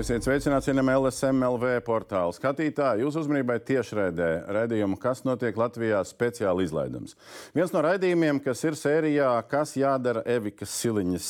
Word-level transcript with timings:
Esiet 0.00 0.24
sveicināti, 0.24 0.70
cienījamie 0.70 0.94
LSMLV 0.96 1.64
portāla 1.84 2.32
skatītāji. 2.32 3.02
Jūsu 3.02 3.20
uzmanībai 3.20 3.58
tiešraidē 3.68 4.28
raidījumu, 4.56 4.96
kas 4.96 5.20
notiek 5.28 5.58
Latvijā, 5.60 5.98
speciāli 6.08 6.64
izlaidums. 6.64 7.18
Viens 7.52 7.74
no 7.74 7.82
raidījumiem, 7.84 8.40
kas 8.40 8.64
ir 8.64 8.78
sērijā, 8.80 9.34
kas 9.50 9.74
jādara 9.76 10.22
Evikas 10.24 10.72
Siliņas 10.80 11.28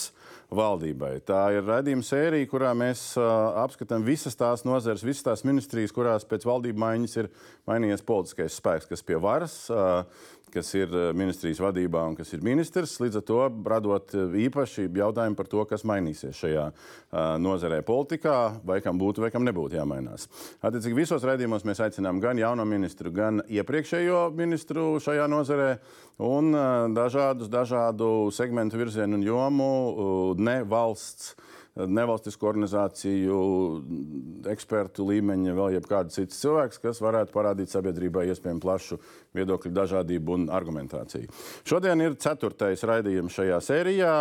valdībai. 0.54 1.14
Tā 1.26 1.44
ir 1.54 1.64
raidījuma 1.68 2.06
sērija, 2.06 2.48
kurā 2.50 2.74
mēs 2.74 3.12
apskatām 3.18 4.04
visas 4.06 4.36
tās 4.38 4.66
nozares, 4.66 5.06
visas 5.06 5.26
tās 5.26 5.46
ministrijas, 5.46 5.94
kurās 5.94 6.26
pēc 6.28 6.46
valdību 6.48 6.82
maiņas 6.82 7.16
ir 7.22 7.30
mainījies 7.70 8.04
politiskais 8.06 8.58
spēks, 8.60 8.90
kas 8.90 9.06
pie 9.06 9.20
varas. 9.22 9.62
Kas 10.50 10.66
ir 10.74 10.90
ministrijas 11.14 11.60
vadībā 11.62 12.00
un 12.10 12.16
kas 12.18 12.32
ir 12.34 12.40
ministrs. 12.42 12.96
Līdz 12.98 13.20
ar 13.20 13.22
to 13.22 13.36
radot 13.70 14.10
īpaši 14.34 14.88
jautājumu 14.98 15.38
par 15.38 15.46
to, 15.46 15.62
kas 15.70 15.84
mainīsies 15.86 16.34
šajā 16.40 16.64
nozarē 17.38 17.78
politikā, 17.86 18.34
vai 18.66 18.80
kam 18.82 18.98
būtu 18.98 19.22
vai 19.22 19.30
kam 19.30 19.46
nebūtu 19.46 19.78
jāmainās. 19.78 20.26
Attiecīgi 20.58 20.98
visos 21.04 21.22
raidījumos 21.22 21.62
mēs 21.70 21.84
aicinām 21.86 22.18
gan 22.18 22.42
jauno 22.42 22.66
ministru, 22.66 23.14
gan 23.14 23.44
iepriekšējo 23.46 24.24
ministru 24.34 24.96
šajā 24.98 25.30
nozarē 25.30 25.70
un 26.20 26.52
uh, 26.54 26.88
dažādus 26.94 27.50
dažādu 27.52 28.30
segmentu 28.34 28.80
virzienu 28.80 29.18
un 29.18 29.24
jomu, 29.24 29.70
uh, 29.90 30.36
ne 30.38 30.60
valsts 30.68 31.34
nevalstisku 31.80 32.48
organizāciju, 32.50 33.36
ekspertu 34.50 35.04
līmeņa, 35.06 35.52
vēl 35.54 35.76
jebkāds 35.76 36.18
cits 36.18 36.40
cilvēks, 36.42 36.80
kas 36.82 36.98
varētu 37.00 37.32
parādīt 37.32 37.70
sabiedrībai 37.72 38.26
iespējami 38.32 38.60
plašu 38.60 38.98
viedokļu 39.38 39.70
dažādību 39.78 40.34
un 40.34 40.48
argumentāciju. 40.52 41.30
Šodien 41.64 42.02
ir 42.02 42.18
ceturtais 42.20 42.82
raidījums 42.84 43.38
šajā 43.38 43.60
sērijā, 43.64 44.16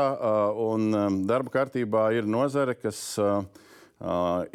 un 0.69 1.25
darba 1.27 1.57
kārtībā 1.57 2.11
ir 2.21 2.29
nozare, 2.29 2.77
kas 2.79 3.01
Uh, 3.19 3.43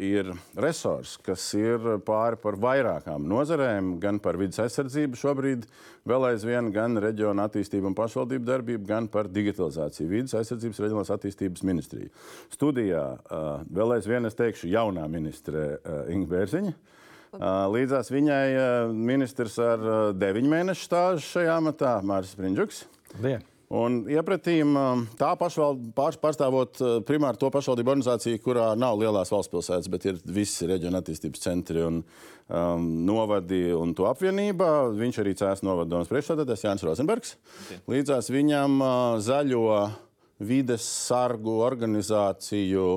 ir 0.01 0.31
resurs, 0.57 1.15
kas 1.21 1.43
ir 1.53 1.83
pāri 2.05 2.39
par 2.41 2.57
vairākām 2.57 3.27
nozarēm, 3.29 3.95
gan 4.01 4.17
par 4.19 4.39
vidas 4.41 4.63
aizsardzību 4.63 5.19
šobrīd, 5.21 5.67
vēl 6.09 6.25
aizvien, 6.31 6.71
gan 6.73 6.97
reģiona 7.01 7.45
attīstību 7.45 7.91
un 7.91 7.97
pašvaldību 7.97 8.45
darbību, 8.47 8.87
gan 8.89 9.09
par 9.11 9.29
digitalizāciju. 9.29 10.09
Vidas 10.09 10.33
aizsardzības 10.41 10.81
reģionālās 10.81 11.13
attīstības 11.13 11.65
ministrija. 11.67 12.09
Studijā 12.53 13.05
uh, 13.19 13.47
vēl 13.69 13.97
aizvien, 13.99 14.25
es 14.25 14.37
teikšu, 14.37 14.71
jaunā 14.73 15.05
ministre 15.11 15.75
uh, 15.77 16.03
Inga 16.13 16.31
Bērziņa. 16.33 16.77
Līdzās 17.35 18.07
viņai 18.13 18.45
ministrs 18.95 19.57
ar 19.59 19.83
deviņu 20.15 20.53
mēnešu 20.53 20.87
stāžu 20.87 21.25
šajā 21.33 21.57
amatā 21.59 21.97
Mārcis 21.99 22.37
Sprindžuks. 22.37 22.85
Labdien! 23.17 23.43
Un 23.73 24.03
iepratīm 24.11 24.75
um, 24.77 25.03
tā 25.17 25.31
pārstāvot 25.39 26.81
uh, 26.83 26.91
primāri 27.05 27.39
to 27.41 27.49
pašvaldību 27.49 27.95
organizāciju, 27.95 28.41
kurā 28.43 28.67
nav 28.77 28.99
lielās 29.01 29.31
valsts 29.33 29.49
pilsētas, 29.49 29.89
bet 29.89 30.05
ir 30.05 30.19
visi 30.29 30.67
reģiona 30.69 31.01
attīstības 31.01 31.41
centri 31.41 31.81
un 31.81 32.03
um, 32.03 32.85
novadi 33.07 33.63
un 33.73 33.95
to 33.97 34.05
apvienība. 34.05 34.91
Viņš 34.93 35.19
arī 35.23 35.33
cēs 35.39 35.65
novadomas 35.65 36.11
priekšstādātājs 36.13 36.67
Jānis 36.67 36.85
Rozenbergs. 36.85 37.35
Līdzās 37.89 38.29
viņam 38.29 38.77
uh, 38.85 38.93
zaļo 39.25 39.65
vides 40.45 40.85
sargu 40.85 41.57
organizāciju 41.65 42.89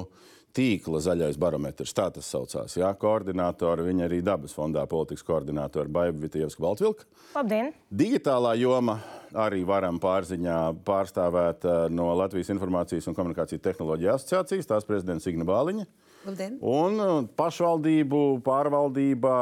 tīkla 0.58 1.00
zaļais 1.02 1.38
barometrs, 1.38 1.94
tā 1.94 2.08
tas 2.14 2.26
saucās. 2.32 2.74
Jā, 2.78 2.90
koordinātori, 2.98 3.86
viņa 3.86 4.08
arī 4.08 4.18
dabas 4.26 4.54
fondā 4.56 4.82
politikas 4.90 5.24
koordinātori 5.26 5.92
Baiba 5.94 6.24
Vitievska 6.24 6.64
Baltvilka. 6.64 7.06
Labdien! 7.36 7.70
Digitālā 7.94 8.56
joma 8.58 8.98
arī 9.38 9.62
varam 9.68 10.00
pārziņā 10.02 10.58
pārstāvēt 10.86 11.66
uh, 11.68 11.86
no 11.92 12.10
Latvijas 12.18 12.50
Informācijas 12.54 13.06
un 13.10 13.16
komunikāciju 13.18 13.62
tehnoloģiju 13.62 14.12
asociācijas, 14.16 14.70
tās 14.72 14.88
prezidents 14.88 15.28
Igna 15.30 15.46
Bāliņa. 15.48 15.86
Labdien. 16.26 16.58
Un 16.58 16.98
uh, 17.04 17.14
pašvaldību 17.38 18.24
pārvaldībā 18.46 19.38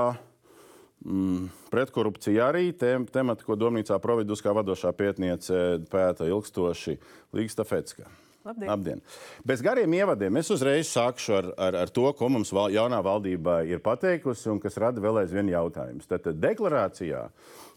mm, 1.06 1.48
pretkorupcija 1.72 2.50
arī 2.50 2.68
tem, 2.76 3.08
temati, 3.08 3.46
ko 3.46 3.56
Domnīcā 3.56 3.96
Providus 4.04 4.44
kā 4.44 4.52
vadošā 4.56 4.92
pētniece 4.98 5.64
pēta 5.92 6.28
ilgstoši 6.28 6.98
Līga 7.36 7.56
Stafetska. 7.56 8.10
Labdien. 8.46 8.68
Labdien. 8.70 9.00
Bez 9.46 9.62
gariem 9.64 9.94
ievadiem 9.98 10.38
es 10.38 10.50
uzreiz 10.54 10.86
sākšu 10.92 11.34
ar, 11.34 11.48
ar, 11.66 11.78
ar 11.82 11.90
to, 11.90 12.06
ko 12.14 12.28
mums 12.30 12.52
val, 12.54 12.70
jaunā 12.70 13.00
valdība 13.02 13.58
ir 13.66 13.82
pateikusi 13.82 14.52
un 14.52 14.60
kas 14.62 14.78
rada 14.78 15.02
vēl 15.02 15.24
aizvien 15.24 15.50
jautājumus. 15.50 16.06
Tad 16.06 16.28
deklarācijā 16.44 17.24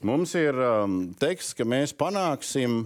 mums 0.06 0.35
ir 0.38 0.59
um, 0.62 1.00
teksts, 1.19 1.57
ka 1.57 1.66
mēs 1.66 1.96
panāksim 1.97 2.84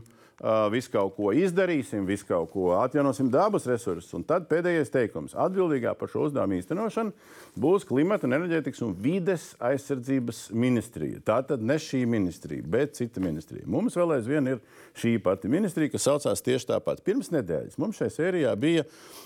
visu 0.74 0.92
kaut 0.92 1.16
ko 1.16 1.31
izdarīsim, 1.31 2.04
visu 2.08 2.28
kaut 2.28 2.52
ko 2.52 2.74
atjaunosim 2.76 3.30
dabas 3.31 3.68
resursus. 3.70 4.12
Un 4.18 4.26
tad 4.28 4.50
pēdējais 4.50 4.92
teikums- 4.92 5.36
atbildīgā 5.46 5.96
par 5.98 6.12
šo 6.12 6.28
uzdevumu 6.28 6.59
īstenošanu 6.59 7.14
būs 7.59 7.86
klimata, 7.88 8.28
enerģētikas 8.28 8.81
un 8.84 8.94
vides 8.94 9.56
aizsardzības 9.62 10.52
ministrija. 10.52 11.22
Tā 11.22 11.40
tad 11.48 11.62
ne 11.62 11.76
šī 11.76 12.06
ministrija, 12.09 12.64
bet 12.66 12.96
cita 12.98 13.22
ministrija. 13.22 13.64
Mums 13.66 13.96
vēl 13.96 14.18
aizvien 14.18 14.48
ir 14.48 14.59
šī 15.00 15.16
pati 15.24 15.48
ministrija, 15.48 15.92
kas 15.94 16.08
saucās 16.08 16.44
tieši 16.44 16.68
tāpat. 16.74 17.04
Pirms 17.06 17.31
nedēļas 17.31 17.78
mums 17.78 18.02
šajā 18.02 18.12
sērijā 18.18 18.54
bija 18.60 18.84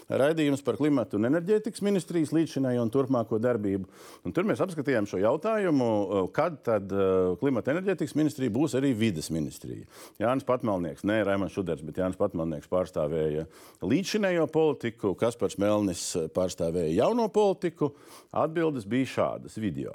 raidījums 0.09 0.63
par 0.63 0.77
klimatu 0.77 1.17
un 1.17 1.29
enerģētikas 1.31 1.81
ministrijas 1.81 2.33
līdzinējo 2.35 2.83
un 2.85 2.91
turpmāko 2.93 3.39
darbību. 3.41 3.87
Un 4.27 4.35
tur 4.35 4.47
mēs 4.47 4.61
apskatījām 4.63 5.07
šo 5.09 5.21
jautājumu, 5.23 5.87
uh, 5.87 6.29
kad 6.35 6.61
tad 6.67 6.91
uh, 6.93 7.33
klimata 7.41 7.73
enerģētikas 7.73 8.15
ministrija 8.19 8.53
būs 8.53 8.77
arī 8.77 8.93
vides 8.97 9.31
ministrija. 9.33 9.87
Jānis 10.21 10.45
Patmalnieks 10.47 11.06
Nē, 11.07 11.21
Raimons 11.23 11.53
Šuders, 11.55 11.83
bet 11.87 11.99
Jānis 12.01 12.17
Patmannieks 12.19 12.67
pārstāvēja 12.67 13.45
līdzšinējo 13.85 14.47
politiku, 14.51 15.13
Kaspars 15.15 15.55
Melnis 15.61 16.01
pārstāvēja 16.35 16.97
jauno 16.97 17.29
politiku. 17.31 17.93
Atbildes 18.35 18.87
bija 18.89 19.07
šādas 19.13 19.55
video. 19.61 19.93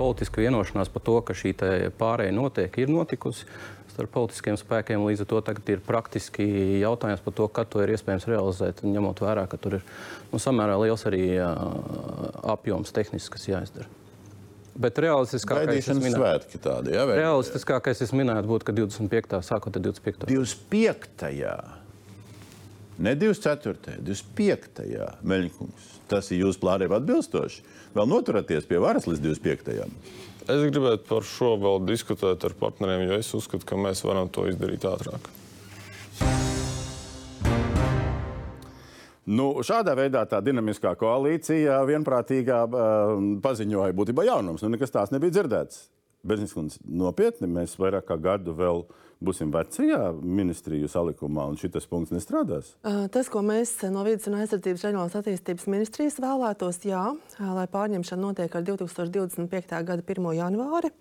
Politiska 0.00 0.42
vienošanās 0.42 0.90
par 0.90 1.04
to, 1.06 1.18
ka 1.28 1.36
šī 1.36 1.52
pārēja 2.00 2.34
notiek, 2.34 2.80
ir 2.80 2.90
notikusi 2.90 3.46
starp 3.92 4.14
politiskiem 4.16 4.58
spēkiem. 4.58 5.06
Līdz 5.06 5.26
ar 5.26 5.30
to 5.30 5.44
tagad 5.46 5.70
ir 5.76 5.84
praktiski 5.86 6.48
jautājums 6.80 7.22
par 7.22 7.36
to, 7.36 7.46
kad 7.52 7.70
to 7.70 7.84
ir 7.84 7.94
iespējams 7.94 8.26
realizēt, 8.32 8.82
ņemot 8.86 9.22
vērā, 9.22 9.46
ka 9.46 9.60
tur 9.60 9.78
ir 9.78 9.86
nu, 10.32 10.40
samērā 10.42 10.80
liels 10.82 11.06
arī 11.06 11.26
apjoms 12.56 12.96
tehnisks, 12.96 13.36
kas 13.36 13.50
jāizdara. 13.52 13.99
Bet 14.80 14.98
realistiskākais 15.02 15.90
ir 15.92 16.00
svētki 16.14 16.60
tādi. 16.62 16.94
Ja, 16.94 17.04
realistiskākais 17.04 18.00
es 18.06 18.14
minētu, 18.16 18.48
būtu, 18.48 18.70
ka 18.70 18.74
25. 18.76 19.42
sākot 19.44 19.76
ar 19.76 19.84
25. 19.84 20.24
25. 20.30 21.50
Ne 23.00 23.14
24. 23.16 23.98
25. 24.04 24.80
Meļņkungs. 25.32 25.90
Tas 26.10 26.32
ir 26.32 26.42
jūsu 26.44 26.60
plāniem 26.64 26.92
atbilstoši. 26.96 27.62
Vēl 27.96 28.08
noturaties 28.10 28.68
pie 28.68 28.80
varas 28.82 29.08
līdz 29.08 29.22
25. 29.28 29.76
Es 30.50 30.64
gribētu 30.64 31.06
par 31.08 31.26
šo 31.28 31.54
vēl 31.60 31.84
diskutēt 31.88 32.44
ar 32.48 32.56
partneriem, 32.58 33.06
jo 33.08 33.20
es 33.20 33.28
uzskatu, 33.36 33.66
ka 33.68 33.78
mēs 33.78 34.02
varam 34.06 34.32
to 34.32 34.48
izdarīt 34.50 34.88
ātrāk. 34.88 35.28
Nu, 39.28 39.50
šādā 39.66 39.92
veidā 39.98 40.24
tā 40.28 40.40
dinamiskā 40.40 40.94
koalīcija 40.98 41.82
vienprātīgā 41.88 42.62
paziņoja 43.44 43.96
būtībā 43.96 44.24
jaunums. 44.30 44.64
Nu, 44.64 44.72
nekas 44.72 44.94
tāds 44.94 45.12
nebija 45.12 45.36
dzirdēts. 45.36 45.88
Bezniskundze, 46.20 46.82
nopietni, 46.84 47.48
mēs 47.48 47.78
vairāk 47.80 48.04
kā 48.10 48.16
gadu 48.20 48.52
vēl 48.52 48.82
būsim 49.24 49.52
vecajā 49.52 50.10
ministriju 50.20 50.88
salikumā, 50.88 51.46
un 51.48 51.56
šis 51.60 51.88
punkts 51.88 52.12
nestrādās? 52.12 52.74
Tas, 53.12 53.28
ko 53.32 53.40
mēs 53.44 53.72
no 53.92 54.04
Vides 54.04 54.28
un 54.28 54.36
aizsardzības 54.40 54.84
reģionālās 54.84 55.16
attīstības 55.16 55.68
ministrijas 55.72 56.20
vēlētos, 56.20 56.82
jā, 56.88 57.06
lai 57.40 57.66
pārņemšana 57.72 58.24
notiek 58.26 58.56
ar 58.56 58.66
2025. 58.68 59.80
gada 59.88 60.04
1. 60.04 60.30
janvāri. 60.36 60.92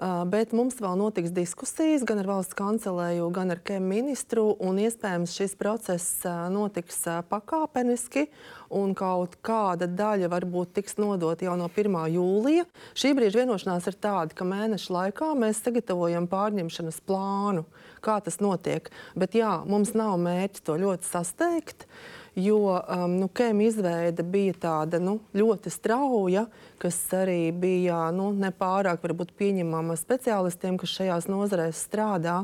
Bet 0.00 0.50
mums 0.56 0.80
vēl 0.82 0.96
notiks 0.98 1.30
diskusijas 1.34 2.02
gan 2.06 2.18
ar 2.18 2.26
valsts 2.26 2.56
kancelēju, 2.58 3.28
gan 3.34 3.54
ar 3.54 3.60
KEM 3.62 3.84
ministru. 3.86 4.48
Iespējams, 4.58 5.34
šis 5.38 5.54
process 5.58 6.24
notiks 6.50 6.98
pakāpeniski, 7.30 8.26
un 8.74 8.96
kaut 8.98 9.38
kāda 9.46 9.86
daļa 9.86 10.32
varbūt 10.32 10.74
tiks 10.80 10.98
nodota 10.98 11.46
jau 11.46 11.54
no 11.60 11.70
1. 11.70 12.00
jūlija. 12.16 12.66
Šī 12.98 13.14
brīža 13.14 13.44
vienošanās 13.44 13.86
ir 13.90 14.00
tāda, 14.02 14.34
ka 14.34 14.48
mēneša 14.48 14.96
laikā 14.98 15.30
mēs 15.38 15.62
sagatavojam 15.62 16.26
pārņemšanas 16.32 17.00
plānu, 17.06 17.62
kā 18.04 18.18
tas 18.24 18.42
notiek. 18.42 18.90
Bet 19.14 19.38
jā, 19.38 19.60
mums 19.68 19.94
nav 19.94 20.18
mērķis 20.26 20.66
to 20.66 20.78
ļoti 20.82 21.12
sasteigt. 21.12 21.86
Uh, 21.86 22.23
jo 22.36 22.58
um, 22.78 23.16
nu, 23.20 23.28
kēmija 23.28 23.72
izveide 23.72 24.24
bija 24.26 24.54
tāda 24.66 25.00
nu, 25.02 25.18
ļoti 25.36 25.70
strauja, 25.72 26.46
kas 26.82 26.98
arī 27.14 27.52
bija 27.52 28.08
nu, 28.14 28.30
nepārāk 28.34 29.04
pieņemama 29.38 29.96
speciālistiem, 29.98 30.78
kas 30.80 30.96
šajās 30.98 31.28
nozarēs 31.30 31.84
strādā. 31.86 32.42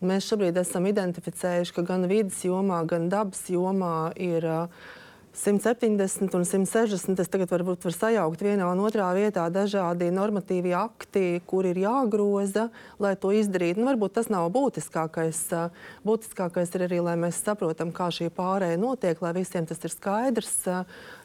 Mēs 0.00 0.28
šobrīd 0.30 0.56
esam 0.60 0.86
identificējuši, 0.86 1.74
ka 1.74 1.82
gan 1.82 2.06
vidas 2.06 2.38
jomā, 2.46 2.84
gan 2.86 3.08
dabas 3.10 3.42
jomā 3.50 4.12
ir 4.14 4.46
uh, 4.46 4.88
170 5.34 6.34
un 6.34 6.44
160. 6.44 7.20
Es 7.20 7.30
tagad 7.30 7.50
varbūt 7.52 7.84
var 7.86 7.94
sajaukt 7.94 8.42
vienā 8.42 8.66
un 8.72 8.80
otrā 8.84 9.08
vietā 9.16 9.44
dažādi 9.52 10.08
normatīvi 10.14 10.72
akti, 10.76 11.40
kur 11.48 11.68
ir 11.68 11.78
jāgroza, 11.82 12.68
lai 13.02 13.14
to 13.20 13.32
izdarītu. 13.36 13.82
Nu, 13.82 13.90
varbūt 13.90 14.16
tas 14.18 14.30
nav 14.32 14.48
būtiskākais. 14.54 15.42
Būtiskākais 16.06 16.74
ir 16.74 16.86
arī, 16.88 17.02
lai 17.04 17.16
mēs 17.20 17.42
saprotam, 17.44 17.92
kā 17.94 18.08
šī 18.14 18.30
pārēja 18.34 18.80
notiek, 18.80 19.20
lai 19.22 19.34
visiem 19.36 19.68
tas 19.68 19.82
ir 19.84 19.94
skaidrs. 19.94 20.56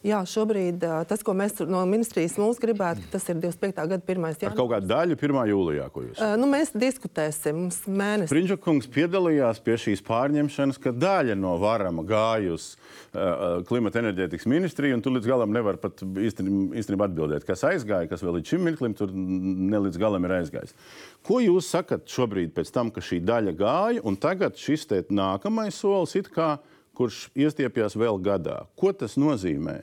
Jā, 0.04 0.18
šobrīd 0.28 0.82
tas, 1.08 1.22
ko 1.24 1.32
mēs 1.38 1.62
no 1.64 1.80
ministrijas 1.88 2.34
mums 2.36 2.58
gribētu, 2.60 3.06
tas 3.14 3.24
ir 3.32 3.38
25. 3.40 3.78
gada 3.78 4.00
1. 4.04 4.18
janvārs. 4.20 4.42
Ar 4.50 4.58
kaut 4.58 4.74
kādu 4.74 4.90
daļu 4.90 5.16
1. 5.16 5.38
jūlijā, 5.48 5.86
ko 5.94 6.04
jūs? 6.04 6.20
Nu, 6.42 6.50
mēs 6.52 6.74
diskutēsim. 6.76 7.62
Mums 7.64 7.78
mēnesis. 7.88 8.34
Prinčakungs 8.34 8.90
piedalījās 8.92 9.62
pie 9.64 9.78
šīs 9.80 10.04
pārņemšanas, 10.04 10.82
ka 10.84 10.92
daļa 10.92 11.38
no 11.40 11.54
varama 11.62 12.04
gāja 12.04 12.52
uz 12.58 12.74
uh, 12.74 13.62
klimata 13.70 14.02
enerģētikas 14.04 14.50
ministriju, 14.52 14.98
un 14.98 15.06
tu 15.06 15.14
līdz 15.16 15.32
galam 15.32 15.56
nevar 15.56 15.80
pat 15.80 16.04
īstenībā 16.04 17.08
atbildēt, 17.08 17.48
kas 17.48 17.64
aizgāja, 17.72 18.12
kas 18.12 18.26
vēl 18.28 18.42
līdz 18.42 18.54
šim 18.54 18.68
mirklim 18.68 18.98
tur 19.00 19.16
ne 19.16 19.84
līdz 19.88 20.04
galam 20.04 20.28
ir 20.28 20.36
aizgājis. 20.42 20.76
Ko 21.24 21.40
jūs 21.40 21.72
sakat 21.72 22.12
šobrīd 22.12 22.52
pēc 22.52 22.76
tam, 22.76 22.92
ka 22.92 23.00
šī 23.00 23.24
daļa 23.24 23.56
gāja, 23.56 24.04
un 24.04 24.20
tagad 24.20 24.60
šis 24.60 24.84
te 24.90 25.00
nākamais 25.08 25.80
solis, 25.80 26.28
kā, 26.28 26.58
kurš 26.98 27.28
iestiepjas 27.36 27.98
vēl 28.00 28.22
gadā? 28.24 28.64
Ko 28.80 28.94
tas 28.96 29.18
nozīmē? 29.20 29.82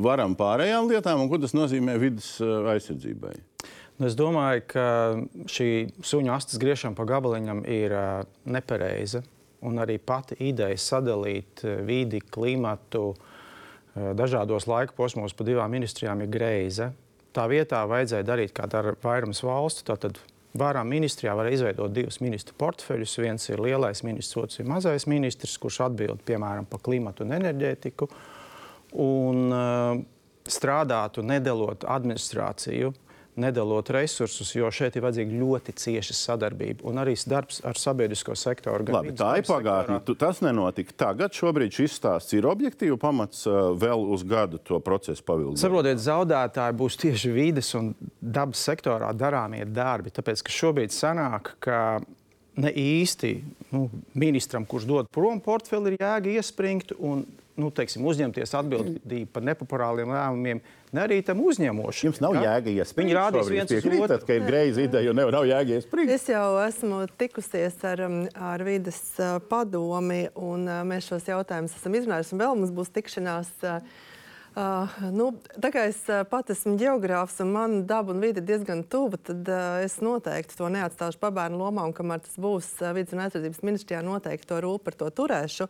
Varam 0.00 0.32
pārējām 0.38 0.88
lietām, 0.88 1.20
un 1.20 1.28
ko 1.28 1.38
tas 1.42 1.52
nozīmē 1.56 1.98
vidas 2.00 2.36
aizsardzībai? 2.40 3.34
Nu, 3.96 4.08
es 4.08 4.16
domāju, 4.16 4.64
ka 4.72 4.86
šī 5.48 5.70
suņu 6.04 6.32
astes 6.32 6.60
griešana 6.60 6.96
pa 6.96 7.04
gabaliņam 7.08 7.62
ir 7.68 7.94
uh, 7.96 8.28
nepareiza 8.44 9.22
un 9.66 9.80
arī 9.82 9.98
pati 10.02 10.36
ideja 10.48 10.76
sadalīt 10.78 11.64
eh, 11.64 11.80
vidi, 11.86 12.20
klimatu 12.20 13.08
eh, 13.14 14.12
dažādos 14.16 14.68
laika 14.70 14.96
posmos 14.96 15.34
pa 15.36 15.46
divām 15.46 15.72
ministrijām 15.74 16.22
ir 16.24 16.32
greiza. 16.32 16.92
Tā 17.36 17.46
vietā 17.50 17.82
vajadzēja 17.88 18.26
darīt, 18.26 18.54
kā 18.56 18.68
dara 18.70 18.94
vairums 19.02 19.42
valstu. 19.44 19.84
Tātad 19.90 20.20
Vārā 20.56 20.82
ministrijā 20.86 21.34
var 21.36 21.50
izveidot 21.52 21.92
divus 21.92 22.20
ministru 22.24 22.56
portfeļus. 22.58 23.18
Viens 23.22 23.48
ir 23.50 23.62
lielais 23.62 24.02
ministrs, 24.06 24.36
otrs 24.40 24.60
ir 24.62 24.68
mazais 24.70 25.06
ministrs, 25.10 25.58
kurš 25.60 25.82
atbild 25.88 26.22
piemēram 26.26 26.68
par 26.70 26.82
klimatu 26.84 27.26
un 27.26 27.36
enerģētiku. 27.36 28.08
Un 29.02 29.52
uh, 29.52 29.98
strādātu 30.48 31.24
nedalot 31.26 31.84
administrāciju 31.90 32.92
nedalot 33.36 33.90
resursus, 33.94 34.50
jo 34.56 34.68
šeit 34.72 34.96
ir 34.96 35.04
vajadzīga 35.04 35.38
ļoti 35.40 35.74
cieša 35.76 36.16
sadarbība 36.16 36.86
un 36.88 37.00
arī 37.02 37.14
darbs 37.28 37.60
ar 37.66 37.78
sabiedrisko 37.80 38.36
sektoru. 38.38 38.86
Labi, 38.92 39.14
tā 39.16 39.36
ir 39.40 39.46
pagātne. 39.48 40.00
Tas 40.18 40.42
nenotika 40.44 40.94
tagad. 41.06 41.36
Šobrīd 41.36 41.74
šis 41.76 41.96
stāsts 42.00 42.36
ir 42.36 42.48
objektīvi 42.48 42.96
pamats 43.00 43.44
vēl 43.46 44.06
uz 44.16 44.24
gadu 44.26 44.60
to 44.64 44.80
procesu 44.84 45.24
pavildīt. 45.26 45.60
Saprotiet, 45.62 46.00
zaudētāji 46.02 46.78
būs 46.80 47.00
tieši 47.02 47.32
vides 47.34 47.72
un 47.78 47.92
dabas 48.20 48.62
sektorā 48.68 49.12
darāmie 49.16 49.64
darbi. 49.68 50.12
Tāpēc, 50.16 50.44
ka 50.46 50.54
šobrīd 50.54 50.94
sanāk, 50.94 51.54
ka 51.62 51.80
ne 52.56 52.72
īsti 52.72 53.32
nu, 53.74 53.86
ministram, 54.16 54.64
kurš 54.68 54.88
dod 54.88 55.10
prom 55.12 55.42
portfeli, 55.44 55.92
ir 55.92 56.00
jēga 56.00 56.38
iespringt 56.38 56.96
un 56.96 57.26
nu, 57.60 57.70
teiksim, 57.74 58.04
uzņemties 58.06 58.52
atbildību 58.58 59.30
par 59.32 59.44
nepopulāriem 59.46 60.12
lēmumiem, 60.12 60.60
ne 60.96 61.02
arī 61.02 61.20
tam 61.26 61.40
uzņemošanu. 61.44 62.10
Jums 62.10 62.20
nav 62.24 62.36
jēga 62.38 62.72
iespringt. 62.72 63.08
Viņi 63.08 63.16
rādīs 63.16 63.52
viens 63.52 63.72
otru. 63.72 64.18
Ka 64.28 64.36
ir 64.36 64.44
greizi 64.48 64.86
ideja, 64.88 65.12
un 65.12 65.22
nav 65.34 65.46
jēga 65.48 65.78
iespringt. 65.78 66.12
Es 66.16 66.28
jau 66.30 66.48
esmu 66.64 67.04
tikusies 67.20 67.78
ar, 67.88 68.04
um, 68.08 68.18
ar 68.52 68.66
vides 68.66 69.00
uh, 69.20 69.38
padomi, 69.50 70.26
un 70.34 70.68
uh, 70.68 70.82
mēs 70.88 71.08
šos 71.10 71.30
jautājumus 71.32 71.78
esam 71.78 71.96
izrunājuši, 71.98 72.36
un 72.36 72.44
vēl 72.44 72.60
mums 72.60 72.76
būs 72.76 72.92
tikšanās. 72.98 73.56
Uh, 73.64 74.12
Uh, 74.56 74.88
nu, 75.12 75.26
tā 75.60 75.68
kā 75.68 75.82
es 75.84 75.98
uh, 76.08 76.22
pat 76.24 76.48
esmu 76.48 76.78
geogrāfs 76.80 77.42
un 77.44 77.50
man 77.52 77.74
daba 77.84 78.14
un 78.14 78.22
vide 78.24 78.40
ir 78.40 78.46
diezgan 78.48 78.86
tuva, 78.88 79.18
tad 79.20 79.50
uh, 79.52 79.82
es 79.84 79.98
noteikti 80.00 80.56
to 80.56 80.70
neatstāšu 80.72 81.20
pabērnu 81.20 81.58
lomā. 81.60 81.84
Un 81.84 81.92
kamēr 81.92 82.22
tas 82.24 82.38
būs 82.40 82.70
uh, 82.80 82.94
vidas 82.96 83.12
un 83.12 83.20
aizsardzības 83.26 83.60
ministrijā, 83.68 84.00
noteikti 84.06 84.48
to 84.48 84.62
rūp 84.64 84.86
par 84.86 84.96
to 84.96 85.10
turēšu. 85.12 85.68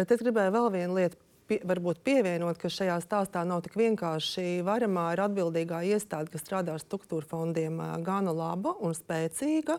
Bet 0.00 0.16
es 0.16 0.24
gribēju 0.24 0.54
vēl 0.56 0.70
vienu 0.78 0.96
lietu 0.96 1.20
pie, 1.44 1.60
varbūt 1.60 2.00
pievienot, 2.08 2.56
ka 2.56 2.72
šajā 2.72 2.96
stāstā 3.04 3.44
nav 3.44 3.66
tik 3.66 3.76
vienkārši. 3.76 4.62
Varamā 4.64 5.10
ir 5.12 5.26
atbildīgā 5.26 5.84
iestāde, 5.92 6.32
kas 6.32 6.46
strādā 6.46 6.72
ar 6.72 6.80
struktūra 6.80 7.28
fondiem, 7.28 7.76
uh, 7.84 7.98
gana 8.00 8.32
laba 8.32 8.78
un 8.80 8.96
spēcīga. 8.96 9.76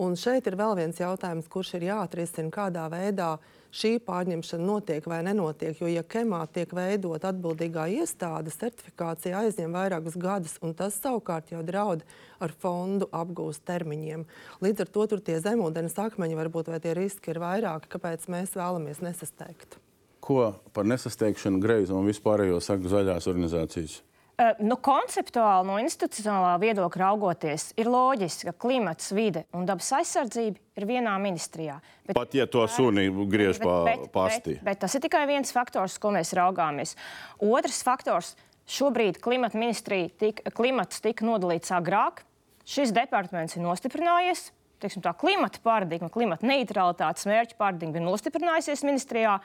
Un 0.00 0.16
šeit 0.16 0.48
ir 0.48 0.56
vēl 0.56 0.78
viens 0.80 0.96
jautājums, 0.96 1.52
kurš 1.52 1.76
ir 1.76 1.90
jāatrisina, 1.92 2.48
kādā 2.56 2.88
veidā 2.88 3.34
šī 3.72 3.96
pārņemšana 4.04 4.66
notiek 4.66 5.06
vai 5.08 5.22
nenotiek. 5.26 5.78
Jo, 5.80 5.88
ja 5.90 6.04
KEMā 6.04 6.42
tiek 6.52 6.72
veidot 6.76 7.24
atbildīgā 7.28 7.88
iestāde, 7.96 8.52
certifikācija 8.54 9.40
aizņem 9.42 9.72
vairākus 9.76 10.18
gadus, 10.20 10.58
un 10.62 10.76
tas 10.78 10.98
savukārt 11.00 11.54
jau 11.54 11.64
draud 11.66 12.04
ar 12.42 12.54
fondu 12.62 13.08
apgūst 13.14 13.64
termiņiem. 13.68 14.26
Līdz 14.64 14.84
ar 14.84 14.92
to 14.92 15.08
tur 15.14 15.24
tie 15.24 15.40
zemūdens 15.42 15.96
akmeņi 16.04 16.38
varbūt 16.38 16.72
vai 16.72 16.82
tie 16.84 16.94
riski 16.98 17.32
ir 17.32 17.40
vairāki, 17.42 17.90
kāpēc 17.96 18.28
mēs 18.32 18.56
vēlamies 18.58 19.02
nesasteigt. 19.04 19.80
Ko 20.22 20.52
par 20.72 20.86
nesasteigšanu 20.86 21.58
greizi 21.62 21.94
un 21.96 22.06
vispārējo 22.06 22.60
saka 22.62 22.90
zaļās 22.92 23.26
organizācijas? 23.30 24.02
Uh, 24.42 24.56
nu, 24.64 24.74
konceptuāli 24.82 25.68
no 25.68 25.76
institucionālā 25.78 26.56
viedokļa 26.58 26.98
raugoties, 26.98 27.68
ir 27.78 27.86
loģiski, 27.92 28.48
ka 28.48 28.52
klimats, 28.64 29.12
vide 29.14 29.44
un 29.54 29.66
dabas 29.68 29.90
aizsardzība 30.00 30.80
ir 30.80 30.86
vienā 30.88 31.12
ministrijā. 31.22 31.76
Bet, 32.08 32.16
Pat 32.16 32.32
ja 32.34 32.48
to 32.50 32.64
suni 32.66 33.04
griež 33.30 33.60
pa 33.62 33.76
pastī. 34.10 34.56
Bet, 34.56 34.64
bet 34.66 34.80
tas 34.82 34.96
ir 34.98 35.02
tikai 35.04 35.20
viens 35.30 35.52
faktors, 35.54 35.94
ko 36.02 36.10
mēs 36.16 36.32
raugāmies. 36.34 36.96
Otrs 37.38 37.84
faktors- 37.86 38.32
šobrīd 38.76 39.20
klimata 39.22 39.60
ministrija 39.60 40.08
tik, 40.18 40.40
klimats 40.56 41.04
tika 41.04 41.26
nodalīts 41.28 41.70
agrāk. 41.70 42.24
Šis 42.64 42.90
departaments 42.90 43.54
ir 43.56 43.62
nostiprinājies. 43.62 44.50
Teiksim, 44.80 45.02
tā 45.02 45.12
klimata 45.14 45.60
paradigma, 45.62 46.10
klimata 46.10 46.42
neutralitātes 46.42 47.28
mērķa 47.30 47.54
paradigma 47.58 48.00
ir 48.00 48.08
nostiprinājusies 48.08 48.82
ministrijā. 48.82 49.38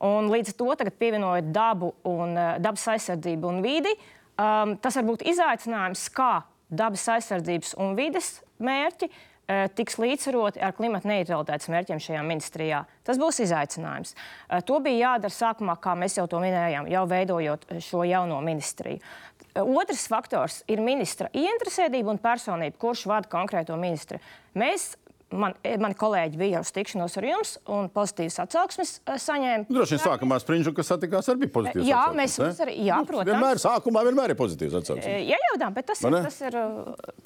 Un 0.00 0.30
līdz 0.32 0.54
ar 0.54 0.56
to 0.56 0.70
tagad 0.76 0.96
pievienojot 0.96 1.52
dabu 1.52 1.92
un 2.04 2.32
uh, 2.32 2.56
dabas 2.56 2.86
aizsardzību 2.88 3.44
un 3.44 3.60
vidi, 3.60 3.92
uh, 3.92 4.16
Um, 4.40 4.76
tas 4.80 4.96
var 4.96 5.04
būt 5.04 5.24
izaicinājums, 5.28 6.06
kā 6.16 6.44
dabas 6.70 7.02
aizsardzības 7.12 7.74
un 7.82 7.96
vides 7.98 8.38
mērķi 8.62 9.08
uh, 9.10 9.66
tiks 9.76 9.98
līdzsvaroti 10.00 10.62
ar 10.64 10.72
klimata 10.78 11.10
neutralitātes 11.10 11.68
mērķiem 11.72 12.00
šajā 12.00 12.22
ministrijā. 12.24 12.84
Tas 13.04 13.20
būs 13.20 13.42
izaicinājums. 13.44 14.14
Uh, 14.14 14.62
to 14.64 14.78
bija 14.84 15.10
jādara 15.10 15.34
sākumā, 15.34 15.76
kā 15.82 15.96
mēs 15.98 16.16
jau 16.16 16.24
to 16.30 16.40
minējām, 16.40 16.88
jau 16.88 17.04
veidojot 17.10 17.66
šo 17.84 18.06
jauno 18.08 18.38
ministriju. 18.46 19.02
Uh, 19.50 19.74
otrs 19.82 20.06
faktors 20.08 20.62
ir 20.70 20.80
ministra 20.84 21.28
ieinteresētība 21.36 22.14
un 22.14 22.22
personība, 22.22 22.78
kurš 22.80 23.04
vada 23.10 23.28
konkrēto 23.28 23.76
ministru. 23.76 24.22
Mēs 24.56 24.94
man, 25.34 25.54
e, 25.66 25.74
mani 25.80 25.96
kolēģi 25.98 26.38
bija 26.40 26.60
uz 26.64 26.70
tikšanos 26.74 27.16
ar 27.20 27.26
jums 27.26 27.54
un 27.70 27.88
pozitīvas 27.94 28.38
atsauksmes 28.44 28.92
uh, 29.00 29.16
saņēma. 29.20 29.68
Droši 29.70 29.96
vien 29.96 30.02
sākumā 30.02 30.38
Sprinču, 30.42 30.72
kas 30.76 30.90
satikās, 30.92 31.28
arī 31.32 31.44
bija 31.44 31.54
pozitīvs. 31.56 31.88
Jā, 31.88 32.02
mēs 32.16 32.36
arī, 32.64 32.76
jā, 32.86 32.98
nu, 33.00 33.08
protams. 33.08 33.30
Vienmēr 33.30 33.62
sākumā 33.62 34.04
vienmēr 34.08 34.34
ir 34.34 34.38
pozitīvs 34.40 34.78
atsauksmes. 34.80 35.08
Jā, 35.30 35.40
jau 35.46 35.58
tā, 35.62 35.70
bet 35.76 35.90
tas, 35.92 36.04
ir, 36.06 36.18
tas 36.28 36.38
ir 36.48 36.58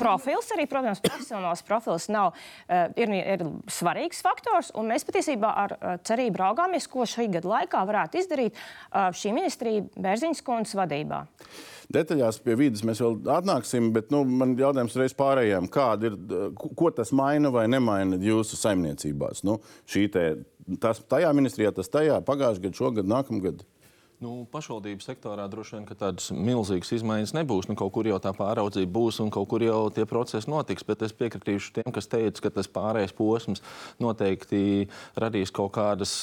profils 0.00 0.50
arī, 0.56 0.68
protams, 0.70 1.02
profesionāls 1.04 1.64
profils 1.66 2.08
nav, 2.12 2.32
ir, 3.00 3.14
ir 3.18 3.46
svarīgs 3.72 4.24
faktors, 4.24 4.72
un 4.78 4.90
mēs 4.92 5.06
patiesībā 5.08 5.52
ar 5.64 5.76
cerību 6.06 6.42
raugāmies, 6.42 6.88
ko 6.90 7.06
šī 7.08 7.30
gada 7.38 7.54
laikā 7.56 7.84
varētu 7.88 8.20
izdarīt 8.22 8.64
šī 8.92 9.36
ministrija 9.36 9.86
Bērziņas 9.94 10.44
kundas 10.44 10.76
vadībā. 10.78 11.24
Detaļās 11.92 12.40
pie 12.44 12.56
vidas 12.58 12.84
mēs 12.86 13.02
vēl 13.02 13.18
atnāksim, 13.34 13.90
bet 13.94 14.10
nu, 14.14 14.22
man 14.24 14.54
jautājums 14.58 14.96
reiz 15.00 15.14
pārējām, 15.18 15.68
kāda 15.72 16.10
ir, 16.10 16.16
ko 16.56 16.90
tas 16.94 17.12
maina 17.16 17.52
vai 17.54 17.66
nemaina 17.70 18.18
jūsu 18.20 18.58
saimniecībās? 18.60 19.44
Nu, 19.44 19.58
te, 19.92 20.24
tas 20.80 21.02
tajā 21.10 21.32
ministrijā, 21.36 21.74
tas 21.76 21.92
tajā, 21.92 22.20
pagājušajā 22.24 22.64
gadā, 22.64 22.78
šogad, 22.80 23.10
nākamgad. 23.10 23.64
Nu, 24.24 24.46
pašvaldību 24.48 25.04
sektorā 25.04 25.44
droši 25.52 25.76
vien 25.76 25.86
tādas 26.00 26.30
milzīgas 26.32 26.94
izmaiņas 26.96 27.34
nebūs. 27.36 27.66
Nu, 27.68 27.74
kaut 27.76 27.92
kur 27.92 28.06
jau 28.08 28.16
tā 28.22 28.30
pāraudzība 28.32 28.88
būs 28.94 29.18
un 29.20 29.28
kaut 29.34 29.50
kur 29.50 29.60
jau 29.60 29.90
tie 29.92 30.06
procesi 30.08 30.48
notiks. 30.48 30.86
Bet 30.88 31.02
es 31.04 31.12
piekritīšu 31.18 31.74
tiem, 31.76 31.90
kas 31.92 32.08
teica, 32.08 32.46
ka 32.46 32.52
tas 32.54 32.70
pārējais 32.72 33.12
posms 33.18 33.60
noteikti 34.00 34.86
radīs 35.20 35.52
kaut 35.52 35.74
kādas, 35.76 36.14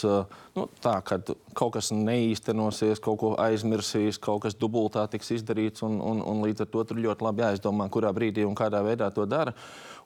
nu, 0.58 0.65
tā, 0.81 0.96
kad 1.05 1.29
kaut 1.58 1.75
kas 1.75 1.91
neīstenosies, 1.93 3.03
kaut 3.05 3.20
ko 3.22 3.31
aizmirsīs, 3.43 4.17
kaut 4.17 4.48
kas 4.48 4.58
dubultā 4.58 5.05
tiks 5.12 5.36
izdarīts. 5.38 5.86
Un, 5.86 6.00
un, 6.01 6.25
un 6.25 6.41
līdz 6.48 6.65
ar 6.65 6.74
to 6.74 6.88
tur 6.89 7.03
ļoti 7.05 7.27
labi 7.27 7.46
jāizdomā, 7.46 7.89
kurā 7.93 8.10
brīdī 8.17 8.48
un 8.50 8.58
kādā 8.58 8.81
veidā 8.88 9.12
to 9.13 9.29
dara. 9.29 9.53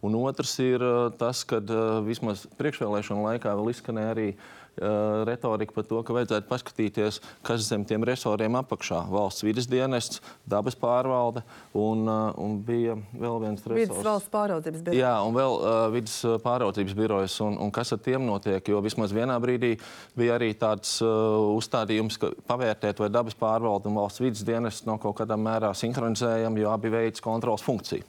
Un 0.03 0.19
otrs 0.19 0.51
ir 0.59 0.83
tas, 1.15 1.45
ka 1.47 1.63
vismaz 2.03 2.43
priekšvēlēšana 2.59 3.23
laikā 3.29 3.55
vēl 3.55 3.71
izskanēja 3.71 4.11
arī 4.17 4.29
retorika 4.77 5.75
par 5.75 5.85
to, 5.87 6.01
ka 6.03 6.15
vajadzētu 6.15 6.49
paskatīties, 6.49 7.19
kas 7.45 7.67
zem 7.69 7.85
tiem 7.87 8.03
resoriem 8.07 8.57
apakšā- 8.59 9.05
valsts 9.15 9.45
vidas 9.45 9.69
dienests, 9.71 10.21
dabas 10.47 10.75
pārvalde 10.75 11.43
un, 11.73 12.07
un 12.07 12.57
bija 12.65 12.97
vēl 13.13 13.39
viens 13.43 13.63
resors. 13.63 13.89
Vidas 13.89 14.03
valsts 14.03 14.31
pāraudzības 14.33 14.83
birojas. 14.83 14.99
Jā, 14.99 15.13
un 15.25 15.37
vēl 15.37 15.55
uh, 15.59 15.91
vidas 15.93 16.17
pāraudzības 16.43 16.97
birojas. 16.97 17.37
Un, 17.45 17.57
un 17.61 17.71
kas 17.71 17.93
ar 17.95 17.99
tiem 17.99 18.25
notiek? 18.25 18.67
Jo 18.67 18.81
vismaz 18.81 19.13
vienā 19.15 19.37
brīdī 19.41 19.75
bija 20.17 20.35
arī 20.39 20.51
tāds 20.59 20.97
uh, 21.05 21.55
uzstādījums, 21.55 22.19
ka 22.19 22.33
pavērtēt, 22.47 22.99
vai 22.99 23.09
dabas 23.09 23.37
pārvalde 23.39 23.89
un 23.91 23.99
valsts 24.01 24.23
vidas 24.23 24.43
dienests 24.45 24.85
nav 24.85 24.99
kaut 25.03 25.17
kādā 25.21 25.37
mērā 25.39 25.71
sinhronizējami, 25.75 26.63
jo 26.65 26.75
abi 26.75 26.91
veids 26.93 27.23
kontrols 27.23 27.63
funkciju. 27.65 28.03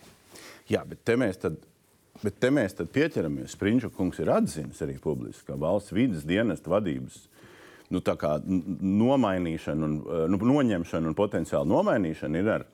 Jā, 0.71 0.83
bet 0.87 1.05
te 1.07 1.15
mēs 1.19 1.39
tad 1.39 1.61
Bet 2.23 2.39
te 2.41 2.51
mēs 2.55 2.77
pieķeramies. 2.77 3.55
Sprinča 3.57 3.91
kungs 3.95 4.21
ir 4.23 4.31
atzīmis 4.33 4.83
arī 4.85 4.97
publiski, 5.03 5.47
ka 5.51 5.59
valsts 5.61 5.95
vidas 5.97 6.25
dienesta 6.29 6.73
vadības 6.73 7.27
nu, 7.93 8.01
nomainīšana, 8.03 9.85
un, 9.85 9.99
eh, 10.01 10.25
nu, 10.33 10.41
noņemšana 10.53 11.11
un 11.11 11.15
potenciāli 11.19 11.71
nomainīšana 11.71 12.41
ir 12.41 12.51
ar, 12.51 12.65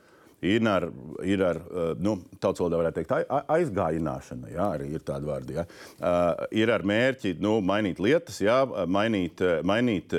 ir 0.42 0.68
ar, 0.68 0.88
ir 1.24 1.44
ar 1.46 1.60
eh, 1.60 1.90
nu, 2.00 2.16
tautas 2.38 2.62
valodā 2.62 2.80
varētu 2.80 3.00
teikt, 3.00 3.34
aizgājināšana. 3.56 4.52
Jā, 4.54 4.68
arī 4.78 4.92
ir 4.96 5.04
tāda 5.06 5.28
vārda. 5.28 5.58
Jā. 5.60 5.66
Uh, 5.98 6.46
ir 6.62 6.72
ar 6.72 6.86
mērķi 6.88 7.36
nu, 7.42 7.58
mainīt 7.64 8.00
lietas, 8.02 8.40
jā, 8.42 8.62
mainīt, 8.86 9.42
mainīt 9.66 10.16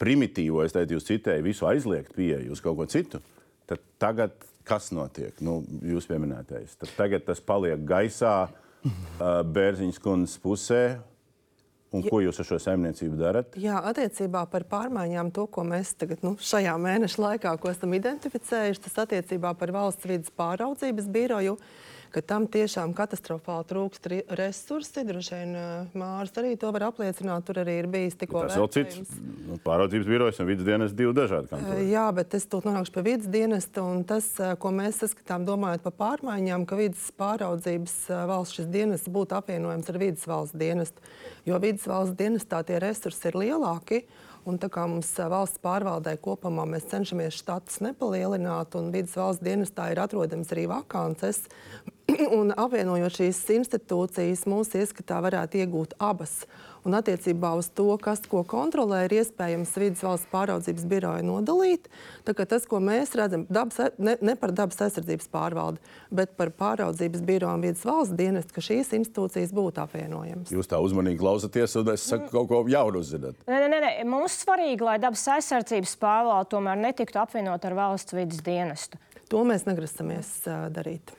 primitīvo, 0.00 0.64
es 0.66 0.76
teicu, 0.76 0.98
jūs 0.98 1.08
citēju, 1.08 1.46
visu 1.46 1.66
aizliegt 1.68 2.12
pieeju 2.16 2.52
uz 2.52 2.60
kaut 2.64 2.76
ko 2.80 2.86
citu. 2.90 3.22
Tad 3.66 3.82
tagad 4.02 4.36
kas 4.66 4.90
notiek? 4.94 5.34
Nu, 5.44 5.60
jūs 5.86 6.08
pieminētais. 6.10 6.76
Tad 6.80 6.94
tagad 6.98 7.26
tas 7.28 7.42
paliek 7.42 7.82
gaisā 7.86 8.48
Bērziņas 9.56 10.00
kundzes 10.02 10.40
pusē. 10.42 10.82
Un 11.94 12.02
ko 12.02 12.18
jūs 12.20 12.40
ar 12.42 12.48
šo 12.48 12.58
saimniecību 12.60 13.16
darat? 13.16 13.54
Jā, 13.62 13.78
attiecībā 13.88 14.42
par 14.52 14.66
pārmaiņām, 14.68 15.30
to, 15.32 15.46
ko 15.48 15.62
mēs 15.64 15.94
tagad, 15.96 16.20
nu, 16.26 16.34
šajā 16.42 16.74
mēneša 16.82 17.22
laikā 17.22 17.54
esam 17.70 17.94
identificējuši, 17.96 18.82
tas 18.88 18.98
attiecībā 19.06 19.54
par 19.56 19.72
valsts 19.72 20.08
vidas 20.10 20.34
pāraudzības 20.36 21.06
biroju. 21.14 21.54
Uh, 21.56 21.85
ka 22.14 22.22
tam 22.24 22.46
tiešām 22.50 22.94
katastrofāli 22.96 23.68
trūkst 23.70 24.08
resursi. 24.38 25.04
Droši 25.06 25.38
vien 25.38 25.56
Mārcis 25.98 26.40
arī 26.42 26.54
to 26.60 26.70
var 26.74 26.88
apliecināt. 26.88 27.46
Tur 27.46 27.60
arī 27.62 27.78
ir 27.82 27.90
bijis 27.90 28.18
tikko 28.18 28.44
tas 28.46 28.58
vēl 28.58 28.70
cits 28.74 29.16
nu, 29.46 29.58
pāraudzības 29.64 30.10
birojas 30.10 30.40
un 30.42 30.50
vidas 30.50 30.68
dienas 30.68 30.94
divi 30.96 31.14
dažādi 31.16 31.50
kantori. 31.52 31.86
Jā, 31.90 32.06
bet 32.16 32.36
es 32.38 32.48
tur 32.50 32.66
nonākšu 32.66 32.96
pie 32.96 33.06
vidas 33.10 33.30
dienesta 33.32 33.84
un 33.86 34.04
tas, 34.08 34.28
ko 34.62 34.72
mēs 34.74 35.02
saskatām, 35.04 35.46
domājot 35.48 35.86
par 35.86 35.96
pārmaiņām, 36.02 36.66
ka 36.68 36.78
vidas 36.80 37.08
pāraudzības 37.20 37.96
valsts 38.30 38.70
dienests 38.72 39.12
būtu 39.12 39.38
apvienojams 39.38 39.90
ar 39.92 40.00
vidas 40.02 40.28
valsts 40.28 40.58
dienestu, 40.58 41.04
jo 41.48 41.58
vidas 41.62 41.86
valsts 41.90 42.16
dienestā 42.18 42.62
tie 42.66 42.80
resursi 42.82 43.30
ir 43.30 43.42
lielāki. 43.46 44.06
Un 44.46 44.60
tā 44.62 44.68
kā 44.70 44.84
mums 44.86 45.08
valsts 45.18 45.58
pārvaldē 45.58 46.12
kopumā 46.22 46.62
mēs 46.70 46.84
cenšamies 46.86 47.34
štatus 47.40 47.80
nepalielināt, 47.82 48.76
un 48.78 48.92
vidas 48.94 49.16
valsts 49.18 49.42
dienestā 49.42 49.88
ir 49.90 49.98
atrodams 50.04 50.52
arī 50.54 50.68
vakances, 50.70 51.40
un 52.38 52.54
apvienojot 52.56 53.18
šīs 53.18 53.42
institūcijas, 53.56 54.46
mūsu 54.50 54.80
ieskatā 54.82 55.18
varētu 55.24 55.62
iegūt 55.62 55.96
abas. 56.02 56.44
Un 56.86 56.94
attiecībā 56.94 57.48
uz 57.58 57.66
to, 57.74 57.88
kas 57.98 58.20
ko 58.30 58.44
kontrolē, 58.46 59.00
ir 59.08 59.16
iespējams 59.16 59.72
vidas 59.74 60.04
valsts 60.06 60.28
pāraudzības 60.30 60.84
biroja 60.86 61.24
nodalīt. 61.26 61.88
Tas, 62.22 62.68
ko 62.70 62.78
mēs 62.78 63.10
redzam, 63.18 63.42
dabas, 63.50 63.80
ne, 63.98 64.14
ne 64.22 64.36
par 64.38 64.52
dabas 64.54 64.78
aizsardzības 64.86 65.26
pārvaldi, 65.32 65.82
bet 66.14 66.36
par 66.38 66.52
pāraudzības 66.54 67.24
biroju 67.26 67.58
un 67.58 67.66
vidas 67.66 67.82
valsts 67.88 68.14
dienestu, 68.14 68.54
ka 68.54 68.62
šīs 68.68 68.94
institūcijas 69.00 69.56
būtu 69.56 69.82
apvienojamas. 69.82 70.54
Jūs 70.54 70.70
tā 70.70 70.78
uzmanīgi 70.78 71.18
klausāties, 71.24 71.74
un 71.82 71.90
es 71.96 72.06
saku, 72.06 72.30
kaut 72.30 72.52
ko 72.52 72.62
jaunu 72.70 73.02
uzzināt. 73.02 73.42
Nē, 73.50 73.64
nē, 73.66 73.82
nē. 73.82 73.92
Mums 74.06 74.38
svarīgi, 74.44 74.86
lai 74.86 75.00
dabas 75.02 75.26
aizsardzības 75.40 75.98
pārvalde 75.98 76.54
tomēr 76.54 76.78
netiktu 76.86 77.18
apvienot 77.18 77.66
ar 77.66 77.80
valsts 77.82 78.14
vidas 78.14 78.46
dienestu. 78.46 79.02
To 79.34 79.42
mēs 79.42 79.66
negrasamies 79.66 80.36
uh, 80.46 80.68
darīt. 80.70 81.10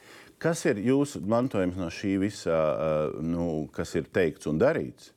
Kas 0.42 0.62
ir 0.70 0.78
jūsu 0.86 1.24
mantojums 1.26 1.78
no 1.80 1.88
šī 1.94 2.18
visa, 2.22 2.54
uh, 2.54 3.22
nu, 3.26 3.68
kas 3.74 3.96
ir 3.98 4.10
teikts 4.14 4.50
un 4.50 4.60
darīts? 4.62 5.12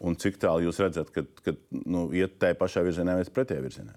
Un 0.00 0.14
cik 0.16 0.38
tālu 0.40 0.68
jūs 0.68 0.78
redzat, 0.80 1.10
ka, 1.12 1.24
ka 1.44 1.54
nu, 1.74 2.06
iet 2.16 2.38
tajā 2.40 2.56
pašā 2.60 2.84
virzienā 2.86 3.18
vai 3.18 3.24
pretējā 3.26 3.64
virzienā? 3.64 3.96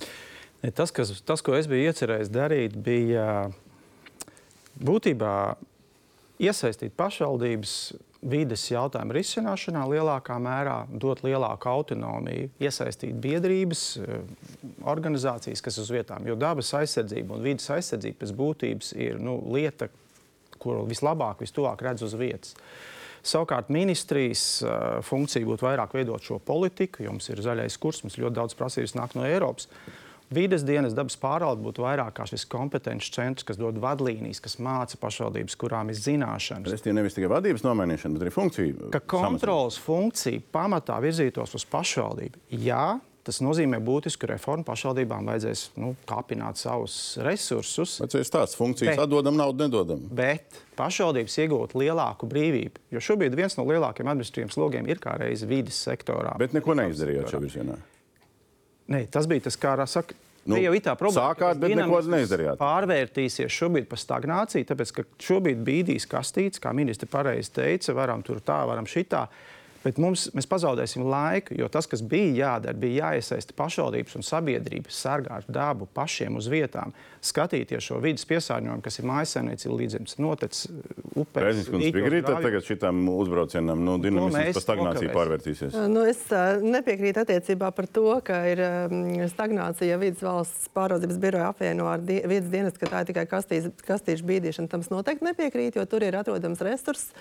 Tas, 0.75 0.91
kas, 0.95 1.13
tas, 1.27 1.43
ko 1.43 1.55
es 1.55 1.67
biju 1.69 1.91
iecerējis 1.91 2.31
darīt, 2.33 2.75
bija 2.79 3.27
būtībā 4.83 5.35
iesaistīt 6.43 6.95
pašvaldības 6.97 7.75
vides 8.23 8.63
jautājumu 8.71 9.15
risināšanā 9.17 9.83
lielākā 9.91 10.37
mērā, 10.41 10.77
dot 10.89 11.23
lielāku 11.25 11.69
autonomiju, 11.69 12.49
iesaistīt 12.63 13.17
biedrības, 13.23 13.83
organizācijas, 14.87 15.63
kas 15.63 15.79
uz 15.83 15.91
vietām, 15.93 16.25
jo 16.27 16.37
dabas 16.39 16.71
aizsardzība 16.79 17.37
un 17.37 17.43
vidas 17.43 17.67
aizsardzība 17.75 18.23
pēc 18.23 18.33
būtības 18.39 18.93
ir 18.95 19.19
nu, 19.23 19.35
lieta, 19.53 19.89
kuru 20.61 20.85
vislabāk, 20.89 21.43
vistuvāk 21.43 21.83
redz 21.85 22.05
uz 22.05 22.15
vietas. 22.19 22.57
Savukārt 23.23 23.69
ministrijas 23.71 24.45
uh, 24.65 24.99
funkcija 25.05 25.47
būtu 25.47 25.63
vairāk 25.63 25.93
veidot 25.95 26.23
šo 26.23 26.41
politiku, 26.43 27.05
jo 27.05 27.13
mums 27.15 27.29
ir 27.31 27.39
zaļais 27.43 27.77
kurs, 27.79 28.01
mums 28.03 28.19
ļoti 28.19 28.35
daudz 28.35 28.57
prasības 28.59 28.97
nāk 28.99 29.15
no 29.15 29.23
Eiropas. 29.27 29.69
Vides 30.33 30.63
dienas 30.65 30.95
dabas 30.97 31.15
pārvalde 31.19 31.61
būtu 31.63 31.83
vairāk 31.83 32.15
kā 32.17 32.25
šis 32.27 32.45
kompetences 32.49 33.13
centrs, 33.13 33.45
kas 33.47 33.59
dod 33.59 33.77
vadlīnijas, 33.83 34.41
kas 34.43 34.57
māca 34.63 34.97
pašvaldības, 34.99 35.55
kurām 35.61 35.91
ir 35.93 35.99
zināšanas. 35.99 36.73
Tas 36.73 36.85
ir 36.87 36.95
nevis 36.97 37.15
tikai 37.17 37.29
vadības 37.31 37.65
nomainīšana, 37.65 38.17
bet 38.17 38.25
arī 38.25 38.33
funkcija. 38.33 38.91
Ka 38.95 39.03
kontrolas 39.13 39.77
funkcija 39.83 40.41
pamatā 40.55 40.97
virzītos 41.03 41.53
uz 41.59 41.67
pašvaldību. 41.69 42.47
Jā, 42.65 42.87
Tas 43.23 43.39
nozīmē 43.39 43.77
būtisku 43.79 44.27
reformu. 44.27 44.65
Pašvaldībām 44.67 45.29
vajadzēs 45.31 45.61
nu, 45.79 45.93
kāpināt 46.09 46.59
savus 46.59 46.97
resursus. 47.23 47.95
Vajadzēs 48.03 48.33
tāds 48.33 48.57
funkcijas, 48.59 48.97
bet, 48.97 49.03
atdodam 49.05 49.37
naudu, 49.39 49.63
nedodam. 49.63 50.01
Bet 50.11 50.59
pašvaldības 50.75 51.37
iegūt 51.45 51.77
lielāku 51.79 52.27
brīvību. 52.27 52.83
Jo 52.91 53.03
šobrīd 53.07 53.37
viens 53.39 53.55
no 53.55 53.63
lielākajiem 53.69 54.11
administratīviem 54.11 54.51
slogiem 54.51 54.91
ir 54.91 54.99
kā 55.03 55.15
reiz 55.21 55.45
vidas 55.47 55.79
sektorā. 55.87 56.35
Bet 56.41 56.57
neko 56.57 56.75
neizdarījāt 56.81 57.31
šajā 57.31 57.43
virzienā. 57.45 57.79
Nē, 58.91 59.05
tas 59.13 59.31
bija 59.31 59.47
tas, 59.47 59.55
kā 59.59 59.77
saka. 59.87 60.19
Nu, 60.43 60.57
jau 60.59 60.73
ir 60.75 60.83
tā 60.83 60.91
problēma. 60.99 61.31
Sākāt, 61.31 61.59
bet 61.61 61.71
neko 61.79 62.01
neizdarījāt. 62.11 62.59
Pārvērtīsies 62.59 63.55
šobrīd 63.55 63.87
par 63.87 64.01
stagnāciju, 64.01 64.67
tāpēc 64.67 64.91
ka 64.97 65.05
šobrīd 65.23 65.61
bīdīs 65.63 66.07
kastītes, 66.11 66.59
kā 66.63 66.73
ministri 66.75 67.07
pareizi 67.07 67.53
teica, 67.55 67.95
varam 67.95 68.23
tur 68.27 68.41
tā, 68.43 68.59
varam 68.67 68.89
šitā. 68.89 69.23
Bet 69.83 69.99
mums, 69.99 70.29
mēs 70.31 70.47
pazaudēsim 70.47 71.03
laiku, 71.11 71.57
jo 71.59 71.67
tas, 71.71 71.89
kas 71.91 72.03
bija 72.07 72.31
jādara, 72.37 72.75
bija 72.79 73.09
jāiesaista 73.09 73.55
pašvaldības 73.57 74.15
un 74.15 74.23
sabiedrības, 74.23 74.95
sargāt 74.95 75.49
dabu 75.51 75.89
pašiem 75.91 76.37
uz 76.39 76.47
vietām, 76.51 76.93
skatīties 77.23 77.83
šo 77.89 77.99
vidas 78.03 78.23
piesārņojumu, 78.29 78.83
kas 78.83 78.99
ir 78.99 79.07
mājsaimniecība 79.09 79.75
līdzemes 79.81 80.15
notecis 80.23 80.69
upē. 81.19 81.43
Reizes, 81.43 81.67
kundze, 81.71 81.91
piekrītat 81.95 82.39
tagad 82.45 82.67
šitam 82.67 83.03
uzbraucienam, 83.11 83.83
nu, 83.83 83.97
dinamisms 84.03 84.55
pa 84.55 84.63
stagnāciju 84.63 85.11
pārvērtīsies? 85.17 85.77
Nu, 85.91 86.05
es 86.07 86.23
uh, 86.31 86.63
nepiekrītu 86.63 87.25
attiecībā 87.25 87.73
par 87.75 87.91
to, 87.91 88.07
ka 88.23 88.39
ir 88.53 88.63
um, 88.63 88.99
stagnācija 89.31 89.99
vidas 89.99 90.23
valsts 90.23 90.71
pāraudzības 90.75 91.19
biroja 91.23 91.51
apvieno 91.51 91.91
ar 91.91 92.03
die, 92.03 92.21
vidas 92.23 92.51
dienestu, 92.53 92.85
ka 92.85 92.91
tā 92.95 93.03
ir 93.03 93.11
tikai 93.11 93.27
kastīšu 93.27 94.31
bīdīšana. 94.31 94.71
Tam 94.71 94.83
es 94.83 94.91
noteikti 94.93 95.27
nepiekrītu, 95.27 95.81
jo 95.81 95.89
tur 95.91 96.07
ir 96.07 96.19
atrodams 96.19 96.63
resurss 96.63 97.11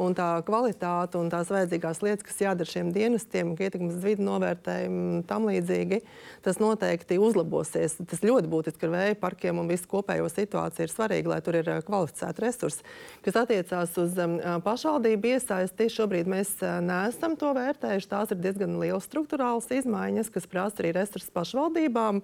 un 0.00 0.14
tā 0.16 0.28
kvalitāte 0.46 1.18
un 1.20 1.30
tās 1.32 1.50
vajadzīgās 1.52 2.00
lietas, 2.04 2.24
kas 2.26 2.40
jādara 2.42 2.70
šiem 2.70 2.92
dienestiem, 2.94 3.54
ietekmes 3.58 3.98
vidu 4.02 4.24
novērtējumu 4.26 5.02
un 5.18 5.24
tam 5.28 5.48
līdzīgi, 5.48 6.00
tas 6.44 6.60
noteikti 6.62 7.18
uzlabosies. 7.22 7.98
Tas 8.08 8.24
ļoti 8.24 8.50
būtiski 8.50 8.88
ar 8.88 8.94
vēja 8.94 9.18
parkiem 9.20 9.60
un 9.60 9.70
visu 9.70 9.88
kopējo 9.90 10.28
situāciju 10.32 10.86
ir 10.86 10.94
svarīgi, 10.94 11.32
lai 11.32 11.40
tur 11.44 11.58
ir 11.58 11.70
kvalificēti 11.86 12.44
resursi. 12.44 12.86
Kas 13.26 13.40
attiecās 13.42 13.96
uz 14.00 14.16
um, 14.22 14.38
pašvaldību 14.64 15.32
iesaisti, 15.34 15.90
šobrīd 15.92 16.30
mēs 16.30 16.54
neesam 16.84 17.36
to 17.40 17.52
vērtējuši. 17.56 18.10
Tās 18.10 18.34
ir 18.34 18.42
diezgan 18.42 18.78
liels 18.80 19.08
struktūrāls 19.08 19.70
izmaiņas, 19.80 20.32
kas 20.34 20.48
prasa 20.50 20.82
arī 20.82 20.94
resursus 20.96 21.32
pašvaldībām. 21.34 22.22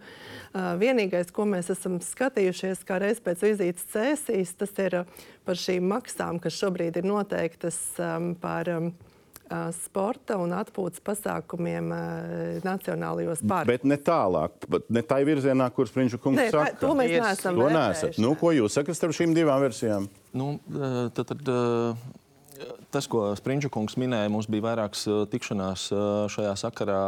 Vienīgais, 0.81 1.33
ko 1.35 1.47
mēs 1.49 1.73
esam 1.75 1.99
skatījušies, 2.05 2.85
kā 2.87 3.01
reiz 3.03 3.21
pēc 3.25 3.43
vizītes 3.45 3.89
cēsīs, 3.93 4.55
tas 4.61 4.75
ir 4.83 5.01
par 5.45 5.59
šīm 5.61 5.89
maksām, 5.93 6.41
kas 6.43 6.57
šobrīd 6.61 7.01
ir 7.01 7.09
noteiktas 7.09 7.79
um, 8.01 8.33
par 8.41 8.71
um, 8.73 8.89
uh, 8.91 9.69
sporta 9.77 10.39
un 10.41 10.55
atpūtas 10.57 11.03
pasākumiem 11.05 11.93
uh, 11.93 12.59
nacionālajos 12.65 13.45
parkos. 13.45 13.71
Bet 13.71 13.87
ne 13.89 13.99
tālāk, 14.01 14.69
ne 14.89 15.05
tā 15.07 15.21
virzienā, 15.27 15.69
kur 15.77 15.91
Sprinča 15.91 16.21
kungs 16.23 16.41
ne, 16.41 16.49
saka. 16.55 16.77
To 16.83 16.95
mēs 16.99 17.15
neesam. 17.15 17.61
To 17.61 17.71
nesat. 17.73 18.21
Nu, 18.23 18.35
ko 18.41 18.55
jūs 18.57 18.77
sakat 18.79 18.99
starp 18.99 19.17
šīm 19.17 19.37
divām 19.37 19.63
versijām? 19.65 20.09
Nu, 20.37 20.57
uh, 20.73 21.01
tad, 21.15 21.33
tad, 21.35 21.49
uh, 21.53 22.13
tas, 22.95 23.09
ko 23.11 23.27
Sprinča 23.39 23.71
kungs 23.73 23.97
minēja, 24.01 24.31
mums 24.33 24.49
bija 24.51 24.69
vairākas 24.69 25.07
tikšanās 25.33 25.89
šajā 26.35 26.55
sakarā. 26.61 27.01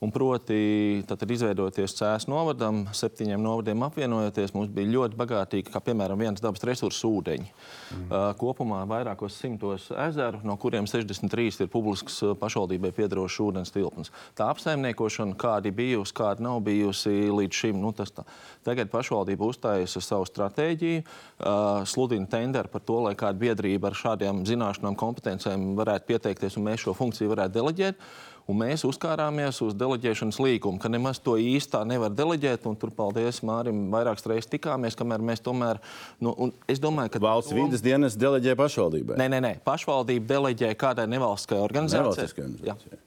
Un 0.00 0.12
proti, 0.12 1.02
tad 1.08 1.28
izveidoties 1.28 1.92
cēlus 1.98 2.24
novadam, 2.30 2.86
septiņiem 2.96 3.42
novadiem 3.44 3.82
apvienojoties, 3.84 4.54
mums 4.56 4.70
bija 4.72 4.88
ļoti 4.94 5.18
bagātīgi, 5.20 5.68
kā 5.68 5.82
piemēram 5.84 6.20
viens 6.20 6.40
dabas 6.40 6.64
resursu 6.64 7.10
ūdeņi. 7.18 7.50
Mm. 7.50 8.14
Kopumā 8.40 8.80
vairākos 8.88 9.36
simtos 9.36 9.90
ezeru, 9.92 10.40
no 10.46 10.56
kuriem 10.60 10.88
63 10.88 11.66
ir 11.66 11.70
publisks 11.72 12.20
pašvaldībai 12.40 12.94
piedarošs 12.96 13.40
ūdens 13.44 13.74
tilpnes. 13.74 14.12
Tā 14.38 14.48
apsaimniekošana, 14.54 15.36
kāda 15.40 15.72
bijusi, 15.74 16.16
kāda 16.16 16.48
nav 16.48 16.62
bijusi 16.64 17.28
līdz 17.28 17.60
šim, 17.60 17.80
nu, 17.82 17.92
tas 17.96 18.14
tā. 18.16 18.24
Tagad 18.64 18.88
pašvaldība 18.92 19.50
uzstājas 19.52 19.98
savu 20.00 20.24
stratēģiju, 20.28 21.04
sludina 21.92 22.28
tenderu 22.30 22.72
par 22.72 22.84
to, 22.88 22.98
lai 23.04 23.14
kāda 23.20 23.40
biedrība 23.40 23.90
ar 23.90 24.00
šādiem 24.00 24.42
zināšanām, 24.48 24.89
kompetencijām 24.98 25.72
varētu 25.78 26.08
pieteikties 26.10 26.58
un 26.58 26.66
mēs 26.66 26.84
šo 26.84 26.94
funkciju 26.96 27.32
varētu 27.32 27.56
deleģēt. 27.58 28.04
Un 28.50 28.56
mēs 28.58 28.82
uzkārāmies 28.88 29.60
uz 29.62 29.76
deleģēšanas 29.78 30.40
līgumu, 30.42 30.80
ka 30.82 30.88
nemaz 30.90 31.20
to 31.22 31.36
īstā 31.38 31.84
nevar 31.86 32.10
deleģēt. 32.10 32.64
Tur, 32.80 32.90
paldies 32.96 33.42
Mārim, 33.46 33.84
vairākas 33.92 34.26
reizes 34.26 34.50
tikāmies, 34.50 34.96
kamēr 34.98 35.22
mēs 35.22 35.44
tomēr. 35.44 35.78
Nu, 36.22 36.50
es 36.70 36.82
domāju, 36.82 37.12
ka 37.14 37.22
valsts 37.22 37.52
tom... 37.52 37.60
vidas 37.60 37.84
dienas 37.84 38.16
deleģē 38.18 38.56
pašvaldībai. 38.58 39.20
Nē, 39.20 39.28
nē, 39.36 39.40
nē. 39.44 39.52
pašvaldība 39.66 40.32
deleģē 40.32 40.72
kādai 40.80 41.06
nevalstiskai 41.12 41.60
organizācijai. 41.62 42.26
organizācijai. 42.32 43.00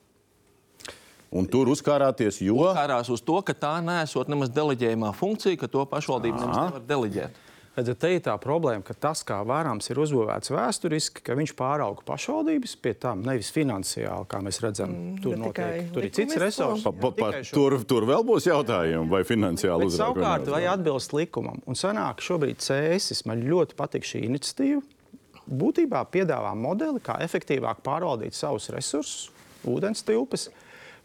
Un 1.33 1.47
tur 1.49 1.71
uzkārāties, 1.73 2.37
jo. 2.45 2.59
Uzkārās 2.61 3.09
uz 3.09 3.23
to, 3.25 3.39
ka 3.41 3.55
tā 3.57 3.73
nesot 3.81 4.29
nemaz 4.29 4.51
deleģējumā 4.53 5.09
funkcija, 5.17 5.57
ka 5.63 5.69
to 5.75 5.81
pašvaldība 5.89 6.37
nemaz 6.43 6.59
nevar 6.69 6.85
deleģēt. 6.91 7.39
Redzat, 7.74 7.98
te 8.03 8.10
ir 8.13 8.20
tā 8.22 8.34
problēma, 8.38 8.84
ka 8.86 8.94
tas, 8.94 9.24
kā 9.25 9.39
vērams 9.50 9.88
ir 9.89 9.98
uzbūvēts 10.03 10.51
vēsturiski, 10.53 11.24
ka 11.25 11.34
viņš 11.39 11.56
pārauga 11.58 12.03
pašvaldības 12.06 12.75
pie 12.84 12.92
tam 13.01 13.24
nevis 13.25 13.50
finansiāli, 13.56 14.27
kā 14.30 14.42
mēs 14.46 14.60
redzam. 14.62 14.94
Mm, 14.94 15.15
tur 15.24 15.39
notiek, 15.42 15.88
tur 15.96 16.06
ir 16.06 16.13
cits 16.13 16.38
resurs. 16.38 16.86
Pa, 16.86 16.94
pa, 16.94 17.12
pa, 17.18 17.32
tur, 17.50 17.80
tur 17.89 18.06
vēl 18.06 18.22
būs 18.27 18.46
jautājumi, 18.51 19.10
vai 19.10 19.24
finansiāli 19.25 19.89
uzrauga. 19.89 20.22
Savukārt, 20.22 20.53
vai 20.53 20.62
atbilst 20.70 21.18
likumam. 21.18 21.63
Un 21.65 21.80
sanāk, 21.80 22.22
šobrīd 22.22 22.62
cēsis 22.62 23.25
man 23.25 23.42
ļoti 23.42 23.80
patīk 23.80 24.06
šī 24.06 24.22
iniciatīva. 24.30 24.84
Būtībā 25.50 26.06
piedāvā 26.13 26.53
modeli, 26.53 27.01
kā 27.03 27.18
efektīvāk 27.25 27.82
pārvaldīt 27.84 28.38
savus 28.38 28.70
resursus, 28.75 29.32
ūdens 29.65 30.06
tilpes, 30.06 30.51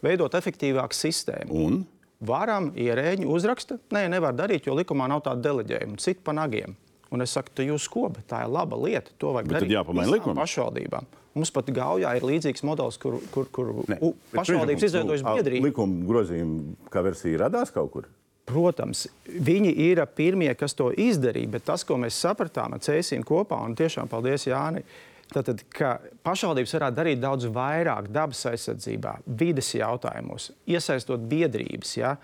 veidot 0.05 0.37
efektīvāku 0.37 0.95
sistēmu. 0.95 1.65
Un? 1.65 1.81
Varam 2.19 2.71
ierēģi 2.75 3.27
uzraksta, 3.29 3.79
nē, 3.95 4.07
nevar 4.11 4.35
darīt, 4.35 4.67
jo 4.67 4.75
likumā 4.77 5.07
nav 5.11 5.23
tāda 5.25 5.49
deleģējuma, 5.49 5.99
cit 6.03 6.23
pa 6.25 6.35
nagiem. 6.35 6.75
Un 7.09 7.25
es 7.25 7.33
saku, 7.33 7.63
jūs 7.65 7.87
ko, 7.89 8.05
bet 8.13 8.27
tā 8.29 8.43
ir 8.45 8.51
laba 8.53 8.77
lieta. 8.77 9.15
To 9.17 9.33
vajag 9.33 9.49
Bet 9.49 9.57
darīt. 9.57 9.73
Jāpamaina 9.73 10.13
likuma. 10.13 10.43
Pašvaldībām. 10.43 11.07
Mums 11.37 11.51
pat 11.53 11.69
Gaujā 11.73 12.11
ir 12.17 12.25
līdzīgs 12.25 12.63
modelis, 12.65 12.97
kur, 13.01 13.17
kur, 13.33 13.47
kur 13.53 13.71
ne, 13.89 13.97
pašvaldības 14.33 14.85
izveidojas 14.89 15.25
biedrība. 15.25 15.69
Likuma 15.69 16.05
grozījuma 16.09 16.89
kā 16.93 17.03
versija 17.05 17.45
radās 17.45 17.73
kaut 17.73 17.91
kur? 17.93 18.09
Protams, 18.49 19.05
viņi 19.29 19.75
ir 19.85 20.01
pirmie, 20.17 20.49
kas 20.57 20.73
to 20.77 20.89
izdarīja, 20.89 21.51
bet 21.53 21.67
tas, 21.69 21.85
ko 21.85 21.99
mēs 22.01 22.17
sapratām 22.17 22.73
ar 22.75 22.81
Cēsīnu 22.81 23.25
kopā, 23.29 23.59
un 23.61 23.77
tiešām 23.77 24.09
paldies 24.09 24.47
Jāni, 24.49 24.81
Tātad, 25.29 25.61
ka 25.69 25.99
pašvaldības 26.25 26.71
varētu 26.73 26.97
darīt 26.97 27.19
daudz 27.21 27.45
vairāk 27.53 28.07
dabas 28.13 28.41
aizsardzībā, 28.49 29.19
vides 29.37 29.69
jautājumos, 29.77 30.49
iesaistot 30.65 31.21
biedrības. 31.29 31.91
Ja? 31.99 32.15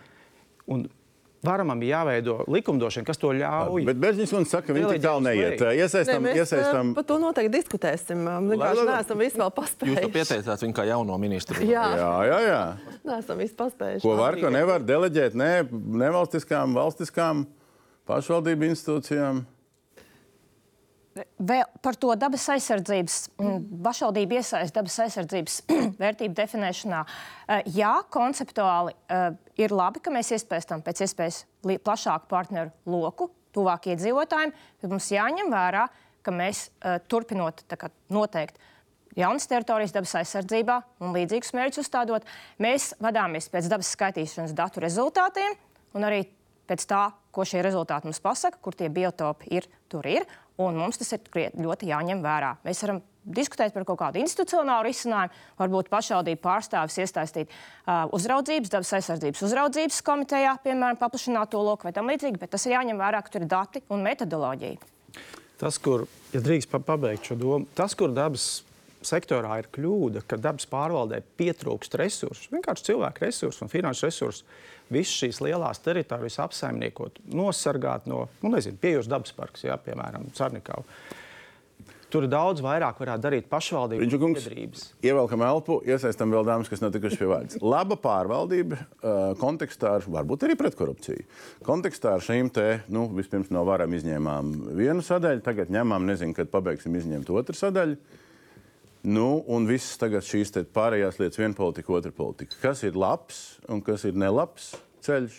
Un 0.65 0.87
varamam 1.45 1.81
ir 1.85 1.91
jāveido 1.91 2.39
likumdošana, 2.49 3.05
kas 3.05 3.19
to 3.21 3.29
ļauj. 3.37 3.85
Bet 3.85 4.01
Beržņš 4.01 4.33
man 4.35 4.47
saka, 4.49 4.71
ka 4.71 4.77
viņi 4.77 4.95
tik 4.95 5.03
tālu 5.05 5.23
neiet. 5.27 5.61
Iesaistam, 5.61 6.25
ne, 6.25 6.31
mēs, 6.31 6.41
iesaistam. 6.41 6.93
Par 6.97 7.05
to 7.05 7.19
noteikti 7.21 7.53
diskutēsim. 7.53 8.25
Vienkārši 8.49 8.85
neesam 8.89 9.21
visi 9.21 9.41
vēl 9.41 9.53
paspējuši. 9.59 9.93
Jūs 9.93 10.05
to 10.07 10.13
pieteicāt 10.15 10.65
viņu 10.65 10.77
kā 10.79 10.87
jauno 10.89 11.17
ministru. 11.21 11.61
Jā, 11.61 11.85
jā, 12.01 12.11
jā. 12.31 12.39
jā. 12.49 12.61
Neesam 13.05 13.43
visi 13.43 13.57
paspējuši. 13.59 14.05
Ko 14.05 14.15
var, 14.19 14.39
ko 14.41 14.53
nevar 14.53 14.85
deleģēt 14.85 15.37
ne 15.37 15.51
nevalstiskām, 16.05 16.73
valstiskām 16.77 17.45
pašvaldību 18.09 18.71
institūcijām. 18.71 19.45
Vēl 21.15 21.63
par 21.79 21.95
to 21.95 22.09
dabas 22.19 22.43
aizsardzības, 22.51 23.13
pašvaldību 23.85 24.35
iesaistību 24.35 24.75
dabas 24.75 24.97
aizsardzības 25.05 25.55
vērtību 26.01 26.35
definēšanā. 26.35 26.99
Eh, 27.55 27.69
jā, 27.77 27.91
konceptuāli 28.11 28.91
eh, 28.91 29.29
ir 29.63 29.71
labi, 29.71 30.01
ka 30.03 30.11
mēs 30.11 30.33
iespējam 30.35 30.83
pēc 30.83 31.05
iespējas 31.07 31.39
plašāku 31.63 32.27
partneru 32.27 32.73
loku, 32.91 33.29
tuvāk 33.55 33.87
iedzīvotājiem, 33.93 34.51
bet 34.83 34.91
mums 34.91 35.07
jāņem 35.15 35.55
vērā, 35.55 35.87
ka 36.19 36.35
mēs 36.35 36.65
eh, 36.83 36.99
turpinot 37.07 37.63
noteikt 38.11 38.59
jaunas 39.15 39.47
teritorijas 39.47 39.95
dabas 39.95 40.17
aizsardzībā 40.19 40.81
un 40.99 41.15
līdzīgus 41.15 41.55
mērķus 41.55 41.85
uzstādot, 41.85 42.27
mēs 42.59 42.91
vadāmies 42.99 43.47
pēc 43.53 43.71
dabas 43.71 43.95
skaitīšanas 43.95 44.57
datu 44.57 44.83
rezultātiem 44.83 45.55
un 45.95 46.11
arī 46.11 46.25
pēc 46.67 46.85
tā, 46.89 47.05
ko 47.31 47.45
šie 47.47 47.61
rezultāti 47.63 48.09
mums 48.09 48.19
pasaka, 48.23 48.59
kur 48.59 48.75
tie 48.75 48.89
biotopi 48.91 49.53
ir, 49.55 49.67
tur 49.91 50.07
ir. 50.09 50.25
Un 50.61 50.77
mums 50.79 50.99
tas 50.99 51.11
ir 51.11 51.51
ļoti 51.59 51.89
jāņem 51.89 52.21
vērā. 52.23 52.53
Mēs 52.63 52.83
varam 52.85 53.01
diskutēt 53.25 53.73
par 53.73 53.85
kaut 53.87 53.99
kādu 53.99 54.21
institucionālu 54.21 54.85
risinājumu, 54.87 55.33
varbūt 55.59 55.89
pašvaldību 55.91 56.41
pārstāvis 56.43 56.99
iesaistīt 57.01 57.49
uh, 57.49 58.05
uzraudzības, 58.15 58.71
dabas 58.71 58.93
aizsardzības 58.99 59.43
uzraudzības 59.47 60.01
komitejā, 60.05 60.53
piemēram, 60.63 60.99
paplašināt 61.01 61.51
to 61.51 61.63
loku 61.65 61.89
vai 61.89 61.95
tam 61.95 62.11
līdzīgi, 62.11 62.39
bet 62.41 62.53
tas 62.55 62.67
ir 62.67 62.77
jāņem 62.77 63.01
vērā, 63.01 63.23
ka 63.25 63.33
tur 63.33 63.43
ir 63.43 63.51
dati 63.51 63.81
un 63.89 64.05
metodoloģija. 64.05 64.93
Tas, 65.59 65.79
kur, 65.81 66.05
ja 66.35 66.43
drīkst 66.43 66.71
pabeigt 66.85 67.31
šo 67.31 67.39
domu, 67.39 67.67
tas, 67.75 67.95
kur 67.97 68.13
dabas 68.13 68.63
sektorā 69.07 69.59
ir 69.61 69.69
kļūda, 69.75 70.25
ka 70.29 70.39
dabas 70.41 70.67
pārvaldē 70.69 71.21
pietrūkst 71.39 71.97
resursu, 72.01 72.49
vienkārši 72.53 72.91
cilvēku 72.91 73.25
resursu 73.25 73.65
un 73.65 73.71
finanšu 73.71 74.09
resursu 74.09 74.47
visas 74.91 75.17
šīs 75.19 75.41
lielās 75.45 75.81
teritorijas 75.85 76.39
apsaimniekot, 76.45 77.21
nosargāt 77.33 78.09
no, 78.09 78.25
nu, 78.43 78.55
nezinu, 78.55 78.77
piejūras 78.81 79.09
dabas 79.11 79.33
parks, 79.37 79.65
jā, 79.65 79.77
piemēram, 79.85 80.29
Sarnikavu. 80.37 80.85
Tur 82.15 82.27
daudz 82.31 82.61
vairāk 82.63 82.99
varētu 83.01 83.23
darīt 83.25 83.47
pašvaldības 83.51 84.13
biedrības. 84.21 84.83
Ievelkam 85.03 85.41
elpu, 85.43 85.79
iesaistam 85.89 86.31
vēl 86.31 86.45
dāmas, 86.47 86.69
kas 86.71 86.79
nav 86.79 86.93
tikuši 86.93 87.17
pie 87.19 87.27
vārdas. 87.27 87.57
Laba 87.59 87.97
pārvaldība 87.99 88.77
kontekstā 89.41 89.97
ar, 89.97 90.05
varbūt 90.15 90.45
arī 90.47 90.55
pret 90.59 90.77
korupciju. 90.79 91.25
Kontekstā 91.65 92.13
ar 92.15 92.23
šīm 92.23 92.53
te, 92.55 92.67
nu, 92.93 93.07
vispirms 93.17 93.49
no 93.51 93.65
varam 93.67 93.97
izņēmām 93.97 94.53
vienu 94.77 95.03
sadaļu, 95.03 95.43
tagad 95.43 95.73
ņemam, 95.75 96.07
nezinu, 96.07 96.37
kad 96.37 96.53
pabeigsim 96.53 96.95
izņemt 97.01 97.33
otru 97.35 97.57
sadaļu. 97.57 97.99
Nu, 99.05 99.43
un 99.53 99.67
visas 99.69 99.99
tagad 100.01 100.25
šīs 100.25 100.53
pārējās 100.73 101.19
lietas, 101.21 101.37
viena 101.37 101.57
politika, 101.57 101.93
otra 101.93 102.11
politika. 102.15 102.57
Kas 102.63 102.81
ir 102.87 102.97
labs 102.97 103.59
un 103.69 103.83
kas 103.85 104.07
ir 104.09 104.17
nelabs 104.17 104.71
ceļš? 105.05 105.35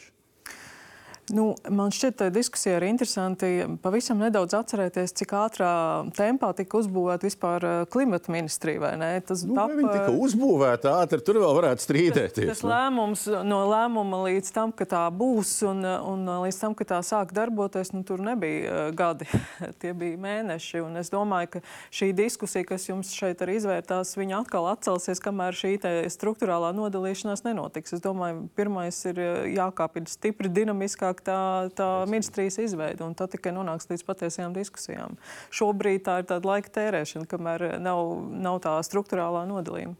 Nu, 1.34 1.56
man 1.68 1.90
šķiet, 1.90 2.14
ka 2.20 2.28
diskusija 2.30 2.76
ir 2.78 2.84
interesanti. 2.86 3.48
Pavisam 3.82 4.20
nedaudz 4.22 4.54
atcerēties, 4.54 5.10
cik 5.18 5.32
ātrā 5.34 5.70
tempā 6.14 6.52
tika 6.54 6.78
uzbūvēta 6.78 7.26
vispār 7.26 7.66
eh, 7.66 7.78
klimata 7.90 8.30
ministrija. 8.30 8.92
Tas 9.26 9.42
nu, 9.42 9.56
tap... 9.58 9.72
Tika 9.74 10.12
uzbūvēta 10.14 10.92
ātri, 11.00 11.18
tur 11.26 11.40
vēl 11.42 11.56
varētu 11.58 11.82
strīdēties. 11.82 12.46
Tas, 12.46 12.60
tas 12.60 12.62
nu. 12.62 12.70
lēmums 12.70 13.24
no 13.48 13.58
lēmuma 13.72 14.20
līdz 14.28 14.52
tam, 14.54 14.74
ka 14.76 14.86
tā 14.86 15.02
būs 15.10 15.50
un, 15.66 15.82
un 15.82 16.30
līdz 16.44 16.60
tam, 16.62 16.76
ka 16.78 16.86
tā 16.94 17.00
sāk 17.06 17.34
darboties, 17.34 17.90
nu, 17.96 18.04
tur 18.06 18.22
nebija 18.22 18.86
uh, 18.86 18.94
gadi. 18.94 19.26
Tie 19.82 19.96
bija 19.98 20.20
mēneši. 20.22 20.84
Un 20.86 21.02
es 21.02 21.10
domāju, 21.10 21.56
ka 21.56 21.64
šī 21.90 22.12
diskusija, 22.16 22.68
kas 22.70 22.86
jums 22.86 23.10
šeit 23.16 23.42
arī 23.42 23.58
izvērtās, 23.58 24.14
viņa 24.14 24.44
atkal 24.44 24.70
atcelsies, 24.70 25.22
kamēr 25.24 25.58
šī 25.58 25.74
struktūrālā 26.14 26.70
nodalīšanās 26.76 27.42
nenotiks. 27.48 27.98
Es 27.98 28.04
domāju, 28.04 28.46
pirmais 28.54 29.02
ir 29.10 29.18
eh, 29.18 29.34
jākāp 29.58 29.98
ir 29.98 30.08
stipri 30.12 30.52
dinamiskāk 30.52 31.15
tālāk 31.16 31.70
tā, 31.70 31.76
tā 31.76 32.06
ministrijas 32.10 32.58
izveide, 32.58 33.04
un 33.04 33.14
tad 33.14 33.30
tikai 33.32 33.52
nonāks 33.54 33.88
līdz 33.88 34.04
patiesajām 34.04 34.54
diskusijām. 34.54 35.16
Šobrīd 35.50 36.04
tā 36.04 36.20
ir 36.20 36.28
tāda 36.28 36.46
laika 36.46 36.68
tērēšana, 36.70 37.26
kamēr 37.26 37.78
nav, 37.80 38.20
nav 38.30 38.60
tā 38.60 38.76
struktūrālā 38.82 39.46
nodalījuma. 39.48 39.96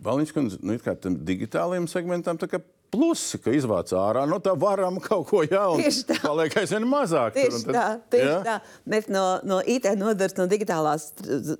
Valniņš 0.00 0.32
kundze, 0.32 0.58
nu, 0.64 0.78
kā 0.80 0.94
tam 0.96 1.18
digitālajiem 1.28 1.86
segmentam, 1.90 2.38
tā 2.40 2.48
kā 2.48 2.62
plusi, 2.90 3.38
ka 3.38 3.52
izvāc 3.52 3.92
ārā 3.94 4.24
no 4.26 4.40
tā 4.42 4.54
varam 4.58 4.96
kaut 4.98 5.28
ko 5.28 5.42
jaunu. 5.44 5.82
Tieši 5.84 6.06
tā. 6.08 6.16
Paliek 6.24 6.56
aizvien 6.56 6.86
mazāk. 6.88 7.36
Tieši 7.36 7.60
tad, 7.68 7.74
tā, 7.76 7.84
tieši 8.16 8.30
ja? 8.30 8.38
tā. 8.46 8.54
Mēs 8.88 9.10
no, 9.12 9.24
no 9.46 9.60
IT 9.60 9.90
nodaļas, 10.00 10.38
no 10.40 10.46
digitālās, 10.50 11.10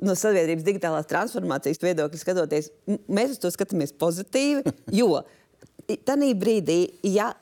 no 0.00 0.16
sabiedrības 0.18 0.64
digitālās 0.66 1.10
transformācijas 1.12 1.84
viedokļa 1.84 2.22
skatoties, 2.22 2.72
mēs 3.12 3.36
uz 3.36 3.44
to 3.44 3.52
skatāmies 3.52 3.92
pozitīvi, 4.00 4.64
jo 5.02 5.20
tajā 6.08 6.32
brīdī, 6.40 6.80
ja 7.04 7.34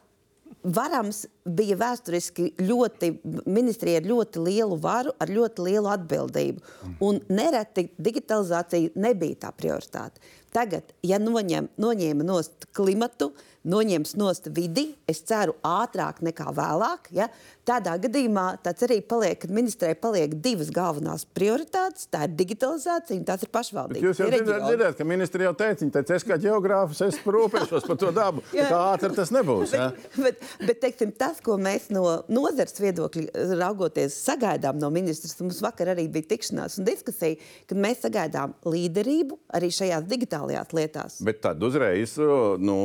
Varams 0.62 1.22
bija 1.46 1.76
vēsturiski 1.78 2.48
ļoti, 2.66 3.12
ministrija 3.46 4.00
ar 4.00 4.08
ļoti 4.08 4.42
lielu 4.42 4.78
varu, 4.82 5.12
ar 5.22 5.30
ļoti 5.30 5.66
lielu 5.68 5.90
atbildību. 5.92 6.64
Un 7.04 7.20
nereti 7.30 7.88
digitalizācija 7.98 8.90
nebija 8.98 9.44
tā 9.46 9.52
prioritāte. 9.54 10.20
Tagad, 10.52 10.94
ja 11.04 11.20
noņem, 11.20 11.68
noņēma 11.78 12.24
nost 12.26 12.66
klimatu, 12.74 13.30
noņems 13.68 14.16
nost 14.18 14.48
vidi, 14.56 14.88
es 15.06 15.20
ceru, 15.28 15.54
ātrāk 15.62 16.22
nekā 16.24 16.50
vēlāk. 16.56 17.10
Ja? 17.14 17.28
Tādā 17.68 17.98
gadījumā 18.00 18.46
tāds 18.64 18.84
arī 18.86 18.96
paliek, 19.04 19.36
kad 19.42 19.50
ministrē 19.52 19.90
paliek 20.00 20.32
divas 20.40 20.70
galvenās 20.72 21.26
prioritātes. 21.36 22.06
Tā 22.08 22.22
ir 22.24 22.32
digitalizācija 22.38 23.18
un 23.18 23.26
tās 23.28 23.44
ir 23.44 23.50
pašvaldības. 23.52 24.06
Jūs 24.06 24.22
jau 24.22 24.28
dzirdējāt, 24.32 24.96
ka 24.96 25.06
ministri 25.08 25.44
jau 25.44 25.52
teica, 25.58 25.82
viņi 25.82 25.92
teica, 25.98 26.16
es 26.16 26.24
kā 26.24 26.38
geogrāfs, 26.40 27.02
es 27.04 27.18
rūpēšos 27.28 27.84
par 27.90 28.00
to 28.00 28.12
dabu. 28.16 28.44
Kā 28.54 28.80
ātri 28.94 29.12
tas 29.18 29.32
nebūs. 29.36 29.74
Ja? 29.76 29.90
Bet, 30.16 30.40
bet 30.62 30.80
teiksim, 30.86 31.12
tas, 31.18 31.42
ko 31.44 31.58
mēs 31.60 31.90
no 31.92 32.06
nozares 32.32 32.80
viedokļa 32.80 33.44
raugoties, 33.60 34.16
sagaidām 34.30 34.80
no 34.80 34.88
ministrs, 34.94 35.36
mums 35.42 35.60
vakar 35.64 35.92
arī 35.92 36.08
bija 36.12 36.30
tikšanās 36.32 36.80
un 36.80 36.88
diskusija, 36.88 37.36
kad 37.68 37.84
mēs 37.84 38.00
sagaidām 38.06 38.56
līderību 38.64 39.42
arī 39.60 39.68
šajās 39.76 40.08
digitālajās 40.08 40.72
lietās. 40.72 41.20
Bet 41.28 41.44
tad 41.44 41.60
uzreiz, 41.68 42.16
nu, 42.64 42.78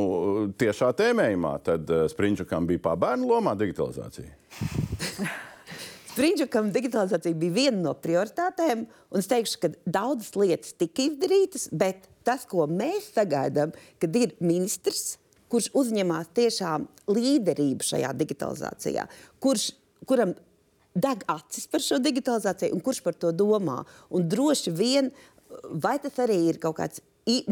tiešā 0.60 0.91
tēmējumā, 1.00 1.56
tad 1.72 1.88
uh, 1.88 2.06
Sprinčukam 2.12 2.67
bija 2.67 2.84
pārbērnu 2.91 3.32
lomā 3.32 3.56
digitalizācija. 3.60 4.43
Sprinčukam 6.14 6.70
digitalizācija 6.74 7.34
bija 7.42 7.56
viena 7.56 7.80
no 7.88 7.94
prioritātēm, 7.98 8.84
un 8.86 9.22
es 9.24 9.30
teikšu, 9.32 9.60
ka 9.64 9.72
daudzas 9.90 10.36
lietas 10.38 10.76
tika 10.78 11.08
izdarītas, 11.08 11.68
bet 11.74 12.06
tas, 12.28 12.46
ko 12.50 12.68
mēs 12.70 13.10
sagaidām, 13.16 13.74
kad 14.02 14.20
ir 14.20 14.36
ministrs, 14.44 15.18
kurš 15.50 15.72
uzņemās 15.78 16.30
tiešām 16.38 16.86
līderību 17.10 17.86
šajā 17.86 18.12
digitalizācijā, 18.18 19.08
kurš, 19.42 19.72
kuram 20.10 20.36
deg 20.94 21.26
acis 21.34 21.66
par 21.70 21.82
šo 21.82 21.98
digitalizāciju 22.02 22.76
un 22.76 22.84
kurš 22.86 23.02
par 23.06 23.18
to 23.18 23.34
domā. 23.34 23.80
Un 24.14 24.30
droši 24.30 24.74
vien, 24.74 25.10
vai 25.74 25.98
tas 26.02 26.18
arī 26.22 26.38
ir 26.52 26.62
kaut 26.62 26.78
kāds 26.78 27.02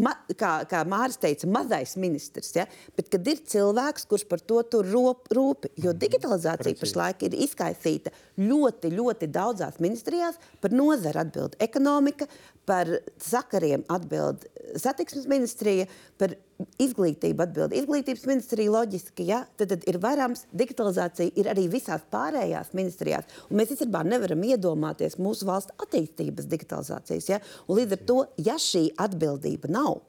ma, 0.04 0.14
kā, 0.36 0.52
kā 0.70 0.82
Mārcis 0.88 1.22
teica, 1.22 1.50
mazais 1.52 1.96
ministrs. 2.00 2.52
Ja? 2.58 2.66
Bet, 2.98 3.10
kad 3.14 3.28
ir 3.28 3.42
cilvēks, 3.54 4.06
kurš 4.10 4.26
par 4.30 4.44
to 4.44 4.62
rūpi, 4.92 5.72
jo 5.84 5.94
digitalizācija 5.96 6.80
pašlaik 6.80 7.24
ir 7.28 7.38
izkaisīta 7.48 8.14
ļoti, 8.42 8.92
ļoti 8.98 9.32
daudzās 9.32 9.80
ministrijās, 9.84 10.40
par 10.62 10.76
nozara 10.76 11.24
atbild 11.26 11.56
ekonomika, 11.64 12.28
par 12.68 12.90
sakariem 13.22 13.86
atbild 13.92 14.46
satiksmes 14.80 15.28
ministrija, 15.32 15.88
par 16.20 16.36
izglītību 16.82 17.45
atbild 17.45 17.76
izglītības 17.78 18.28
ministrija 18.30 18.74
loģiski. 18.74 19.26
Ja? 19.32 19.41
Tad, 19.60 19.74
tad 19.74 19.88
ir 19.89 20.00
varams, 20.04 20.45
digitalizācija 20.56 21.34
ir 21.39 21.50
arī 21.52 21.67
visās 21.71 22.04
pārējās 22.13 22.74
ministrijās. 22.78 23.30
Un 23.50 23.62
mēs 23.62 23.74
īstenībā 23.76 24.04
nevaram 24.08 24.45
iedomāties 24.47 25.19
mūsu 25.21 25.47
valsts 25.50 25.76
attīstības 25.82 26.50
digitalizācijas. 26.52 27.30
Ja? 27.32 27.41
Un 27.67 27.82
līdz 27.82 27.97
ar 27.97 28.08
to, 28.12 28.21
ja 28.45 28.58
šī 28.62 28.88
atbildība 29.02 29.71
nav, 29.71 30.02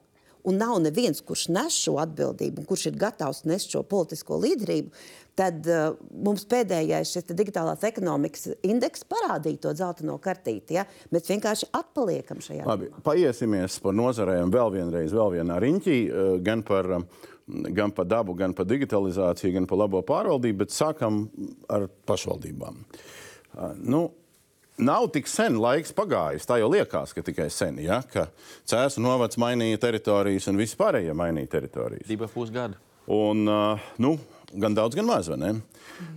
un 0.43 0.59
nav 0.59 0.79
neviens, 0.83 1.21
kurš 1.25 1.47
nes 1.53 1.75
šo 1.85 1.97
atbildību, 2.03 2.65
kurš 2.69 2.87
ir 2.91 2.97
gatavs 2.99 3.43
nest 3.49 3.73
šo 3.73 3.83
politisko 3.87 4.39
līderību, 4.43 4.91
tad 5.39 5.65
uh, 5.69 5.97
mums 6.25 6.45
pēdējais 6.49 7.13
šis 7.15 7.29
digitālās 7.33 7.83
ekonomikas 7.87 8.51
indeks 8.65 9.05
parādīja 9.09 9.63
to 9.65 9.73
zeltaino 9.77 10.19
kartīti. 10.21 10.77
Ja? 10.77 10.85
Mēs 11.13 11.29
vienkārši 11.31 11.71
atpaliekam 11.73 12.41
šajā 12.43 12.67
Labi, 12.69 12.91
paiesimies 13.05 13.79
par 13.83 13.97
nozarēm 13.97 14.53
vēl 14.53 14.73
vienreiz, 14.77 15.13
vēl 15.15 15.39
vienā 15.39 15.59
riņķī, 15.63 15.99
eh, 16.05 16.33
gan 16.45 16.63
par, 16.67 16.91
eh, 16.99 17.29
gan 17.73 17.91
par 17.91 18.05
dabu, 18.05 18.37
gan 18.37 18.53
par 18.53 18.69
digitalizāciju, 18.69 19.53
gan 19.57 19.69
par 19.69 19.81
labo 19.85 20.03
pārvaldību, 20.05 20.57
bet 20.57 20.75
sākam 20.75 21.25
ar 21.69 21.89
pašvaldībām. 22.07 22.83
Eh, 22.83 23.73
Nu, 23.83 24.09
Nav 24.81 25.11
tik 25.13 25.27
sen 25.29 25.59
laiks 25.61 25.93
pagājis. 25.93 26.47
Tā 26.49 26.57
jau 26.57 26.71
liekas, 26.73 27.13
ka 27.13 27.21
tikai 27.25 27.45
sen, 27.53 27.77
ja? 27.83 27.99
ka 28.09 28.25
Cēzu 28.69 29.03
novads 29.05 29.37
mainīja 29.41 29.77
teritorijas 29.83 30.49
un 30.49 30.57
visi 30.57 30.77
pārējie 30.79 31.13
mainīja 31.17 31.51
teritorijas. 31.59 32.07
Divi 32.09 32.29
pusgadi. 32.33 32.79
Un, 33.13 33.43
uh, 33.51 33.91
nu, 34.01 34.15
gan 34.57 34.73
daudz, 34.73 34.95
gan 34.97 35.05
maz. 35.05 35.29
vai 35.29 35.37
ne? 35.37 35.51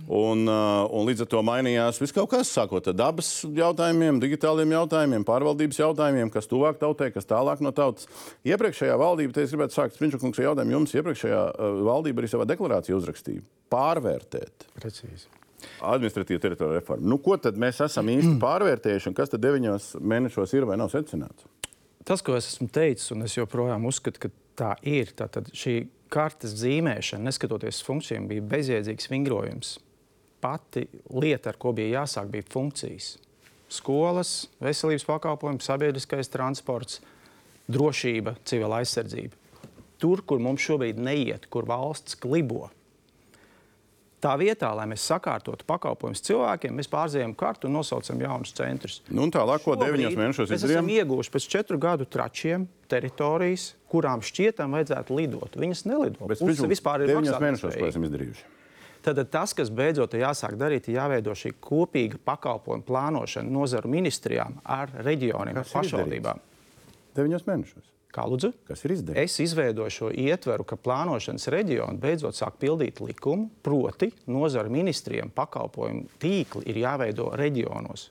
Un, 0.07 0.47
uh, 0.47 0.87
un 0.89 1.05
līdz 1.05 1.25
ar 1.25 1.29
to 1.35 1.43
mainījās 1.45 2.01
viss 2.01 2.15
kaut 2.15 2.31
kas, 2.31 2.49
sākot 2.49 2.89
ar 2.89 2.97
dabas 2.97 3.29
jautājumiem, 3.45 4.21
digitāliem 4.23 4.73
jautājumiem, 4.73 5.27
pārvaldības 5.27 5.81
jautājumiem, 5.83 6.33
kas 6.33 6.49
tuvāk 6.49 6.79
tautai, 6.81 7.11
kas 7.13 7.29
tālāk 7.29 7.61
no 7.61 7.73
tautas. 7.75 8.09
Iepriekšējā 8.47 8.97
valdība, 8.97 9.35
te 9.35 9.45
es 9.45 9.53
gribētu 9.53 9.77
sākt 9.77 9.99
Sprinčukungs 9.99 10.41
ar 10.41 10.49
jautājumu 10.49 10.79
jums, 10.79 10.97
iepriekšējā 10.97 11.43
uh, 11.51 11.81
valdība 11.91 12.23
arī 12.23 12.33
savā 12.33 12.47
deklarācijā 12.49 12.97
uzrakstīja 12.97 13.45
pārvērtēt 13.69 14.71
Precīzi. 14.79 15.36
Administratīvu 15.81 16.41
teritoriju 16.41 16.79
reformu. 16.79 17.09
Nu, 17.09 17.19
ko 17.23 17.37
tad 17.41 17.57
mēs 17.59 17.81
esam 17.85 18.09
īsti 18.13 18.37
pārvērtējuši 18.41 19.11
un 19.11 19.17
kas 19.17 19.33
tad 19.33 19.43
deviņos 19.45 19.93
mēnešos 20.01 20.53
ir 20.57 20.67
vai 20.69 20.77
nav 20.79 20.91
secināts? 20.93 21.47
Tas, 22.07 22.23
ko 22.23 22.37
es 22.37 22.47
esmu 22.53 22.69
teicis, 22.71 23.09
un 23.11 23.25
es 23.25 23.35
joprojām 23.35 23.85
uzskatu, 23.89 24.27
ka 24.27 24.29
tā 24.57 24.71
ir, 24.87 25.11
tad 25.17 25.49
šī 25.51 25.81
kartes 26.13 26.53
zīmēšana, 26.61 27.27
neskatoties 27.27 27.81
uz 27.81 27.87
funkcijām, 27.87 28.29
bija 28.29 28.45
bezjēdzīgs 28.53 29.09
vingrojums. 29.11 29.73
Pati 30.39 30.85
lieta, 31.11 31.51
ar 31.51 31.59
ko 31.59 31.73
bija 31.75 32.03
jāsāk, 32.03 32.29
bija 32.31 32.45
funkcijas. 32.47 33.15
Skolas, 33.73 34.45
veselības 34.63 35.03
pakalpojumi, 35.09 35.59
sabiedriskais 35.65 36.31
transports, 36.31 37.01
drošība, 37.67 38.37
civila 38.47 38.79
aizsardzība. 38.79 39.35
Tur, 39.99 40.21
kur 40.29 40.39
mums 40.39 40.63
šobrīd 40.63 41.01
neiet, 41.01 41.49
kur 41.51 41.67
valsts 41.67 42.15
klibo, 42.21 42.69
Tā 44.27 44.33
vietā, 44.35 44.73
lai 44.75 44.83
mēs 44.91 45.05
sakārtotu 45.07 45.63
pakalpojumus 45.69 46.19
cilvēkiem, 46.27 46.73
mēs 46.75 46.89
pārzīmējam 46.91 47.35
kartu 47.39 47.69
un 47.69 47.77
nosaucam 47.77 48.19
jaunus 48.25 48.51
centrus. 48.57 48.97
Nu, 49.07 49.23
tālāk, 49.31 49.63
ko 49.63 49.77
deviņos 49.79 50.17
mēnešos 50.19 50.51
mēs 50.51 50.57
esam 50.57 50.67
izdarījām? 50.73 50.89
ieguvuši 50.97 51.31
pēc 51.31 51.47
četru 51.53 51.77
gadu 51.79 52.07
tračiem 52.11 52.65
teritorijas, 52.91 53.69
kurām 53.87 54.25
šķietam 54.27 54.75
vajadzētu 54.75 55.15
lidot. 55.15 55.55
Viņas 55.55 55.85
nelido. 55.87 56.27
Bet 56.27 56.41
Sprinčukungs, 56.41 56.73
vispār 56.75 57.05
ir 57.05 57.13
deviņos 57.13 57.39
mēnešos, 57.45 57.79
ko 57.79 57.87
esam 57.87 58.07
izdarījuši? 58.09 58.47
Tad 59.07 59.23
tas, 59.31 59.55
kas 59.55 59.71
beidzot 59.71 60.17
ir 60.17 60.25
jāsāk 60.25 60.57
darīt, 60.59 60.89
ir 60.91 60.99
jāveido 60.99 61.31
šī 61.37 61.53
kopīga 61.63 62.19
pakalpojumu 62.27 62.83
plānošana 62.89 63.47
nozaru 63.47 63.93
ministrijām 63.95 64.59
ar 64.67 64.91
reģioniem, 65.07 65.61
ar 65.61 65.71
pašvaldībām. 65.71 66.43
Deviņos 67.15 67.47
mēnešos. 67.47 67.93
Kā 68.17 68.23
lūdzu? 68.25 68.49
Kas 68.65 68.81
ir 68.87 68.95
izdarīts? 68.95 69.29
Es 69.29 69.39
izveidoju 69.45 69.93
šo 69.93 70.07
ietveru, 70.09 70.63
ka 70.65 70.73
plānošanas 70.81 71.43
reģioni 71.53 71.99
beidzot 72.01 72.33
sāk 72.33 72.55
pildīt 72.63 72.97
likumu, 73.05 73.51
proti, 73.61 74.09
nozaru 74.25 74.73
ministrijiem 74.73 75.29
pakalpojumu 75.37 76.07
tīkli 76.23 76.65
ir 76.73 76.79
jāveido 76.81 77.29
reģionos. 77.37 78.07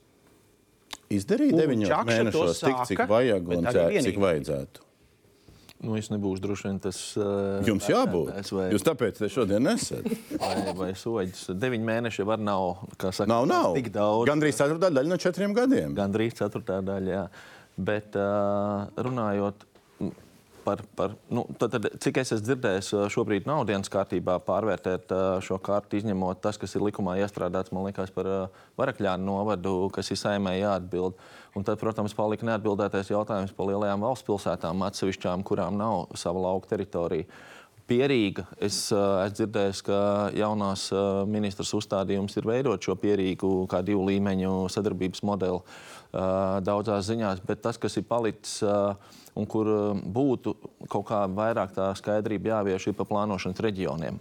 Izdarīja 1.11 1.59
deviņos 1.59 1.91
mēnešos 2.07 2.61
tik, 2.63 2.81
cik 2.89 2.99
sāka, 3.01 3.07
vajag 3.11 3.51
un 3.57 3.67
arī 3.71 3.99
cē- 3.99 4.05
cik 4.09 4.17
vajadzētu. 4.23 4.83
Nu, 5.87 5.93
es 6.01 6.07
nebūšu 6.09 6.41
droši 6.41 6.65
vien 6.71 6.79
tas. 6.81 6.99
Uh, 7.21 7.61
Jums 7.67 7.85
jābūt. 7.91 8.31
Vai, 8.57 8.65
Jūs 8.73 8.85
tāpēc 8.87 9.19
te 9.21 9.29
šodien 9.29 9.61
nesat. 9.67 10.07
vai, 10.41 10.55
vai 10.79 10.89
soļus. 10.97 11.51
Deviņi 11.61 11.85
mēneši 11.91 12.25
var 12.27 12.41
nav. 12.41 12.79
kā 12.97 13.11
Saka, 13.13 13.29
Nav, 13.29 13.45
nav. 13.51 13.75
Tik 13.77 13.91
daudz. 13.93 14.25
Gan 14.31 14.41
drīz 14.41 14.57
ceturtā 14.63 14.89
daļa 14.89 15.13
no 15.13 15.19
četriem 15.21 15.53
gadiem. 15.59 15.93
Gan 15.99 16.15
drīz 16.15 16.39
ceturtā 16.39 16.79
daļa. 16.87 17.13
Jā. 17.13 17.27
Bet 17.77 18.17
uh, 18.17 18.87
runājot 18.97 19.67
par, 20.67 20.83
par 20.99 21.15
nu, 21.31 21.45
tad, 21.61 21.77
tad, 21.77 21.87
cik 22.03 22.19
es 22.23 22.33
esmu 22.35 22.45
dzirdējis, 22.49 22.91
uh, 22.97 23.07
šobrīd 23.13 23.47
nav 23.47 23.63
dienas 23.69 23.91
kārtībā 23.93 24.41
pārvērtēt 24.47 25.13
uh, 25.15 25.25
šo 25.45 25.61
kārtu, 25.63 26.01
izņemot 26.01 26.43
tas, 26.43 26.59
kas 26.59 26.75
ir 26.75 26.83
likumā 26.83 27.15
iestrādāts, 27.23 27.73
man 27.75 27.87
liekas, 27.87 28.11
par 28.15 28.31
uh, 28.31 28.63
Varakļānu 28.81 29.29
novadu, 29.29 29.77
kas 29.95 30.11
ir 30.11 30.19
saimē 30.19 30.57
jāatbild. 30.59 31.19
Un 31.57 31.65
tad, 31.65 31.79
protams, 31.81 32.15
palika 32.19 32.49
neatbildētais 32.49 33.13
jautājums 33.15 33.55
par 33.57 33.71
lielajām 33.71 34.03
valsts 34.03 34.27
pilsētām, 34.27 34.83
atsevišķām, 34.89 35.45
kurām 35.47 35.79
nav 35.79 36.17
sava 36.19 36.43
lauka 36.49 36.75
teritorija. 36.75 37.29
Pierīga. 37.87 38.43
Es 38.59 38.89
esmu 38.91 39.37
dzirdējis, 39.39 39.81
ka 39.87 39.99
jaunās 40.35 40.89
ministras 41.31 41.71
uzstādījums 41.79 42.35
ir 42.35 42.49
veidot 42.51 42.83
šo 42.83 42.97
pierīgu 42.99 43.51
kā 43.71 43.79
divu 43.87 44.09
līmeņu 44.09 44.65
sadarbības 44.75 45.23
modeli 45.23 45.63
daudzās 46.67 47.07
ziņās, 47.07 47.45
bet 47.47 47.63
tas, 47.63 47.79
kas 47.79 47.95
ir 48.01 48.09
palicis 48.11 48.59
un 49.37 49.49
kur 49.51 49.71
uh, 49.71 50.01
būtu 50.01 50.55
kaut 50.93 51.07
kā 51.11 51.23
vairāk 51.31 51.75
tā 51.77 51.91
skaidrība 51.99 52.55
jāvieš, 52.55 52.91
par 52.97 53.09
plānošanas 53.11 53.63
reģioniem. 53.67 54.19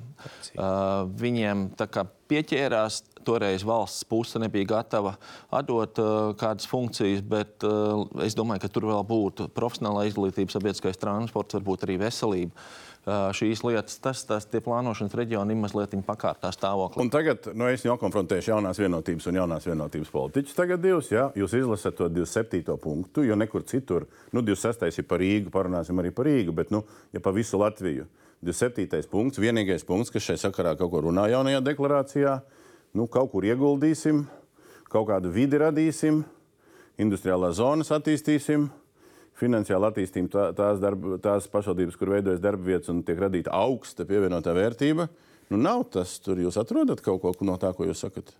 Uh, 0.55 1.05
viņiem 1.19 1.69
tā 1.79 1.89
kā 1.91 2.07
pieķērās. 2.31 3.03
Toreiz 3.25 3.63
valsts 3.65 4.05
puse 4.05 4.37
nebija 4.37 4.67
gatava 4.69 5.15
atdot 5.49 5.97
uh, 5.97 6.09
kādas 6.37 6.67
funkcijas, 6.69 7.23
bet 7.25 7.65
uh, 7.65 8.03
es 8.21 8.37
domāju, 8.37 8.61
ka 8.61 8.69
tur 8.69 8.85
vēl 8.91 9.01
būtu 9.09 9.47
profesionālā 9.55 10.05
izglītība, 10.11 10.53
sabiedriskais 10.53 11.01
transports, 11.01 11.57
varbūt 11.57 11.87
arī 11.87 11.97
veselība. 12.03 12.53
Uh, 12.53 12.84
šīs 13.05 13.61
lietas, 13.61 13.99
tas, 14.01 14.23
tas 14.25 14.47
tie 14.49 14.59
plānošanas 14.65 15.13
reģioni 15.13 15.53
ir 15.53 15.59
mazliet 15.61 15.93
pakārtā 16.07 16.49
stāvoklī. 16.53 17.03
Un 17.03 17.11
tagad 17.13 17.51
nu, 17.53 17.67
es 17.69 17.85
nokonfrontēšu 17.85 18.51
jaunās 18.55 18.79
vienotības 18.81 19.29
un 19.29 19.37
jaunās 19.39 19.67
vienotības 19.69 20.09
politiķus. 20.13 20.57
Tagad 20.57 20.81
divus, 20.81 21.11
ja? 21.13 21.27
jūs 21.37 21.53
izlasat 21.53 21.99
to 21.99 22.09
27. 22.09 22.77
punktu, 22.81 23.25
jo 23.27 23.37
nekur 23.37 23.65
citur, 23.69 24.07
nu, 24.33 24.41
26. 24.41 25.03
ir 25.03 25.09
par 25.09 25.21
Rīgu, 25.21 25.53
parunāsim 25.53 26.01
arī 26.01 26.13
par 26.15 26.25
Rīgu, 26.25 26.55
bet, 26.57 26.73
nu, 26.73 26.81
ja 27.13 27.21
pa 27.21 27.33
visu 27.35 27.61
Latviju. 27.61 28.07
27. 28.45 29.05
punkts, 29.09 29.39
vienīgais 29.41 29.85
punkts, 29.85 30.11
kas 30.13 30.25
šai 30.25 30.39
sakarā 30.41 30.73
kaut 30.77 30.91
ko 30.91 31.03
runā 31.05 31.27
jaunajā 31.31 31.61
deklarācijā, 31.65 32.39
nu, 32.97 33.05
kaut 33.09 33.31
kur 33.31 33.45
ieguldīsim, 33.45 34.25
kaut 34.91 35.07
kādu 35.09 35.31
vidi 35.33 35.61
radīsim, 35.61 36.23
industriālās 37.01 37.57
zonas 37.61 37.93
attīstīsim, 37.95 38.67
finansiāla 39.39 39.91
attīstība, 39.91 40.31
tā, 40.31 40.47
tās, 40.57 40.81
darba, 40.83 41.19
tās 41.23 41.49
pašvaldības, 41.51 41.99
kur 41.99 42.13
veidojas 42.15 42.43
darba 42.43 42.71
vietas 42.71 42.91
un 42.93 43.03
tiek 43.05 43.19
radīta 43.21 43.53
augsta 43.55 44.07
pievienotā 44.07 44.55
vērtība. 44.55 45.09
Nu, 45.51 45.59
nav 45.61 45.85
tas, 45.93 46.17
tur 46.23 46.39
jūs 46.41 46.57
atrodat 46.57 47.03
kaut 47.05 47.21
ko 47.21 47.35
no 47.45 47.57
tā, 47.61 47.73
ko 47.75 47.85
jūs 47.87 48.01
sakat. 48.07 48.33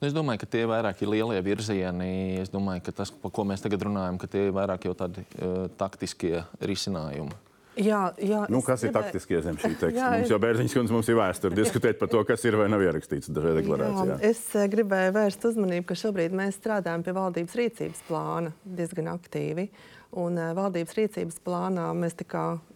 Nu, 0.00 0.08
es 0.08 0.14
domāju, 0.16 0.42
ka 0.42 0.48
tie 0.50 0.64
vairāk 0.66 1.04
ir 1.04 1.12
lielie 1.12 1.38
virzieni. 1.46 2.40
Es 2.40 2.50
domāju, 2.50 2.82
ka 2.88 2.96
tas, 3.02 3.12
par 3.12 3.30
ko 3.36 3.44
mēs 3.46 3.62
tagad 3.62 3.84
runājam, 3.86 4.18
ka 4.18 4.26
tie 4.30 4.48
ir 4.48 4.56
vairāk 4.56 4.88
jau 4.88 4.96
tādi 4.98 5.22
uh, 5.38 5.68
taktiskie 5.78 6.40
risinājumi. 6.64 7.36
Jā, 7.78 8.00
jā, 8.18 8.40
nu, 8.50 8.58
kas 8.66 8.82
ir 8.82 8.90
gribēju... 8.90 9.06
taktiskie 9.06 9.38
zem 9.44 9.58
šī 9.60 9.70
teksta? 9.84 9.94
Jā, 9.94 10.08
mums 10.18 10.32
jau 10.32 10.38
Bērziņš 10.42 10.74
kundze 10.74 10.94
mums 10.96 11.08
ir 11.08 11.16
vēsture 11.20 11.56
diskutēt 11.56 12.00
par 12.00 12.10
to, 12.12 12.24
kas 12.28 12.42
ir 12.48 12.58
vai 12.58 12.66
nav 12.72 12.82
ierakstīts 12.82 13.30
šajā 13.30 13.54
deklarācijā. 13.60 14.16
Jā, 14.16 14.32
es 14.32 14.42
gribēju 14.74 15.14
vērst 15.16 15.46
uzmanību, 15.52 15.86
ka 15.88 15.96
šobrīd 16.02 16.34
mēs 16.36 16.58
strādājam 16.58 17.06
pie 17.06 17.14
valdības 17.16 17.56
rīcības 17.60 18.02
plāna 18.08 18.52
diezgan 18.66 19.12
aktīvi. 19.14 19.68
Un 20.18 20.38
uh, 20.40 20.50
valdības 20.56 20.96
rīcības 20.98 21.38
plānā 21.46 21.86
mēs 21.94 22.16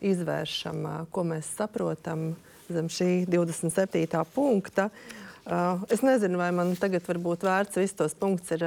izvēršam, 0.04 0.84
uh, 0.86 1.02
ko 1.10 1.24
mēs 1.26 1.50
saprotam 1.58 2.32
zem 2.70 2.86
šī 2.92 3.24
27. 3.26 4.24
punkta. 4.34 4.90
Uh, 4.90 5.23
es 5.92 6.00
nezinu, 6.00 6.38
vai 6.40 6.48
man 6.56 6.72
tagad 6.80 7.04
būtu 7.04 7.44
vērts 7.44 7.76
visus 7.76 7.96
tos 7.98 8.14
punktus. 8.16 8.54
Ir, 8.56 8.64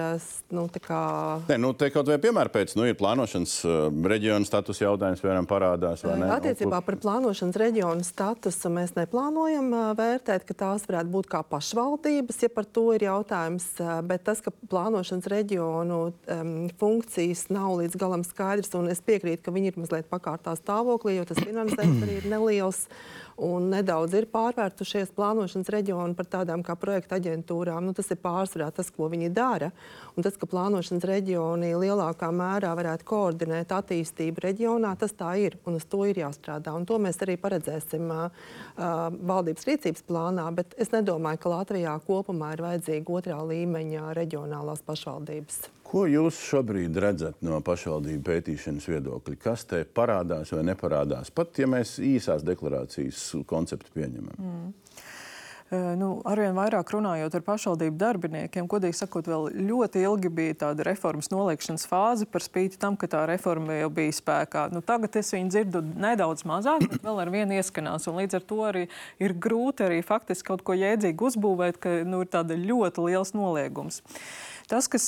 nu, 0.53 0.67
kā... 0.83 1.01
Nē, 1.49 1.57
nu, 1.61 1.71
te 1.77 1.89
kaut 1.93 2.09
vai 2.11 2.19
piemēram 2.21 2.53
pēc 2.53 2.75
nu, 2.77 2.85
ir 2.85 2.97
plānošanas 2.99 3.55
uh, 3.65 3.87
reģiona 4.13 4.45
status 4.45 4.83
jautājums, 4.83 5.23
piemēram, 5.23 5.47
parādās. 5.49 6.05
Attiecībā 6.05 6.83
par 6.85 6.99
plānošanas 7.01 7.57
reģionu 7.63 8.05
statusu 8.05 8.71
mēs 8.73 8.93
neplānojam 8.97 9.73
vērtēt, 9.97 10.45
ka 10.47 10.57
tās 10.61 10.85
varētu 10.89 11.13
būt 11.17 11.31
kā 11.33 11.41
pašvaldības, 11.49 12.41
ja 12.45 12.53
par 12.53 12.69
to 12.69 12.85
ir 12.93 13.07
jautājums. 13.07 13.69
Bet 14.07 14.27
tas, 14.29 14.43
ka 14.45 14.53
plānošanas 14.69 15.29
reģionu 15.33 16.01
um, 16.11 16.55
funkcijas 16.77 17.47
nav 17.53 17.79
līdz 17.81 17.97
galam 17.99 18.25
skaidrs, 18.27 18.73
un 18.77 18.91
es 18.93 19.01
piekrītu, 19.01 19.47
ka 19.47 19.55
viņi 19.55 19.73
ir 19.73 19.79
mazliet 19.81 20.11
pakārtā 20.13 20.53
stāvoklī, 20.59 21.17
jo 21.17 21.25
tas 21.29 21.41
finansējums 21.41 22.05
arī 22.05 22.21
ir 22.21 22.29
neliels 22.29 22.85
un 23.37 23.69
nedaudz 23.69 24.15
ir 24.17 24.25
pārvērtušies 24.33 25.11
plānošanas 25.17 25.69
reģioni 25.73 26.17
par 26.17 26.27
tādām 26.31 26.63
kā 26.65 26.73
projekta 26.79 27.19
aģentūrām. 27.19 27.85
Nu, 27.85 27.93
tas 27.97 28.09
ir 28.13 28.19
pārsvarā 28.23 28.71
tas, 28.73 28.89
ko 28.93 29.09
viņi 29.11 29.29
dara. 29.33 29.69
Un 30.17 30.25
tas, 30.25 30.37
ka 30.39 30.49
plānošanas 30.49 31.05
reģioni 31.07 31.71
lielākā 31.77 32.31
mērā 32.33 32.73
varētu 32.77 33.07
koordinēt 33.07 33.73
attīstību 33.77 34.43
reģionā, 34.47 34.95
tas 34.97 35.13
tā 35.17 35.35
ir 35.41 35.59
un 35.69 35.77
uz 35.77 35.85
to 35.85 36.03
ir 36.09 36.23
jāstrādā. 36.23 36.73
Un 36.73 36.89
to 36.89 36.97
mēs 37.01 37.21
arī 37.25 37.37
paredzēsim 37.41 38.09
uh, 38.09 38.27
valdības 38.77 39.69
rīcības 39.69 40.05
plānā. 40.09 40.49
Bet 40.57 40.73
es 40.81 40.93
nedomāju, 40.95 41.43
ka 41.43 41.55
Latvijā 41.59 41.97
kopumā 42.07 42.55
ir 42.55 42.65
vajadzīga 42.65 43.19
otrā 43.21 43.41
līmeņa 43.53 44.13
reģionālās 44.17 44.85
pašvaldības. 44.87 45.67
Ko 45.87 46.03
jūs 46.09 46.35
šobrīd 46.49 46.97
redzat 46.99 47.37
no 47.45 47.61
pašvaldību 47.63 48.23
pētīšanas 48.27 48.89
viedokļa? 48.91 49.37
Kas 49.39 49.63
te 49.69 49.85
parādās 49.87 50.51
vai 50.51 50.65
neparādās? 50.67 51.31
Pat 51.31 51.55
ja 51.61 51.69
mēs 51.71 51.95
īsās 52.03 52.43
deklarācijas 52.47 53.29
konceptu 53.47 53.93
pieņemam. 53.95 54.35
Mm. 54.35 54.73
Nu, 55.99 56.13
arvien 56.23 56.55
vairāk 56.55 56.93
runājot 56.95 57.33
ar 57.35 57.43
pašvaldību 57.43 57.97
darbiniekiem, 57.99 58.69
godīgi 58.71 58.95
sakot, 59.01 59.27
vēl 59.27 59.49
ļoti 59.67 59.99
ilgi 59.99 60.31
bija 60.31 60.55
tāda 60.61 60.85
reformas 60.87 61.27
noliekšanas 61.33 61.83
fāze 61.91 62.27
par 62.31 62.43
spīti 62.45 62.79
tam, 62.79 62.95
ka 62.95 63.09
tā 63.11 63.25
reforma 63.27 63.75
jau 63.75 63.89
bija 63.91 64.15
spēkā. 64.15 64.69
Nu, 64.71 64.79
tagad 64.79 65.19
es 65.19 65.33
viņu 65.35 65.51
dzirdu 65.51 65.83
nedaudz 65.83 66.45
mazāk, 66.47 66.87
bet 66.87 67.03
vēl 67.03 67.19
ar 67.19 67.33
vienu 67.35 67.59
ieskanās. 67.59 68.07
Līdz 68.07 68.39
ar 68.39 68.47
to 68.47 68.61
arī 68.69 68.85
ir 69.19 69.35
grūti 69.35 69.89
arī 69.89 69.99
faktiski 70.07 70.53
kaut 70.53 70.63
ko 70.63 70.75
jēdzīgi 70.79 71.31
uzbūvēt, 71.31 71.83
ka 71.83 71.97
nu, 72.07 72.23
ir 72.23 72.31
tāda 72.31 72.55
ļoti 72.55 73.09
liels 73.09 73.35
noliegums. 73.35 73.99
Uh, 74.07 74.56
Tas, 74.67 74.89
kas, 74.91 75.05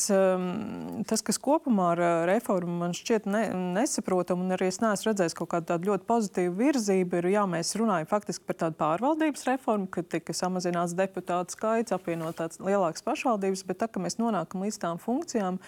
tas, 1.09 1.21
kas 1.27 1.37
kopumā 1.43 1.89
ar 1.91 1.99
uh, 1.99 2.11
reformu 2.29 2.77
man 2.79 2.93
šķiet 2.95 3.25
ne, 3.27 3.41
nesaprotam, 3.75 4.39
un 4.45 4.55
arī 4.55 4.69
es 4.71 4.79
neesmu 4.79 5.09
redzējis 5.09 5.35
kaut 5.35 5.49
kādu 5.51 5.67
tādu 5.73 5.89
ļoti 5.89 6.07
pozitīvu 6.07 6.53
virzību, 6.61 7.19
ir, 7.19 7.27
jā, 7.33 7.43
mēs 7.51 7.73
runājam 7.75 8.07
faktiski 8.07 8.47
par 8.47 8.55
tādu 8.61 8.79
pārvaldības 8.79 9.43
reformu, 9.49 9.89
kad 9.91 10.07
tika 10.15 10.35
samazināts 10.37 10.95
deputātu 10.95 11.57
skaits, 11.57 11.91
apvienot 11.91 12.39
tādas 12.39 12.63
lielākas 12.63 13.03
pašvaldības, 13.03 13.65
bet 13.67 13.81
tā, 13.83 13.91
ka 13.91 13.99
mēs 13.99 14.15
nonākam 14.21 14.63
līdz 14.63 14.79
tām 14.79 15.01
funkcijām, 15.03 15.59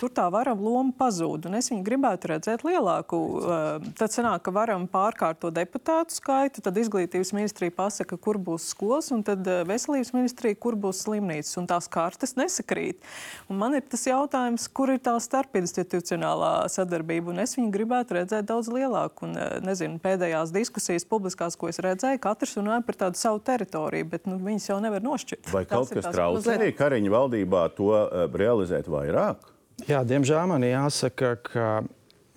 tur 0.00 0.12
tā 0.14 0.26
varam 0.32 0.60
loma 0.64 0.94
pazūd. 0.96 1.48
Un 1.48 1.58
es 1.58 1.68
viņu 1.72 1.84
gribētu 1.84 2.30
redzēt 2.32 2.64
lielāku. 2.64 3.18
Uh, 3.20 3.90
tad 3.98 4.14
sanāk, 4.14 4.42
ka 4.46 4.54
varam 4.54 4.86
pārkārtot 4.90 5.54
deputātu 5.56 6.16
skaitu, 6.16 6.62
tad 6.64 6.78
izglītības 6.80 7.34
ministrija 7.36 7.74
pasaka, 7.76 8.16
kur 8.20 8.40
būs 8.40 8.70
skolas, 8.72 9.10
un 9.14 9.24
tad 9.26 9.44
uh, 9.44 9.60
veselības 9.68 10.14
ministrija, 10.16 10.58
kur 10.60 10.78
būs 10.80 11.04
slimnīcas. 11.04 11.52
Un 11.60 11.68
tās 11.70 11.90
kartes 11.92 12.36
nesakrīt. 12.40 13.04
Un 13.52 13.60
man 13.60 13.76
ir 13.76 13.84
tas 13.84 14.06
jautājums, 14.08 14.68
kur 14.72 14.94
ir 14.94 15.02
tā 15.04 15.16
starpinstitucionālā 15.20 16.54
sadarbība. 16.72 17.34
Un 17.34 17.44
es 17.44 17.56
viņu 17.58 17.72
gribētu 17.74 18.20
redzēt 18.20 18.48
daudz 18.48 18.72
lielāku. 18.72 19.28
Un, 19.28 19.36
uh, 19.36 19.58
nezinu, 19.66 20.00
pēdējās 20.02 20.54
diskusijas 20.56 21.06
publiskās, 21.08 21.58
ko 21.60 21.68
es 21.72 21.80
redzēju, 21.84 22.22
katrs 22.24 22.56
runāja 22.58 22.84
par 22.86 23.00
tādu 23.04 23.20
savu 23.20 23.42
teritoriju, 23.44 24.08
bet 24.16 24.28
nu, 24.30 24.40
viņas 24.40 24.72
jau 24.72 24.80
nevar 24.82 25.04
nošķirt. 25.04 25.52
Vai 25.52 25.66
kaut 25.68 25.92
kas 25.92 26.08
traucē 26.08 26.56
arī 26.56 26.72
Kariņa 26.76 27.12
valdībā 27.12 27.68
to 27.76 27.92
uh, 27.92 28.28
realizēt 28.40 28.88
vairāk? 28.90 29.50
Jā, 29.88 30.02
diemžēl 30.04 30.46
man 30.50 30.64
jāsaka, 30.66 31.34
ka 31.46 31.66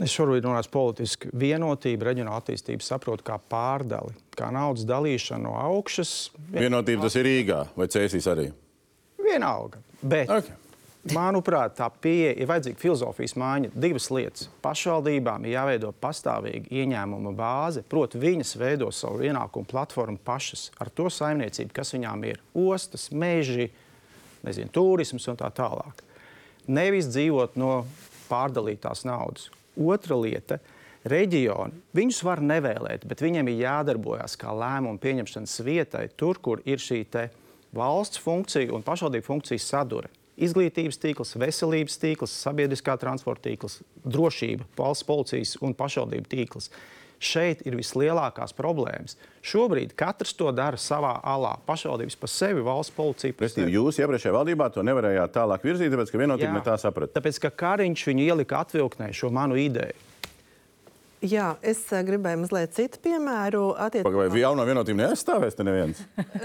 es 0.04 0.14
šobrīd 0.14 0.46
runāju 0.46 0.72
politiski. 0.74 1.32
Vienotība, 1.36 2.10
reģionāla 2.12 2.42
attīstība 2.42 2.86
saprotu 2.86 3.26
kā 3.28 3.38
pārdali, 3.52 4.16
kā 4.38 4.50
naudas 4.54 4.88
dalīšanu 4.90 5.50
no 5.50 5.56
augšas. 5.60 6.34
Vienotība 6.54 7.08
tas 7.08 7.18
ir 7.20 7.28
Rīgā 7.28 7.64
vai 7.78 7.90
Cēsīs 7.92 8.28
arī? 8.32 8.50
Vienalga. 9.24 9.82
Bet, 10.02 10.32
okay. 10.32 10.60
Manuprāt, 11.12 11.74
tā 11.76 11.90
pieeja 12.00 12.32
ir 12.40 12.48
vajadzīga 12.48 12.80
filozofijas 12.80 13.34
maiņa. 13.36 13.74
Divas 13.76 14.06
lietas. 14.16 14.46
Pašvaldībām 14.64 15.44
ir 15.44 15.58
jāveido 15.58 15.90
pastāvīga 16.00 16.72
ieņēmuma 16.72 17.34
bāze, 17.36 17.84
proti, 17.84 18.22
viņas 18.24 18.56
veido 18.62 18.88
savu 18.96 19.26
ienākumu 19.28 19.68
platformu 19.68 20.22
pašas 20.24 20.70
ar 20.80 20.92
to 20.96 21.10
saimniecību, 21.12 21.76
kas 21.76 21.92
viņām 21.98 22.24
ir 22.30 22.40
ostas, 22.56 23.10
meži, 23.12 23.68
nezinu, 24.48 24.72
turisms 24.72 25.28
un 25.28 25.44
tā 25.44 25.52
tālāk 25.52 26.06
nevis 26.68 27.10
dzīvot 27.12 27.58
no 27.60 27.84
pārdalītās 28.30 29.06
naudas. 29.08 29.50
Otra 29.78 30.18
lieta- 30.20 30.60
reģioni. 31.14 31.74
Viņus 31.96 32.24
var 32.24 32.40
nevēlēt, 32.40 33.06
bet 33.08 33.20
viņiem 33.20 33.50
ir 33.50 33.66
jādarbojas 33.66 34.38
kā 34.38 34.54
lēmumu 34.54 35.00
pieņemšanas 35.00 35.64
vietai, 35.64 36.10
tur, 36.18 36.36
kur 36.40 36.62
ir 36.66 36.78
šī 36.78 37.30
valsts 37.74 38.18
funkcija 38.22 38.74
un 38.74 38.84
pašvaldību 38.84 39.26
funkcijas 39.26 39.66
sadure. 39.68 40.10
Izglītības 40.38 40.98
tīkls, 40.98 41.36
veselības 41.38 41.98
tīkls, 42.02 42.34
sabiedriskā 42.46 42.98
transporta 42.98 43.50
tīkls, 43.50 43.82
drošība, 44.06 44.66
valsts 44.78 45.06
policijas 45.06 45.58
un 45.62 45.74
pašvaldību 45.74 46.30
tīkls. 46.30 46.70
Šeit 47.24 47.62
ir 47.68 47.78
vislielākās 47.80 48.52
problēmas. 48.58 49.16
Šobrīd 49.44 49.94
katrs 50.00 50.36
to 50.36 50.52
dara 50.56 50.80
savā 50.80 51.16
alā. 51.24 51.54
Pašvaldības 51.68 52.18
par 52.20 52.32
sevi, 52.32 52.64
valsts 52.66 52.96
policija 52.96 53.36
par 53.40 53.52
sevi. 53.52 53.76
Jūs 53.78 54.02
iepriekšējā 54.04 54.36
valdībā 54.36 54.70
to 54.76 54.84
nevarējāt 54.84 55.36
tālāk 55.38 55.68
virzīt, 55.68 55.94
tāpēc 55.94 56.12
ka 56.12 56.24
vienotība 56.24 56.58
ne 56.58 56.64
tā 56.66 56.76
saprata. 56.82 57.16
Tāpēc, 57.20 57.40
ka 57.46 57.54
Kariņš 57.64 58.08
viņu 58.12 58.28
ielika 58.28 58.64
atvilknē 58.66 59.14
šo 59.16 59.32
manu 59.34 59.60
ideju. 59.60 60.13
Jā, 61.24 61.54
es 61.64 61.80
uh, 61.94 62.02
gribēju 62.04 62.42
mazliet 62.42 62.74
citu 62.76 63.00
piemēru. 63.06 63.70
Attiecībā... 63.80 64.26
Vai 64.28 64.42
jauno 64.42 64.66
vienotību 64.68 65.00
neaizstāvēs 65.00 65.56
te 65.56 65.64
neviens? 65.64 66.02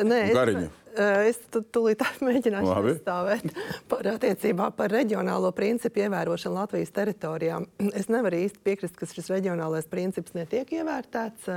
Nē, 0.07 0.21
Gariņu. 0.37 0.69
Es, 0.99 1.35
es 1.35 1.41
tu, 1.51 1.65
tūlīt 1.75 2.05
mēģināšu 2.29 2.75
aizstāvēt 2.77 3.59
par 3.91 4.07
attiecībā 4.15 4.71
par 4.79 4.95
reģionālo 4.95 5.51
principu 5.57 6.05
ievērošanu 6.05 6.61
Latvijas 6.61 6.95
teritorijā. 6.95 7.59
Es 7.99 8.07
nevaru 8.13 8.39
īsti 8.45 8.63
piekrist, 8.67 8.95
ka 8.99 9.09
šis 9.11 9.33
reģionālais 9.35 9.91
princips 9.91 10.37
netiek 10.39 10.71
ievērtēts. 10.79 11.51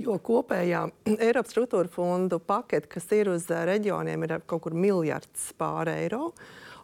Jo 0.00 0.18
kopējā 0.20 0.84
Eiropas 1.16 1.56
struktūra 1.56 1.88
fondu 1.92 2.42
pakete, 2.44 2.92
kas 2.92 3.08
ir 3.16 3.32
uz 3.32 3.48
reģioniem, 3.48 4.28
ir 4.28 4.36
kaut 4.44 4.66
kur 4.68 4.76
miljards 4.76 5.48
pār 5.60 5.94
eiro. 5.96 6.34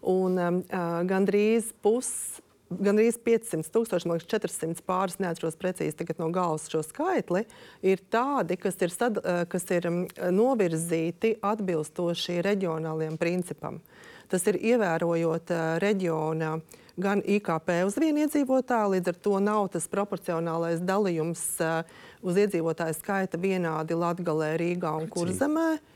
Un 0.09 0.41
um, 0.41 0.65
gandrīz 1.09 1.73
pusi 1.85 2.46
Gan 2.67 2.99
arī 2.99 3.13
500 3.15 3.69
tūkstoši, 3.71 4.09
man 4.11 4.19
liekas, 4.19 4.31
400 4.33 4.83
pāris, 4.87 5.21
neatceros 5.23 5.55
precīzi 5.61 6.07
no 6.19 6.33
galvas 6.35 6.67
šo 6.67 6.81
skaitli, 6.83 7.45
ir 7.87 8.03
tādi, 8.11 8.57
kas 8.59 8.75
ir, 8.83 8.91
sad, 8.91 9.21
eh, 9.23 9.45
kas 9.47 9.69
ir 9.71 9.87
mm, 9.87 10.33
novirzīti 10.35 11.37
atbilstoši 11.47 12.41
reģionāliem 12.43 13.15
principam. 13.23 13.79
Tas 14.27 14.43
ir 14.51 14.59
ievērojot 14.59 15.55
eh, 15.55 15.65
reģiona 15.79 16.57
gan 16.99 17.23
IKP 17.23 17.71
uz 17.87 18.01
vienu 18.03 18.25
iedzīvotāju, 18.25 18.97
līdz 18.97 19.13
ar 19.13 19.21
to 19.23 19.39
nav 19.39 19.69
tas 19.71 19.87
proporcionālais 19.93 20.83
dalījums 20.83 21.45
eh, 21.63 21.99
uz 22.27 22.41
iedzīvotāju 22.43 22.99
skaita 22.99 23.39
vienādi 23.39 23.95
Latgalē, 23.95 24.57
Rīgā 24.59 24.97
un 24.99 25.07
Kurzemē. 25.13 25.77
Cik? 25.77 25.96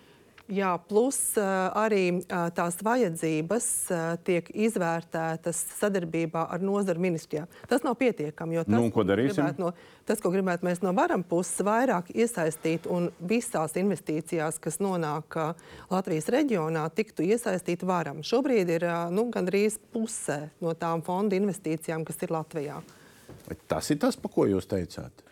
Jā, 0.51 0.73
plus 0.89 1.19
arī 1.39 2.25
tās 2.29 2.81
vajadzības 2.83 3.67
tiek 4.27 4.49
izvērtētas 4.51 5.61
sadarbībā 5.79 6.43
ar 6.51 6.65
nozaru 6.65 7.03
ministrijām. 7.05 7.47
Tas 7.71 7.85
nav 7.87 7.95
pietiekami. 8.01 8.59
Tas, 8.65 8.73
nu, 8.75 8.89
ko 8.95 9.05
darīsim? 9.07 9.47
No, 9.61 9.71
tas, 10.09 10.19
ko 10.23 10.33
gribētu 10.35 10.67
mēs 10.67 10.83
no 10.83 10.91
varam 10.97 11.23
puses 11.23 11.63
vairāk 11.67 12.11
iesaistīt 12.11 12.89
un 12.91 13.11
visās 13.23 13.77
investīcijās, 13.79 14.59
kas 14.63 14.81
nonāk 14.83 15.39
Latvijas 15.93 16.27
reģionā, 16.35 16.89
tiktu 16.99 17.29
iesaistīt 17.31 17.87
varam. 17.87 18.25
Šobrīd 18.27 18.75
ir 18.75 18.89
nu, 19.15 19.29
gandrīz 19.31 19.79
pusē 19.95 20.49
no 20.65 20.75
tām 20.75 21.07
fonda 21.07 21.39
investīcijām, 21.39 22.03
kas 22.09 22.19
ir 22.27 22.35
Latvijā. 22.35 22.83
Vai 23.47 23.57
tas 23.71 23.95
ir 23.95 24.03
tas, 24.03 24.19
pa 24.19 24.29
ko 24.33 24.51
jūs 24.51 24.67
teicāt? 24.71 25.23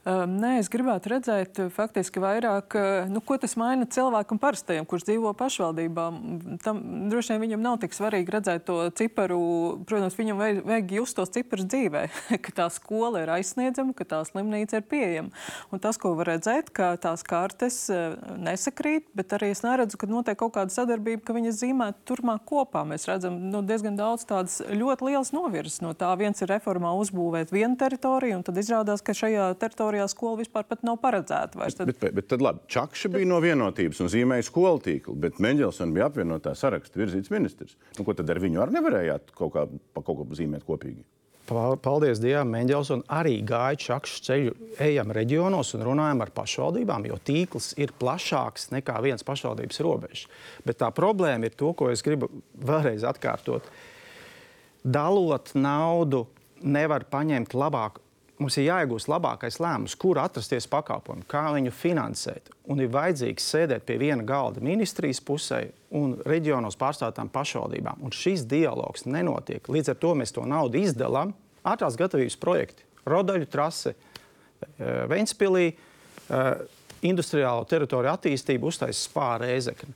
Um, 0.00 0.38
nē, 0.40 0.54
es 0.62 0.70
gribētu 0.72 1.10
redzēt, 1.12 1.58
uh, 1.60 1.66
faktiski 1.68 2.22
vairāk, 2.24 2.72
uh, 2.72 3.08
nu, 3.12 3.20
ko 3.20 3.36
tas 3.36 3.52
maina 3.60 3.84
cilvēkam 3.84 4.38
parastajam, 4.40 4.86
kurš 4.88 5.04
dzīvo 5.10 5.34
pašvaldībā. 5.36 6.06
Tam 6.64 6.78
droši 7.12 7.34
vien 7.34 7.42
viņam 7.42 7.66
nav 7.66 7.76
tik 7.82 7.92
svarīgi 7.92 8.32
redzēt 8.32 8.64
to 8.64 8.78
ciparu. 8.96 9.40
Protams, 9.84 10.16
viņam 10.16 10.40
vajag, 10.40 10.60
vajag 10.64 10.94
just 10.96 11.18
tos 11.18 11.32
ciparus 11.34 11.68
dzīvē, 11.68 12.06
ka 12.46 12.54
tā 12.56 12.68
skola 12.72 13.20
ir 13.26 13.32
aizsniedzama, 13.34 13.92
ka 13.98 14.06
tā 14.08 14.22
slimnīca 14.24 14.80
ir 14.80 14.86
pieejama. 14.88 15.44
Un 15.68 15.84
tas, 15.84 16.00
ko 16.00 16.14
var 16.16 16.32
redzēt, 16.32 16.72
ka 16.72 16.94
tās 16.96 17.20
kartes 17.20 17.82
uh, 17.92 18.16
nesakrīt, 18.40 19.10
bet 19.12 19.36
arī 19.36 19.52
es 19.52 19.60
neredzu, 19.66 20.00
ka 20.00 20.08
notiek 20.08 20.40
kaut 20.40 20.56
kāda 20.56 20.72
sadarbība, 20.72 21.26
ka 21.28 21.36
viņas 21.36 21.60
zīmētu 21.60 22.08
turpmāk 22.08 22.48
kopā. 22.48 22.86
Mēs 22.88 23.04
redzam 23.10 23.36
nu, 23.52 23.60
diezgan 23.68 24.00
daudz 24.00 24.24
tādas 24.24 24.62
ļoti 24.64 25.10
lielas 25.10 25.34
novirzes. 25.36 25.82
No 25.84 25.92
tā 25.92 26.08
viens 26.16 26.40
ir 26.40 26.54
reformā 26.56 26.96
uzbūvēt 27.04 27.52
vienu 27.52 27.76
teritoriju, 27.76 28.40
un 28.40 28.48
tad 28.48 28.64
izrādās, 28.64 29.04
ka 29.04 29.12
šajā 29.12 29.52
teritorijā 29.60 29.89
teritorijā 29.90 30.08
skola 30.10 30.38
vispār 30.40 30.66
nav 30.86 30.98
paredzēta. 31.02 31.58
Vairs. 31.58 31.76
Tad... 31.76 31.90
Bet, 31.90 32.00
bet, 32.00 32.14
bet 32.14 32.28
tad 32.30 32.42
labi, 32.42 32.62
Čakša 32.70 33.10
bija 33.12 33.28
no 33.28 33.40
vienotības 33.42 34.00
un 34.00 34.10
zīmēja 34.10 34.46
skolu 34.46 34.80
tīklu, 34.84 35.14
bet 35.18 35.40
Mendelsons 35.42 35.94
bija 35.94 36.10
apvienotā 36.10 36.54
saraksta 36.54 37.00
virzīts 37.00 37.30
ministrs. 37.30 37.76
Nu, 37.98 38.04
ko 38.06 38.14
tad 38.14 38.30
ar 38.30 38.40
viņu 38.40 38.62
arī 38.62 38.78
nevarējāt 38.78 39.32
kaut 39.36 39.54
kā, 39.54 39.66
pa 39.94 40.04
kaut 40.04 40.22
ko 40.22 40.28
zīmēt 40.36 40.66
kopīgi? 40.66 41.02
Paldies 41.50 42.20
Dievam, 42.22 42.52
Mendelsons 42.52 43.08
arī 43.10 43.40
gāja 43.42 43.78
čakšu 43.82 44.20
ceļu, 44.22 44.52
ejam 44.86 45.10
reģionos 45.10 45.72
un 45.74 45.82
runājam 45.88 46.20
ar 46.22 46.30
pašvaldībām, 46.36 47.08
jo 47.10 47.16
tīkls 47.26 47.72
ir 47.80 47.90
plašāks 47.98 48.68
nekā 48.70 49.00
viens 49.02 49.26
pašvaldības 49.26 49.82
robežs. 49.82 50.28
Bet 50.62 50.78
tā 50.78 50.92
problēma 50.94 51.50
ir 51.50 51.56
to, 51.58 51.72
ko 51.74 51.88
es 51.90 52.04
gribu 52.06 52.30
vēlreiz 52.54 53.02
atkārtot. 53.08 53.66
Dalot 54.86 55.50
naudu, 55.58 56.28
nevar 56.62 57.08
paņemt 57.10 57.56
labāk 57.58 57.98
mums 58.40 58.56
ir 58.58 58.66
jāiegūst 58.66 59.10
labākais 59.10 59.58
lēmums, 59.60 59.94
kur 60.00 60.18
atrasties 60.22 60.66
pakalpojumu, 60.70 61.26
kā 61.30 61.44
viņu 61.54 61.72
finansēt. 61.76 62.50
Un 62.72 62.80
ir 62.82 62.90
vajadzīgs 62.92 63.46
sēdēt 63.52 63.84
pie 63.88 63.98
viena 64.00 64.24
galda 64.26 64.62
ministrijas 64.64 65.20
pusē 65.24 65.66
un 65.96 66.16
reģionos 66.26 66.78
pārstāvtām 66.80 67.30
pašvaldībām. 67.34 68.02
Un 68.06 68.14
šis 68.14 68.46
dialogs 68.48 69.06
nenotiek. 69.06 69.68
Līdz 69.68 69.92
ar 69.92 70.00
to 70.00 70.14
mēs 70.18 70.34
to 70.36 70.46
naudu 70.48 70.80
izdalām. 70.80 71.34
Ātrās 71.66 71.98
gatavības 72.00 72.38
projekti, 72.40 72.86
rodaļu 73.08 73.48
trase, 73.52 73.94
eh, 73.94 75.06
Ventspilī, 75.10 75.72
eh, 76.30 76.52
industriālo 77.02 77.66
teritoriju 77.68 78.12
attīstību 78.12 78.70
uztaisīs 78.72 79.08
spāra 79.08 79.48
ēzekni. 79.52 79.92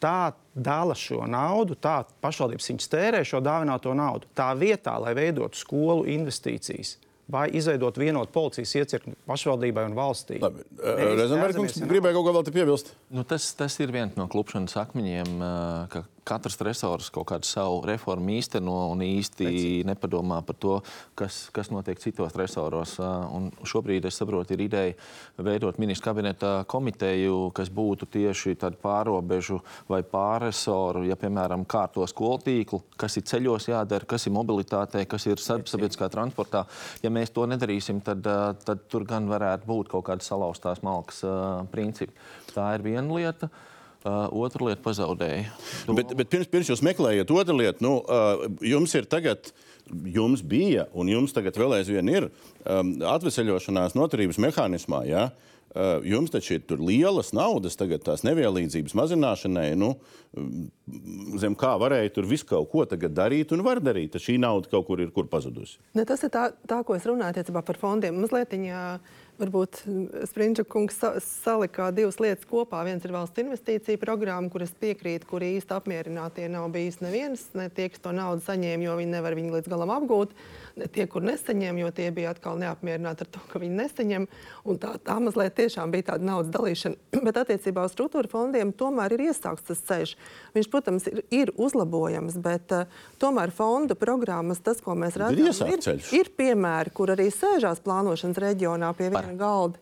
Tā 0.00 0.32
dala 0.56 0.94
šo 0.96 1.26
naudu, 1.28 1.76
tā 1.76 2.04
pašvaldības 2.24 2.70
viņas 2.72 2.88
tērē 2.88 3.20
šo 3.24 3.42
dāvināto 3.44 3.92
naudu. 3.96 4.28
Tā 4.34 4.48
vietā, 4.56 4.98
lai 5.00 5.12
veidotu 5.14 5.60
skolu 5.60 6.06
investīcijas, 6.08 6.96
vai 7.32 7.46
izveidot 7.56 7.98
vienotu 8.00 8.32
policijas 8.34 8.74
iecirkni 8.82 9.16
pašvaldībai 9.30 9.86
un 9.90 9.96
valstī. 9.98 10.40
Rezervārds 10.40 11.80
gribēja 11.86 12.16
kaut 12.18 12.28
ko 12.28 12.36
vēl 12.38 12.46
te 12.46 12.54
piebilst. 12.54 12.94
Nu, 13.14 13.24
tas, 13.28 13.50
tas 13.58 13.78
ir 13.82 13.92
viens 13.94 14.16
no 14.18 14.28
klupšanas 14.30 14.76
akmeņiem, 14.84 15.38
ka 15.92 16.04
katrs 16.30 16.58
resors 16.64 17.10
kaut 17.12 17.28
kādu 17.30 17.48
savu 17.48 17.80
reformu 17.88 18.36
īsteno 18.36 18.76
un 18.92 19.02
īsti 19.04 19.46
Pēc. 19.46 19.86
nepadomā 19.88 20.40
par 20.46 20.58
to, 20.62 20.76
kas, 21.18 21.42
kas 21.54 21.70
notiek 21.74 22.00
citos 22.02 22.36
resoros. 22.38 22.96
Un 23.00 23.50
šobrīd, 23.66 24.06
es 24.08 24.18
saprotu, 24.20 24.54
ir 24.54 24.64
ideja 24.66 24.94
veidot 25.40 25.78
ministru 25.82 26.10
kabineta 26.10 26.52
komiteju, 26.70 27.50
kas 27.56 27.72
būtu 27.74 28.08
tieši 28.10 28.56
pārobežu 28.80 29.60
vai 29.90 30.02
pārresoru, 30.06 31.04
ja, 31.08 31.16
piemēram, 31.20 31.66
kārto 31.68 32.06
skolu 32.10 32.40
tīklu, 32.44 32.82
kas 33.00 33.18
ir 33.18 33.26
ceļos 33.30 33.70
jādara, 33.70 34.08
kas 34.08 34.26
ir 34.26 34.36
mobilitātei, 34.36 35.06
kas 35.10 35.26
ir 35.26 35.42
sabiedriskā 35.42 36.10
transportā. 36.12 36.66
Ja 37.04 37.12
mēs 37.12 37.34
to 37.34 37.46
nedarīsim, 37.50 38.02
tad, 38.04 38.26
tad 38.64 38.86
tur 38.90 39.06
gan 39.08 39.28
varētu 39.30 39.68
būt 39.68 39.90
kaut 39.92 40.06
kāda 40.10 40.24
salauztās 40.24 40.84
malkas 40.86 41.24
principi. 41.72 42.14
Tā 42.54 42.72
ir 42.76 42.86
viena 42.86 43.18
lieta. 43.18 43.50
Uh, 43.50 43.66
Uh, 44.00 44.30
otra 44.40 44.64
lieta 44.64 44.80
pazaudēja. 44.80 45.50
Domu. 45.84 45.98
Bet, 45.98 46.14
bet 46.16 46.30
pirms, 46.32 46.48
pirms 46.48 46.70
jūs 46.72 46.80
meklējat 46.86 47.32
otru 47.36 47.58
lietu, 47.58 47.84
nu, 47.84 47.98
uh, 48.00 48.46
jums 48.64 48.96
ir 48.96 49.08
tagad. 49.10 49.52
Jums 49.90 50.44
bija, 50.46 50.84
un 50.94 51.08
jums 51.10 51.32
tagad 51.34 51.56
vēl 51.58 51.72
aizvien 51.80 52.06
ir 52.12 52.28
um, 52.30 52.92
atvesaļošanās 53.10 53.96
noturības 53.98 54.38
mehānismā. 54.38 55.00
Ja? 55.08 55.24
Uh, 55.70 56.00
jums 56.06 56.32
taču 56.34 56.56
ir 56.56 56.80
lielas 56.82 57.28
naudas, 57.34 57.76
tagad 57.78 58.02
tās 58.06 58.24
nevienlīdzības 58.26 58.94
mazināšanai. 58.98 59.68
Nu, 59.78 59.92
zem 61.38 61.54
kā 61.58 61.76
varēja 61.78 62.10
tur 62.16 62.26
visu 62.26 62.48
kaut 62.48 62.70
ko 62.72 62.86
darīt 62.88 63.54
un 63.54 63.62
var 63.66 63.78
darīt. 63.78 64.14
Tad 64.14 64.24
šī 64.24 64.34
nauda 64.42 64.70
kaut 64.72 64.88
kur 64.88 65.02
ir 65.02 65.12
kur 65.14 65.28
pazudusi. 65.30 65.78
Ne, 65.94 66.02
tas 66.08 66.22
ir 66.26 66.32
tā, 66.34 66.48
tā, 66.66 66.80
ko 66.86 66.96
es 66.98 67.06
runāju 67.06 67.62
par 67.62 67.78
fondiem. 67.78 68.18
Mazliet 68.18 68.50
viņa 68.56 68.82
Varbūt 69.40 69.78
mm, 69.88 70.24
Sprinča 70.28 70.64
kungs 70.68 70.98
salikā 71.24 71.88
divas 71.96 72.18
lietas 72.20 72.44
kopā. 72.48 72.82
Viens 72.84 73.04
ir 73.06 73.14
valsts 73.14 73.40
investīcija 73.40 74.00
programma, 74.00 74.50
kuras 74.52 74.72
piekrīt, 74.76 75.24
kur 75.28 75.44
īsti 75.44 75.76
apmierinātie 75.78 76.48
nav 76.52 76.68
bijis 76.74 77.00
neviens. 77.00 77.46
Ne 77.56 77.70
tie, 77.72 77.88
kas 77.92 78.02
to 78.04 78.12
naudu 78.16 78.44
saņēma, 78.44 78.84
jo 78.84 78.96
viņi 79.00 79.14
nevar 79.14 79.36
viņu 79.38 79.54
līdz 79.56 79.70
galam 79.72 79.94
apgūt 79.94 80.34
tie, 80.92 81.06
kur 81.10 81.24
nesaņem, 81.24 81.80
jo 81.80 81.90
tie 81.94 82.10
bija 82.14 82.34
atkal 82.34 82.60
neapmierināti 82.60 83.24
ar 83.24 83.30
to, 83.32 83.40
ka 83.50 83.60
viņi 83.62 83.78
nesaņem. 83.80 84.28
Tā, 84.80 84.92
tā 85.04 85.16
mazliet 85.22 85.56
tiešām 85.58 85.92
bija 85.92 86.10
tāda 86.12 86.28
naudas 86.28 86.52
dalīšana. 86.54 87.00
Bet 87.26 87.40
attiecībā 87.40 87.84
uz 87.88 87.96
struktūra 87.96 88.30
fondiem 88.30 88.74
tomēr 88.76 89.16
ir 89.16 89.26
iesākts 89.30 89.70
tas 89.70 89.82
ceļš. 89.88 90.14
Viņš, 90.56 90.70
protams, 90.72 91.08
ir, 91.10 91.24
ir 91.32 91.52
uzlabojams, 91.60 92.36
bet 92.42 92.72
uh, 92.74 93.00
tomēr 93.20 93.52
fonda 93.54 93.96
programmas, 93.98 94.60
tas, 94.64 94.80
ko 94.84 94.96
mēs 94.98 95.18
redzam, 95.20 95.68
ir, 95.70 95.80
ir, 95.92 96.06
ir 96.20 96.30
piemēri, 96.36 96.92
kur 96.94 97.12
arī 97.14 97.28
sēžās 97.34 97.82
plānošanas 97.84 98.40
reģionā 98.42 98.92
pie 98.98 99.10
viena 99.12 99.29
galda 99.38 99.78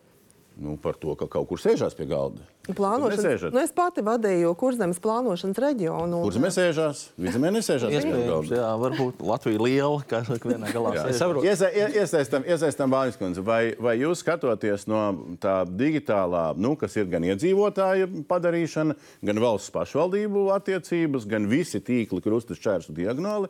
nu, 0.59 0.77
par 0.77 0.95
to, 0.99 1.15
ka 1.15 1.27
kaut 1.31 1.47
kur 1.49 1.59
sēžās 1.61 1.95
pie 1.95 2.05
galda. 2.09 2.43
Plānošana. 2.69 3.49
Nu, 3.49 3.61
es 3.63 3.71
pati 3.73 4.03
vadīju 4.05 4.51
kurzemes 4.59 4.99
plānošanas 5.01 5.57
reģionu. 5.63 6.19
Kurzemē 6.21 6.51
sēžās? 6.53 7.05
Vidzemē 7.17 7.49
nesēžās. 7.55 7.95
Iespējams, 7.97 8.51
jā, 8.53 8.67
varbūt 8.83 9.23
Latvija 9.25 9.61
liela, 9.63 10.03
kā 10.09 10.19
saka, 10.27 10.51
vienā 10.51 10.69
galā. 10.75 11.07
Iesa, 11.47 11.71
iesaistam, 11.71 12.45
iesaistam 12.45 12.93
Bāņas 12.93 13.17
kundze, 13.17 13.45
vai, 13.45 13.73
vai 13.81 13.95
jūs 13.97 14.21
skatoties 14.21 14.85
no 14.91 15.01
tā 15.41 15.63
digitālā, 15.65 16.51
nu, 16.61 16.75
kas 16.77 16.99
ir 16.99 17.09
gan 17.09 17.25
iedzīvotāja 17.31 18.11
padarīšana, 18.29 18.99
gan 19.31 19.41
valsts 19.41 19.73
pašvaldību 19.73 20.49
attiecības, 20.59 21.25
gan 21.31 21.49
visi 21.49 21.81
tīkli, 21.81 22.21
krustas, 22.21 22.61
čērsu 22.61 22.93
diagonāli, 22.99 23.49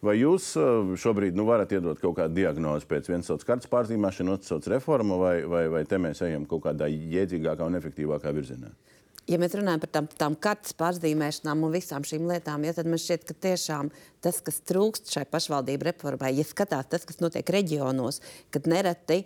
Vai 0.00 0.14
jūs 0.16 0.54
uh, 0.56 0.94
šobrīd 0.96 1.36
nu, 1.36 1.44
varat 1.44 1.74
iedot 1.76 1.98
kaut 2.00 2.16
kādu 2.16 2.38
diagnozi 2.38 2.88
pēc 2.88 3.10
vienas 3.10 3.28
sauc 3.28 3.42
kartes 3.44 3.68
pārzīmēšana, 3.68 4.38
otrs 4.38 4.48
sauc 4.48 4.68
reforma, 4.72 5.18
vai, 5.20 5.34
vai, 5.44 5.66
vai 5.68 5.82
te 5.88 5.98
mēs 6.00 6.22
ejam 6.24 6.46
kaut 6.48 6.64
kādā 6.64 6.88
jēdzīgākā 6.88 7.68
un 7.68 7.76
efektīvākā 7.80 8.32
virzienā? 8.36 8.72
ja 9.30 9.38
mēs 9.40 9.54
runājam 9.58 9.82
par 9.82 9.92
tām, 9.94 10.08
tām 10.22 10.36
kartes 10.42 10.74
pārzīmēšanām 10.78 11.66
un 11.66 11.74
visām 11.74 12.06
šīm 12.06 12.26
lietām, 12.30 12.64
ja, 12.66 12.74
tad 12.76 12.88
man 12.90 13.00
šķiet, 13.00 13.26
ka 13.28 13.36
tiešām 13.46 13.90
tas, 14.24 14.40
kas 14.44 14.60
trūkst 14.66 15.12
šai 15.14 15.26
pašvaldību 15.30 15.90
reformai, 15.90 16.32
ja 16.38 16.46
skatās 16.46 16.88
tas, 16.90 17.06
kas 17.06 17.20
notiek 17.22 17.52
reģionos, 17.54 18.20
kad 18.54 18.66
nereti 18.70 19.22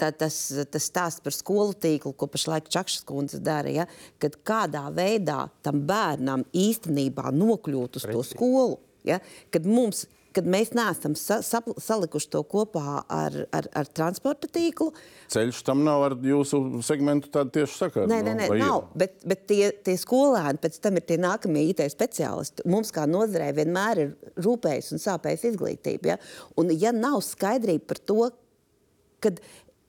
tā, 0.00 0.12
tas, 0.16 0.38
tas 0.72 0.88
stāsts 0.88 1.24
par 1.24 1.36
skolu 1.36 1.76
tīklu, 1.82 2.14
ko 2.16 2.28
pašlaik 2.30 2.70
Čakšas 2.72 3.04
kundze 3.08 3.42
dara, 3.42 3.72
ja, 3.82 3.88
kad 4.22 4.38
kādā 4.46 4.86
veidā 4.94 5.44
tam 5.64 5.84
bērnam 5.88 6.46
īstenībā 6.56 7.34
nokļūt 7.36 8.00
uz 8.00 8.08
Preci. 8.08 8.16
to 8.16 8.30
skolu. 8.32 8.80
Ja? 9.06 9.18
Kad, 9.54 9.66
mums, 9.68 10.04
kad 10.36 10.46
mēs 10.48 10.72
neesam 10.76 11.14
sa, 11.18 11.40
sa, 11.44 11.60
salikuši 11.60 12.30
to 12.32 12.42
kopā 12.48 13.02
ar, 13.02 13.36
ar, 13.54 13.68
ar 13.78 13.90
transporta 13.94 14.50
tīklu. 14.52 14.90
Ceļš 15.32 15.62
tam 15.66 15.84
nav 15.86 16.04
ar 16.08 16.16
jūsu 16.26 16.60
segmentu 16.86 17.30
tieši 17.32 17.78
sakara. 17.78 18.10
Nē, 18.10 18.20
nē, 18.26 18.36
nē 18.40 18.48
nav. 18.60 18.90
Bet, 18.98 19.18
bet 19.28 19.46
tie, 19.50 19.72
tie 19.84 19.96
skolēni 20.00 20.62
pēc 20.62 20.78
tam 20.84 21.00
ir 21.00 21.06
tie 21.08 21.18
nākamie 21.22 21.64
IT 21.72 21.84
speciālisti. 21.92 22.66
Mums 22.70 22.94
kā 22.94 23.06
nozarei 23.10 23.52
vienmēr 23.56 24.04
ir 24.06 24.14
rūpējis 24.42 24.94
un 24.96 25.02
sāpējis 25.02 25.50
izglītība. 25.52 26.14
Ja? 26.14 26.20
Un 26.60 26.72
ja 26.76 26.94
nav 26.96 27.20
skaidrība 27.26 27.92
par 27.92 28.02
to, 28.12 28.30
kad 29.22 29.42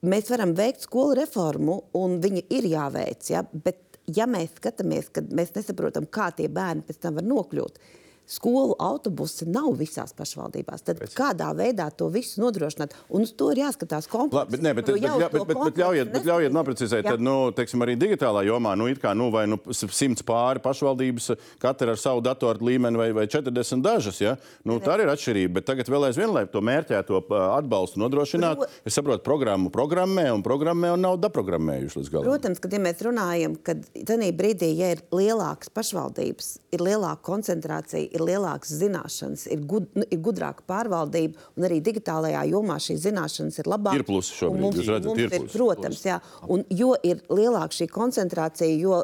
mēs 0.04 0.28
varam 0.30 0.52
veikt 0.56 0.84
skolu 0.84 1.16
reformu 1.22 1.80
un 1.98 2.20
viņa 2.22 2.46
ir 2.54 2.68
jāveic, 2.74 3.32
ja? 3.32 3.42
bet 3.52 3.80
ja 4.12 4.26
mēs 4.28 4.56
skatāmies, 4.58 5.10
kad 5.14 5.30
mēs 5.34 5.54
nesaprotam, 5.56 6.06
kā 6.10 6.30
tie 6.36 6.48
bērni 6.52 6.84
pēc 6.86 7.00
tam 7.02 7.18
var 7.18 7.26
nokļūt, 7.28 7.78
tad 7.78 8.02
skolu 8.26 8.76
autobusi 8.78 9.46
nav 9.48 9.72
visās 9.78 10.14
pašvaldībās. 10.16 10.84
Tad 10.86 11.00
Pēc. 11.02 11.14
kādā 11.18 11.50
veidā 11.56 11.90
to 11.92 12.08
visu 12.12 12.40
nodrošināt? 12.42 12.94
Un 13.12 13.26
uz 13.26 13.34
to 13.36 13.50
ir 13.52 13.62
jāskatās 13.64 14.08
kompleksi. 14.10 14.54
Bet, 14.54 14.64
ne, 14.64 14.74
bet, 14.76 14.88
bet, 14.88 15.00
bet, 15.02 15.32
bet, 15.34 15.46
bet, 15.50 15.60
bet 15.68 15.80
ļaujiet, 15.82 16.12
bet 16.14 16.28
ļaujiet 16.28 16.56
noprecizēt, 16.56 17.08
tad, 17.08 17.24
nu, 17.24 17.36
teiksim, 17.56 17.84
arī 17.84 17.96
digitālā 18.00 18.44
jomā, 18.48 18.74
nu, 18.78 18.88
it 18.90 19.02
kā, 19.02 19.12
nu, 19.16 19.28
vai 19.34 19.44
nu, 19.50 19.58
simts 19.74 20.24
pāri 20.26 20.62
pašvaldības, 20.64 21.30
katra 21.62 21.94
ar 21.94 22.00
savu 22.00 22.24
datoru 22.24 22.70
līmeni 22.70 23.00
vai, 23.00 23.10
vai 23.16 23.26
40 23.30 23.84
dažas, 23.84 24.20
ja? 24.22 24.36
Nu, 24.64 24.78
tā 24.82 24.96
ir 25.02 25.12
atšķirība, 25.12 25.58
bet 25.58 25.68
tagad 25.68 25.90
vēl 25.92 26.08
aizvien, 26.08 26.32
lai 26.34 26.46
to 26.50 26.62
mērķēto 26.64 27.20
atbalstu 27.58 28.00
nodrošinātu, 28.02 28.68
es 28.86 28.96
saprotu, 28.96 29.24
programmu 29.26 29.72
programmē 29.74 30.26
un 30.34 30.44
programmē 30.44 30.94
un 30.94 31.04
nav 31.04 31.18
daprogrammējuši 31.22 32.00
līdz 32.00 32.12
galam. 32.12 32.28
Protams, 32.28 32.62
kad 32.62 32.74
ja 32.74 32.80
mēs 32.82 33.02
runājam, 33.04 33.56
kad 33.66 33.84
tenī 34.08 34.30
brīdī, 34.36 34.70
ja 34.78 34.92
ir 34.94 35.04
lielākas 35.14 35.72
pašvaldības, 35.74 36.50
ir 36.74 36.84
lielāka 36.84 37.22
koncentrācija 37.26 38.13
ir 38.14 38.22
lielākas 38.24 38.70
zināšanas, 38.80 39.46
ir, 39.52 39.64
gud, 39.70 39.88
nu, 39.98 40.06
ir 40.14 40.20
gudrāka 40.22 40.62
pārvaldība, 40.70 41.34
un 41.58 41.66
arī 41.68 41.80
digitālajā 41.84 42.44
jomā 42.52 42.76
šīs 42.82 43.02
zināšanas 43.08 43.58
ir 43.62 43.68
labākas. 43.72 43.98
Ir 44.00 44.06
plusi 44.08 44.36
šobrīd, 44.38 44.56
Un 44.60 44.64
mums, 44.68 44.78
jūs 44.80 44.90
redzat, 44.92 45.10
mums 45.10 45.20
ir 45.24 45.28
ir, 45.32 45.38
plusi. 45.42 45.58
protams, 45.58 46.02
jā, 46.06 46.20
un 46.48 46.64
jo 46.70 46.94
ir 47.02 47.20
lielāka 47.28 47.74
šī 47.80 47.88
koncentrācija, 47.92 48.78
jo 48.80 49.02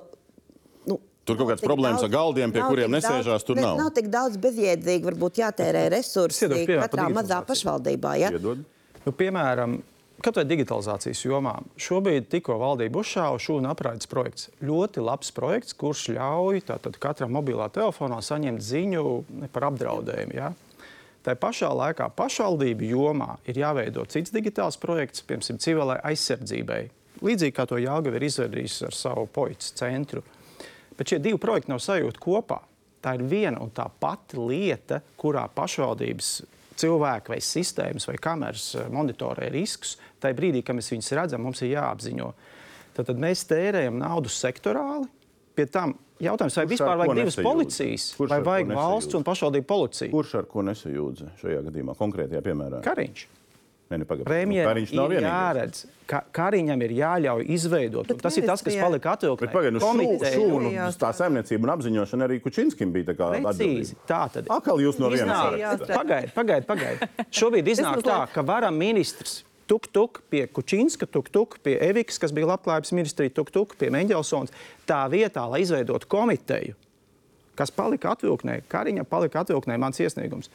nu, 0.87 0.99
Tur 1.29 1.37
kaut 1.37 1.51
kādas 1.53 1.63
problēmas 1.67 2.03
ar 2.07 2.11
galdiem, 2.15 2.51
pie 2.55 2.63
kuriem 2.65 2.91
daudz- 2.91 3.05
nesēžās, 3.05 3.45
tur 3.47 3.57
nav. 3.61 3.77
Nav 3.79 3.91
tik 3.95 4.09
daudz 4.11 4.39
bezjēdzīgi, 4.41 5.05
varbūt 5.11 5.43
jātērē 5.43 5.89
resursi 5.93 6.49
katrā 6.67 7.11
mazā 7.13 7.43
pašvaldībā. 7.47 8.15
Ja? 8.19 8.31
Iedod. 8.35 8.65
Nu, 9.05 9.13
piemēram, 9.13 9.79
kaut 10.25 10.39
vai 10.41 10.47
digitalizācijas 10.49 11.25
jomā. 11.25 11.57
Šobrīd 11.81 12.29
tikko 12.33 12.57
valdība 12.61 13.01
uzšāva 13.03 13.39
šūnu 13.41 13.71
apraides 13.71 14.09
projekts. 14.11 14.49
Ļoti 14.65 15.05
labs 15.05 15.33
projekts, 15.37 15.77
kurš 15.79 16.09
ļauj 16.17 16.65
katram 17.01 17.33
mobilā 17.37 17.71
telefonā 17.73 18.21
saņemt 18.25 18.65
ziņu 18.65 19.05
par 19.55 19.71
apdraudējumu. 19.71 20.37
Ja? 20.37 20.53
Tā 21.21 21.35
pašā 21.37 21.69
laikā 21.77 22.09
pašvaldību 22.17 22.87
jomā 22.95 23.35
ir 23.49 23.61
jāveido 23.61 24.07
cits 24.09 24.33
digitāls 24.33 24.79
projekts, 24.81 25.25
piemēram, 25.29 25.61
civilai 25.61 25.99
aizsardzībai. 26.13 26.83
Līdzīgi 27.21 27.57
kā 27.57 27.67
to 27.69 27.77
Jāgauts 27.77 28.17
ir 28.17 28.25
izdarījis 28.25 28.79
ar 28.89 28.97
savu 28.97 29.27
poļu 29.29 29.59
centru. 29.77 30.23
Bet 30.97 31.13
šie 31.13 31.19
divi 31.21 31.41
projekti 31.41 31.73
nav 31.73 31.83
sajūti 31.85 32.23
kopā. 32.23 32.63
Tā 33.05 33.15
ir 33.17 33.25
viena 33.29 33.61
un 33.65 33.73
tā 33.73 33.87
pati 34.01 34.41
lieta, 34.41 35.01
kurā 35.21 35.47
pašvaldības 35.53 36.33
cilvēki 36.81 37.35
vai 37.35 37.41
sistēmas 37.45 38.09
vai 38.09 38.17
kameras 38.21 38.73
monitorē 38.93 39.51
riskus. 39.53 39.99
Tajā 40.21 40.37
brīdī, 40.37 40.63
kad 40.65 40.77
mēs 40.77 40.91
viņus 40.93 41.13
redzam, 41.17 41.43
mums 41.47 41.63
ir 41.65 41.73
jāapziņo. 41.77 42.33
Tad, 42.95 43.07
tad 43.07 43.17
mēs 43.23 43.47
tērējam 43.49 43.97
naudu 44.03 44.29
sektorāli. 44.29 45.09
Pie 45.57 45.67
tam 45.67 45.95
jautājums, 46.23 46.57
vai 46.61 46.65
Kurš 46.67 46.73
vispār 46.77 46.97
vajag 47.01 47.15
divas 47.17 47.35
nesajūdz? 47.37 47.49
policijas, 47.51 48.05
Kurš 48.19 48.31
vai 48.31 48.41
vajag 48.47 48.73
valsts 48.77 49.15
un 49.19 49.25
pašvaldību 49.27 49.67
policiju? 49.67 50.11
Kurš 50.15 50.35
ar 50.43 50.47
ko 50.53 50.63
nesajūdz 50.69 51.25
šajā 51.41 51.63
gadījumā, 51.71 51.97
konkrētajā 51.99 52.43
piemērā? 52.47 52.83
Kariņš. 52.87 53.27
Premjeram 53.91 54.69
Kariņš 54.71 54.93
nav 54.95 55.11
ir 55.11 55.17
vienīgais. 55.19 55.33
jāredz, 55.35 55.79
ka 56.07 56.21
Kariņam 56.31 56.83
ir 56.87 56.93
jāļauj 56.95 57.47
izveidot. 57.57 58.13
Tas 58.23 58.37
ir 58.39 58.47
tas, 58.47 58.63
kas 58.63 58.77
palika 58.79 59.17
atvilktnē. 59.17 59.49
Bet 59.49 59.55
pagaid, 59.57 59.73
nu, 59.75 59.81
šū, 59.83 59.89
Komiteja- 59.91 60.35
šūnu, 60.37 60.61
Jūlijās 60.71 60.99
tā 61.01 61.11
saimniecība 61.19 61.67
un 61.67 61.73
apziņošana 61.75 62.29
arī 62.29 62.39
Kučinskim 62.45 62.93
bija 62.95 63.09
tā 63.11 63.17
kā 63.19 63.33
Precīzi. 63.43 63.97
Tā 64.07 64.21
tad 64.31 64.47
Atkal 64.49 64.79
jūs 64.79 65.01
no 65.03 65.11
vienas 65.11 65.35
Iznāk- 65.35 65.59
saraksta. 65.59 65.99
Pagaid, 65.99 66.31
pagaid, 66.39 66.67
pagaid. 66.71 67.03
Šobrīd 67.35 67.67
iznāk 67.75 68.03
tā, 68.07 68.21
ka 68.33 68.43
varam 68.47 68.79
ministrs 68.79 69.43
tuk-tuk 69.71 70.21
pie 70.33 70.45
Kučinska, 70.51 71.07
tuk-tuk 71.07 71.61
pie 71.63 71.77
Evikas, 71.87 72.19
kas 72.19 72.35
bija 72.35 72.51
labklājības 72.51 72.95
ministrija, 72.97 73.33
tuk-tuk 73.37 73.77
pie 73.79 73.93
Meņģelsons, 73.95 74.55
tā 74.89 75.05
vietā, 75.13 75.47
lai 75.51 75.63
izveidotu 75.63 76.11
komiteju, 76.11 76.75
kas 77.59 77.73
palika 77.75 78.17
atvilknē, 78.17 78.61
Kariņam 78.71 79.07
palika 79.09 79.45
atvilknē 79.45 79.79
mans 79.79 80.03
iesniegums. 80.03 80.51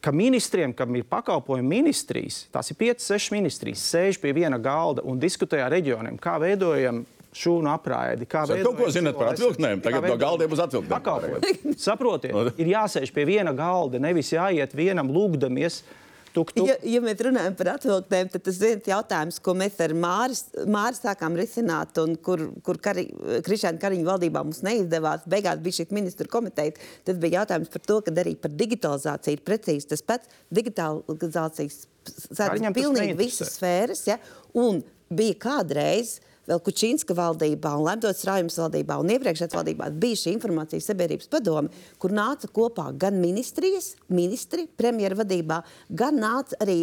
Ka 0.00 0.14
ministriem, 0.16 0.72
kam 0.72 0.94
ir 0.96 1.04
pakalpojumu 1.04 1.68
ministrijas, 1.68 2.46
tās 2.50 2.72
ir 2.72 2.78
5, 2.80 3.04
6 3.04 3.34
ministrijas, 3.36 3.84
sēž 3.92 4.18
pie 4.22 4.32
viena 4.32 4.56
galda 4.58 5.04
un 5.04 5.20
diskutē 5.20 5.60
ar 5.60 5.74
reģioniem, 5.76 6.16
kā 6.18 6.38
veidojam 6.40 7.02
šūnu 7.36 7.70
apraidi. 7.70 8.26
Kā 8.26 8.42
Jūs 8.48 8.64
kaut 8.64 8.78
ko 8.80 8.88
zināt 8.90 9.18
par 9.18 9.34
atvilktnēm? 9.34 9.82
Tagad 9.84 10.08
no 10.08 10.16
galdiem 10.18 10.56
uz 10.56 10.62
atvilktnēm. 10.64 10.90
Pakalpojumu. 10.96 11.74
Saprotiet, 11.78 12.34
ir 12.58 12.72
jāsēž 12.72 13.12
pie 13.14 13.26
viena 13.28 13.52
galda, 13.56 14.00
nevis 14.02 14.32
jāiet 14.34 14.74
vienam 14.74 15.12
lūgdamies. 15.12 15.82
Tuk, 16.30 16.52
tuk. 16.54 16.68
Ja, 16.68 16.76
ja 16.86 17.00
mēs 17.02 17.18
runājam 17.26 17.56
par 17.58 17.72
atvilktēm, 17.72 18.28
tad 18.30 18.44
tas 18.46 18.58
ir 18.60 18.68
viens 18.68 18.88
jautājums, 18.92 19.40
ko 19.42 19.54
mēs 19.58 19.80
ar 19.82 19.94
Māris, 19.98 20.44
Māris 20.70 21.02
sākām 21.02 21.34
risināt, 21.38 21.98
un 22.02 22.14
kur, 22.22 22.44
kur 22.66 22.78
kari, 22.82 23.08
Krišāna 23.46 23.82
Kariņa 23.82 24.06
valdībā 24.06 24.44
mums 24.46 24.62
neizdevās. 24.66 25.26
Beigās 25.30 25.58
bija 25.64 25.80
šī 25.80 25.88
ministra 25.96 26.30
komiteja. 26.30 26.76
Tad 27.08 27.18
bija 27.22 27.40
jautājums 27.40 27.74
par 27.74 27.84
to, 27.86 27.98
ka 28.06 28.14
arī 28.22 28.36
par 28.38 28.54
digitalizāciju 28.54 29.40
ir 29.40 29.44
precīzi 29.46 29.90
tas 29.90 30.06
pats. 30.06 30.30
Digitalizācijas 30.54 31.82
sēdz 32.06 32.62
tas 32.62 32.78
pilnīgi 32.78 33.18
visas 33.18 33.56
sfēras, 33.58 34.06
ja? 34.06 34.20
un 34.54 34.84
bija 35.10 35.38
kādreiz. 35.48 36.20
Vēl 36.50 36.58
Kučinska 36.66 37.14
valdībā, 37.14 37.76
un 37.78 37.86
Lemdotas 37.86 38.24
Rājums 38.26 38.56
valdībā 38.58 38.96
un 38.98 39.12
iepriekšējā 39.14 39.52
valdībā 39.54 39.90
bija 40.02 40.18
šī 40.18 40.32
informācijas 40.34 40.88
sabiedrības 40.90 41.30
padome, 41.30 41.70
kur 42.02 42.14
nāca 42.16 42.50
kopā 42.50 42.88
gan 42.98 43.20
ministrijas, 43.22 43.92
ministri, 44.10 44.66
premjera 44.80 45.20
vadībā, 45.20 45.60
gan 46.02 46.18
nāca 46.18 46.58
arī 46.64 46.80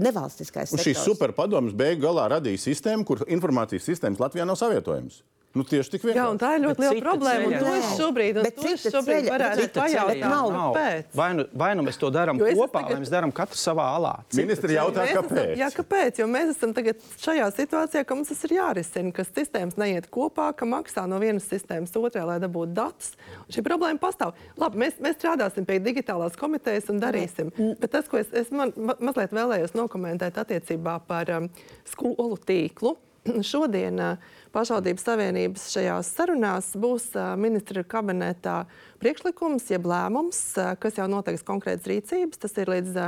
nevalstiskais 0.00 0.72
Un 0.72 0.80
šīs 0.80 0.96
sektors. 0.96 1.10
superpadomas 1.10 1.76
beigu 1.76 2.06
galā 2.06 2.30
radīja 2.38 2.64
sistēmu, 2.64 3.04
kur 3.04 3.24
informācijas 3.28 3.90
sistēmas 3.90 4.22
Latvijā 4.22 4.48
nav 4.48 4.56
savietojamas. 4.60 5.20
Nu, 5.54 5.62
tieši 5.68 5.90
tik 5.92 6.04
vienkārši. 6.06 6.16
Jā, 6.16 6.26
un 6.32 6.38
tā 6.40 6.50
ir 6.56 6.62
ļoti 6.64 6.78
Bet 6.80 6.92
liela 6.94 7.02
problēma. 7.04 7.44
un 7.44 7.52
ceļa 7.52 7.58
To 7.60 7.72
es 7.76 7.88
šobrīd, 8.00 8.36
un 8.40 8.44
to 8.56 8.68
es 8.72 8.84
šobrīd 8.88 9.18
ceļa- 9.20 9.32
varētu 9.34 9.58
cita 9.60 9.80
ceļa 9.82 10.04
pajautāt, 10.06 10.30
nav. 10.32 10.46
kāpēc. 10.56 11.04
Vai 11.14 11.26
nu, 11.36 11.44
vai 11.52 11.68
nu 11.76 11.82
mēs 11.84 11.98
to 12.00 12.10
darām 12.10 12.38
kopā, 12.40 12.68
tagad- 12.72 12.92
vai 12.96 13.00
mēs 13.02 13.10
darām 13.12 13.32
katru 13.36 13.58
savā 13.60 13.84
alā? 13.98 14.12
Ministri 14.32 14.74
jautā, 14.78 15.04
Mēs 15.04 15.12
kāpēc? 15.18 15.52
Esam, 15.52 15.60
jā, 15.60 15.68
kāpēc? 15.76 16.18
Jo 16.22 16.26
mēs 16.26 16.48
esam 16.56 16.72
tagad 16.72 16.96
šajā 17.20 17.50
situācijā, 17.52 18.04
ka 18.06 18.14
mums 18.14 18.28
tas 18.32 18.44
ir 18.44 18.50
jārisina, 18.56 19.12
ka 19.12 19.22
sistēmas 19.28 19.76
neiet 19.76 20.08
kopā, 20.10 20.56
ka 20.56 20.64
maksā 20.64 21.06
no 21.06 21.18
vienas 21.20 21.44
sistēmas 21.44 21.92
otrā, 21.92 22.24
lai 22.24 22.38
dabūtu 22.40 22.72
datus. 22.72 23.12
Un 23.44 23.52
šī 23.52 23.60
problēma 23.62 24.00
pastāv. 24.00 24.32
Labi, 24.56 24.78
mēs, 24.86 24.94
mēs 25.04 25.20
strādāsim 25.20 25.66
pie 25.66 25.78
digitālās 25.80 26.32
komitejas 26.34 26.88
un 26.88 26.98
darīsim. 26.98 27.52
Bet 27.78 27.90
tas, 27.92 28.08
ko 28.08 28.16
es, 28.16 28.32
es 28.32 28.50
man, 28.50 28.72
ma, 28.76 28.94
mazliet 28.98 29.30
vēlējos 29.36 29.76
nokomentēt 29.76 30.32
attiecībā 30.32 31.00
par 31.06 31.28
um, 31.30 31.50
skolu 31.84 32.38
tīklu. 32.40 32.96
Šodien 33.42 34.00
uh, 34.00 34.16
pašvaldības 34.52 35.06
savienības 35.08 35.64
šajās 35.72 36.12
sarunās 36.16 36.72
būs 36.78 37.10
ministra 37.40 37.84
kabinetā 37.84 38.62
priekšlikums, 39.02 39.66
jeb 39.72 39.88
lēmums, 39.88 40.40
kas 40.78 41.00
jau 41.00 41.08
noteiks 41.10 41.44
konkrētas 41.46 41.88
rīcības. 41.90 42.40
Tas 42.44 42.54
ir 42.60 42.70
līdz 42.70 43.00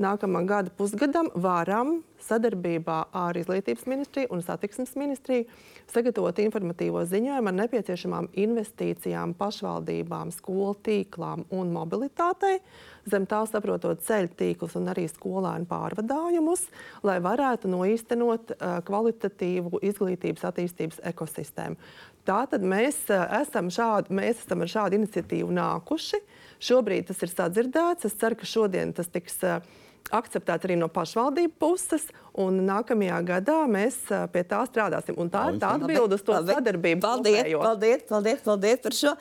nākamā 0.00 0.44
gada 0.46 0.72
pusgadam 0.76 1.32
varam 1.34 2.00
sadarbībā 2.20 2.98
ar 3.16 3.38
Izglītības 3.40 3.86
ministriju 3.88 4.28
un 4.34 4.42
Satiksmes 4.44 4.92
ministriju 5.00 5.46
sagatavot 5.90 6.38
informatīvo 6.38 7.02
ziņojumu 7.08 7.50
ar 7.50 7.56
nepieciešamām 7.62 8.28
investīcijām 8.38 9.32
pašvaldībām, 9.40 10.30
skolu 10.36 10.76
tīklām 10.84 11.46
un 11.56 11.72
mobilitātei. 11.74 12.60
Zem 13.10 13.24
tā 13.26 13.40
saprotot 13.48 14.02
ceļu 14.04 14.28
tīklus 14.36 14.76
un 14.76 14.90
arī 14.92 15.06
skolēnu 15.08 15.64
pārvadājumus, 15.70 16.66
lai 17.08 17.16
varētu 17.24 17.70
noīstenot 17.72 18.52
kvalitatīvu 18.86 19.80
izglītības 19.88 20.44
attīstības 20.50 20.89
ekosistēmu. 21.10 21.78
Tātad 22.28 22.64
mēs, 22.66 23.02
uh, 23.08 23.24
esam 23.40 23.70
šādi, 23.72 24.12
mēs 24.16 24.42
esam 24.44 24.64
ar 24.64 24.70
šādu 24.70 24.98
iniciatīvu 25.00 25.54
nākuši. 25.56 26.20
Šobrīd 26.60 27.08
tas 27.08 27.22
ir 27.24 27.32
sadzirdēts. 27.32 28.08
Es 28.10 28.18
ceru, 28.20 28.36
ka 28.36 28.48
šodien 28.48 28.92
tas 28.96 29.08
tiks 29.08 29.40
uh, 29.46 29.64
akceptēts 30.16 30.66
arī 30.68 30.76
no 30.80 30.90
pašvaldību 30.92 31.56
puses, 31.60 32.06
un 32.40 32.62
nākamajā 32.66 33.18
gadā 33.28 33.58
mēs 33.70 34.02
uh, 34.10 34.26
pie 34.32 34.44
tā 34.48 34.60
strādāsim. 34.68 35.18
Un 35.20 35.32
tā 35.32 35.48
ir 35.52 35.60
tā 35.62 35.74
atbilde 35.78 36.18
uz 36.18 36.24
to 36.26 36.36
Labi. 36.36 36.54
sadarbību. 36.58 37.02
Paldies, 37.04 37.40
kopējo. 37.40 37.64
paldies, 37.64 38.06
paldies, 38.10 38.46
paldies 38.46 38.84
par 38.84 38.96
šo. 39.00 39.16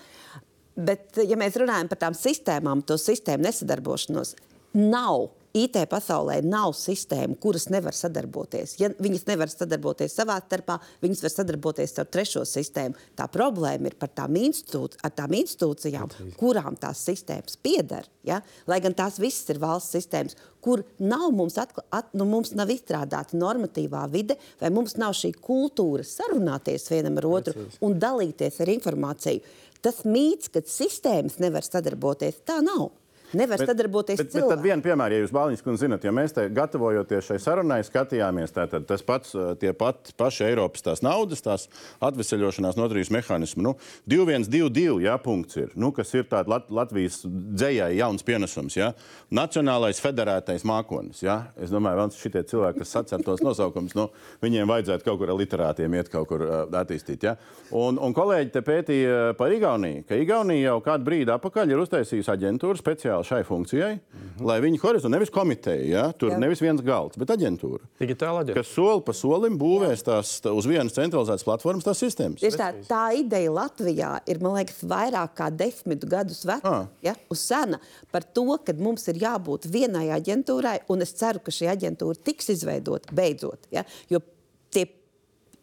Bet, 0.79 1.19
ja 1.27 1.35
mēs 1.39 1.57
runājam 1.59 1.89
par 1.91 1.99
tām 2.05 2.15
sistēmām, 2.15 2.83
to 2.87 2.95
sistēmu 2.99 3.47
nesadarbošanos, 3.47 4.35
nav. 4.79 5.29
IT 5.57 5.79
pasaulē 5.89 6.39
nav 6.45 6.75
sistēmu, 6.77 7.39
kuras 7.41 7.69
nevar 7.73 7.95
sadarboties. 7.97 8.75
Ja 8.77 8.91
viņas 9.01 9.25
nevar 9.25 9.49
sadarboties 9.49 10.13
savā 10.13 10.35
starpā, 10.43 10.75
viņas 11.01 11.23
var 11.25 11.33
sadarboties 11.33 11.95
ar 11.97 12.09
trešo 12.13 12.43
sistēmu. 12.45 12.97
Tā 13.17 13.25
problēma 13.33 13.89
ir 13.89 13.95
par 13.97 14.11
tām, 14.13 14.37
institūc 14.37 14.99
ar 15.01 15.15
tām 15.17 15.33
institūcijām, 15.39 16.13
kurām 16.37 16.77
tās 16.77 17.01
sistēmas 17.07 17.57
pieder. 17.65 18.05
Ja? 18.27 18.43
Lai 18.69 18.77
gan 18.83 18.93
tās 18.93 19.17
visas 19.21 19.49
ir 19.49 19.61
valsts 19.63 19.97
sistēmas, 19.97 20.37
kur 20.61 20.83
nav 21.01 21.31
mums, 21.33 21.57
atkla, 21.57 21.85
at, 21.97 22.13
nu, 22.13 22.29
mums 22.29 22.53
nav 22.53 22.69
izstrādāta 22.69 23.37
normatīvā 23.39 24.05
vide, 24.13 24.37
vai 24.61 24.69
mums 24.75 24.99
nav 25.01 25.17
šī 25.17 25.33
kultūra 25.41 26.05
sarunāties 26.05 26.91
vienam 26.93 27.17
ar 27.17 27.29
otru 27.31 27.67
un 27.81 27.97
dalīties 27.97 28.61
ar 28.61 28.73
informāciju. 28.77 29.57
Tas 29.81 30.03
mīts, 30.05 30.51
ka 30.51 30.61
sistēmas 30.67 31.39
nevar 31.39 31.65
sadarboties, 31.65 32.43
tā 32.45 32.59
nav. 32.61 32.91
Nevar 33.37 33.61
sadarboties 33.61 34.17
bet, 34.17 34.31
bet 34.33 34.47
tad 34.49 34.61
viena 34.63 34.81
piemēra, 34.81 35.13
ja 35.13 35.23
jūs 35.23 35.33
Bāliņš 35.35 35.61
kundze 35.65 35.85
zinat, 35.85 36.05
ja 36.05 36.13
mēs 36.15 36.33
te 36.33 36.47
gatavojoties 36.53 37.27
šai 37.27 37.37
sarunai, 37.43 37.79
skatījāmies, 37.85 38.53
tātad 38.55 38.87
tas 38.89 39.03
pats, 39.05 39.35
uh, 39.37 39.51
tie 39.59 39.69
pat, 39.77 40.09
paši 40.17 40.47
Eiropas 40.47 40.85
tās 40.85 41.03
naudas, 41.05 41.43
tās 41.45 41.67
atveseļošanās 42.01 42.79
nodarījus 42.79 43.11
mehānismu, 43.13 43.65
nu, 43.67 43.75
2122, 44.09 45.03
jā, 45.05 45.13
punkts 45.21 45.59
ir, 45.61 45.69
nu, 45.77 45.91
kas 45.93 46.13
ir 46.17 46.25
tāda 46.31 46.55
Lat 46.55 46.71
Latvijas 46.73 47.19
dzējai 47.27 47.99
jauns 47.99 48.25
pienesums, 48.25 48.79
jā, 48.79 48.89
Nacionālais 49.29 50.01
federētais 50.01 50.65
mākonis, 50.65 51.21
jā. 51.21 51.37
Es 51.61 51.69
domāju, 51.73 52.01
vēl 52.01 52.15
šitie 52.17 52.41
cilvēki, 52.49 52.81
kas 52.81 52.95
sacer 52.97 53.21
tos 53.25 53.45
nosaukums, 53.45 53.93
nu, 53.99 54.07
viņiem 54.41 54.69
vajadzētu 54.73 55.05
kaut 55.05 55.21
kur 55.21 55.29
ar 55.29 55.37
literātiem 55.37 55.99
iet 55.99 56.09
kaut 56.09 56.31
kur 56.31 56.47
uh, 56.47 56.65
attīstīt, 56.81 57.29
jā. 57.29 57.35
Un, 57.77 58.01
un 58.01 58.17
kolēģi 58.17 58.53
te 58.57 58.65
pētīja 58.65 59.21
par 59.37 59.53
Igauniju, 59.53 60.07
ka 60.09 60.17
Igaunija 60.17 60.71
jau 60.71 60.79
kādu 60.89 61.05
brīdi 61.05 61.35
apakaļ 61.35 61.75
ir 61.75 61.85
uztaisījusi 61.85 62.33
aģentūru 62.33 62.81
speciāli 62.81 63.18
speciāli 63.19 63.27
šai 63.29 63.43
funkcijai, 63.43 63.93
mm 63.95 63.99
-hmm. 64.39 64.45
lai 64.45 64.59
viņi 64.61 64.79
horizontāli, 64.79 65.11
nevis 65.11 65.29
komiteja, 65.29 65.85
ja? 65.87 66.11
tur 66.11 66.31
Jā. 66.31 66.37
nevis 66.39 66.61
viens 66.61 66.81
galds, 66.81 67.17
bet 67.17 67.29
aģentūra, 67.29 67.79
Digitāla 67.99 68.43
aģentūra. 68.43 68.53
kas 68.53 68.67
soli 68.67 69.01
pa 69.05 69.13
solim 69.13 69.57
būvēs 69.59 70.03
tās 70.03 70.41
tā, 70.41 70.51
uz 70.51 70.65
vienas 70.65 70.93
centralizētas 70.93 71.43
platformas 71.43 71.83
tās 71.83 71.99
sistēmas. 71.99 72.39
Tieši 72.39 72.57
tā, 72.57 72.73
tā 72.87 73.13
ideja 73.19 73.51
Latvijā 73.51 74.19
ir 74.27 74.39
man 74.41 74.53
liekas, 74.53 74.83
vairāk 74.83 75.29
kā 75.35 75.49
desmit 75.55 76.05
gadus 76.05 76.45
veca, 76.45 76.69
Ah. 76.69 76.87
ja, 77.01 77.15
uz 77.29 77.39
sena 77.39 77.79
par 78.11 78.23
to, 78.23 78.57
ka 78.65 78.73
mums 78.73 79.07
ir 79.07 79.15
jābūt 79.15 79.69
vienai 79.71 80.07
aģentūrai, 80.09 80.79
un 80.89 81.01
es 81.01 81.13
ceru, 81.13 81.39
ka 81.39 81.51
šī 81.51 81.67
aģentūra 81.75 82.15
tiks 82.23 82.49
izveidota 82.49 83.13
beidzot. 83.13 83.59
Ja, 83.71 83.83
jo 84.09 84.19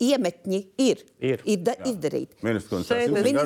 iemetņi 0.00 0.60
ir, 0.78 1.02
Ir. 1.20 1.40
ir 1.44 1.56
da, 1.64 1.74
izdarīti. 1.84 2.36
Ministrs 2.42 2.68
kundze, 2.70 2.88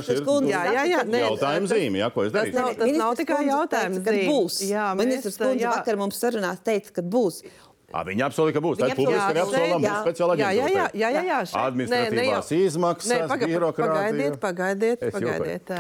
tas 0.07 0.21
kundze, 0.27 0.51
Jā, 0.51 0.63
jā, 0.75 0.85
jā, 0.91 1.01
nē, 1.07 1.21
jautājuma 1.29 1.69
tas- 1.69 1.79
zīme, 1.79 1.97
jā, 2.03 2.11
ko 2.15 2.23
es 2.25 2.33
tas 2.33 2.43
darīšu. 2.43 2.55
nav- 2.55 2.77
tas 2.77 2.97
nav 2.99 3.17
tikai 3.17 3.41
jautājums 3.47 4.05
Kad 4.05 4.15
būs. 4.29 4.61
Jā, 4.71 4.95
Ministrs 4.97 5.37
kundze 5.39 5.67
vakar 5.69 5.97
mums 5.97 6.19
sarunās 6.21 6.61
teica, 6.63 6.93
ka 6.93 7.03
būs. 7.03 7.43
À, 7.91 8.05
viņi 8.07 8.23
apsolīja, 8.23 8.55
ka 8.55 8.61
būs. 8.63 8.77
Tā 8.79 8.87
ir 8.87 8.93
Viņi 8.95 9.03
publiski 9.03 9.41
apsolām, 9.43 9.81
būs 9.83 9.89
jā. 9.91 9.95
speciāla 10.05 10.35
Jā, 10.39 10.39
jā, 10.39 10.51
jā, 10.51 10.63
aģentūra. 10.63 10.91
jā, 10.95 11.09
jā, 11.11 11.23
jā. 11.27 11.39
šeit- 11.51 11.65
Administratīvās 11.73 12.51
jau- 12.53 12.59
izmaksas, 12.67 13.11
Nē, 13.11 13.17
paga- 13.33 13.47
birokrātija. 13.51 13.95
Pagaidiet, 13.97 14.37
pagaidiet. 14.41 15.03
Es 15.03 15.15
pagaidiet. 15.15 15.73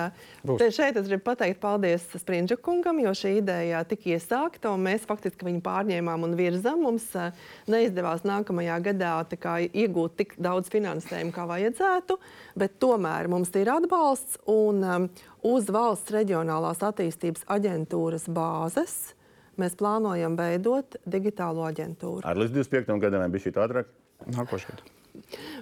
Te 0.59 0.67
šeit 0.75 0.97
es 0.97 1.07
gribu 1.07 1.23
pateikt 1.23 1.61
paldies 1.61 2.03
Sprindža 2.19 2.57
kungam, 2.59 2.99
jo 3.01 3.11
šī 3.15 3.37
ideja 3.39 3.85
tika 3.87 4.11
iesākta, 4.11 4.73
un 4.75 4.83
mēs 4.83 5.07
faktiski 5.07 5.47
viņu 5.47 5.63
pārņēmām 5.63 6.25
un 6.25 6.35
virzam. 6.35 6.83
Mums 6.83 7.15
eh, 7.15 7.31
neizdevās 7.69 8.23
nākamajā 8.27 8.81
gadā 8.83 9.15
kā 9.39 9.71
iegūt 9.71 10.17
tik 10.17 10.35
daudz 10.37 10.69
finansējumu, 10.69 11.31
kā 11.33 11.47
vajadzētu, 11.47 12.19
bet 12.57 12.81
tomēr 12.81 13.29
mums 13.29 13.55
ir 13.55 13.67
atbalsts 13.71 14.37
un 14.47 14.83
um, 14.83 15.09
uz 15.45 15.67
valsts 15.71 16.11
reģionālās 16.11 16.83
attīstības 16.83 17.45
aģentūras 17.47 18.27
bāzes. 18.27 19.15
Mēs 19.59 19.75
plānojam 19.79 20.37
veidot 20.39 20.97
digitālo 21.09 21.67
aģentūru. 21.67 22.23
Ar 22.25 22.39
līdz 22.39 22.55
25. 22.61 22.97
gadam 23.03 23.27
bija 23.33 23.49
šī 23.49 23.53
ātrāk. 23.59 23.91
Nākošais. 24.31 24.81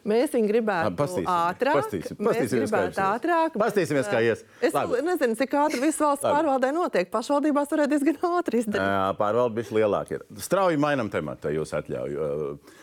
Mēs 0.09 0.33
viņu 0.35 0.49
gribētu 0.51 0.97
pastīsim. 0.99 1.29
ātrāk. 1.33 1.79
Pastīsim. 1.79 2.19
Mēs 2.21 2.37
Pastīsimies, 2.37 2.71
kā 2.71 2.81
gribētu 2.83 3.03
ātrāk. 3.05 3.57
Pastīsimies, 3.63 4.11
kā 4.13 4.21
ies. 4.25 4.43
Es 4.65 4.75
Labi. 4.77 5.01
nezinu, 5.07 5.37
cik 5.41 5.57
ātri 5.61 5.81
viss 5.83 6.01
valsts 6.03 6.27
Labi. 6.27 6.37
pārvaldē 6.37 6.71
notiek. 6.77 7.11
Pašvaldībās 7.11 7.73
varētu 7.73 7.93
diezgan 7.95 8.21
ātri 8.39 8.61
izdarīt. 8.63 8.85
Jā, 8.85 9.09
Pārvalde 9.19 9.57
bija 9.57 9.75
lielāka. 9.79 10.19
ir. 10.19 10.27
Strauji 10.45 10.81
mainām 10.81 11.11
tematu, 11.11 11.49
jūs 11.55 11.73
atļaujat. 11.81 12.75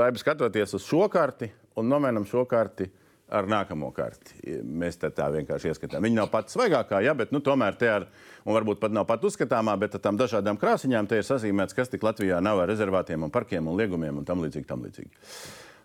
Vai 0.00 0.10
skatoties 0.16 0.74
uz 0.74 0.84
šo 0.86 1.06
karti 1.12 1.50
un 1.76 1.88
nomainām 1.88 2.26
šo 2.28 2.44
karti 2.50 2.90
ar 3.30 3.48
nākamo 3.50 3.90
karti? 3.94 4.58
Mēs 4.66 4.98
tā 5.00 5.28
vienkārši 5.34 5.70
ieskatām. 5.70 6.04
Viņa 6.04 6.18
nav 6.18 6.30
pati 6.32 6.54
svaigākā, 6.54 7.00
ja, 7.04 7.14
bet 7.16 7.32
nu, 7.34 7.42
tomēr 7.44 7.78
te 7.80 7.90
ar, 7.90 8.06
un 8.44 8.56
varbūt 8.56 8.82
pat 8.82 8.94
nav 8.94 9.06
pat 9.08 9.24
uzskatāmā, 9.26 9.76
bet 9.80 9.96
ar 9.96 10.04
tām 10.04 10.18
dažādām 10.20 10.58
krāsiņām 10.60 11.08
te 11.10 11.20
ir 11.20 11.26
sazīmēts, 11.28 11.76
kas 11.76 11.92
tik 11.92 12.04
Latvijā 12.06 12.42
nav 12.44 12.62
ar 12.62 12.70
rezervātiem 12.72 13.26
un 13.26 13.34
parkiem 13.34 13.70
un 13.70 13.78
liegumiem 13.80 14.20
un 14.20 14.28
tam 14.28 14.42
līdzīgi. 14.44 14.68
Tam 14.68 14.84
līdzīgi. 14.86 15.10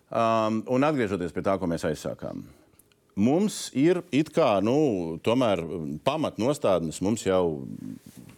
Um, 0.06 0.62
un 0.70 0.86
atgriežoties 0.86 1.34
pie 1.34 1.42
tā, 1.46 1.56
ko 1.58 1.70
mēs 1.70 1.86
aizsākām. 1.88 2.44
Mums 3.16 3.70
ir 3.72 4.02
it 4.12 4.28
kā, 4.36 4.58
nu, 4.60 5.16
tomēr 5.24 5.62
pamatnostādnes 6.04 6.98
mums 7.00 7.22
jau, 7.24 7.64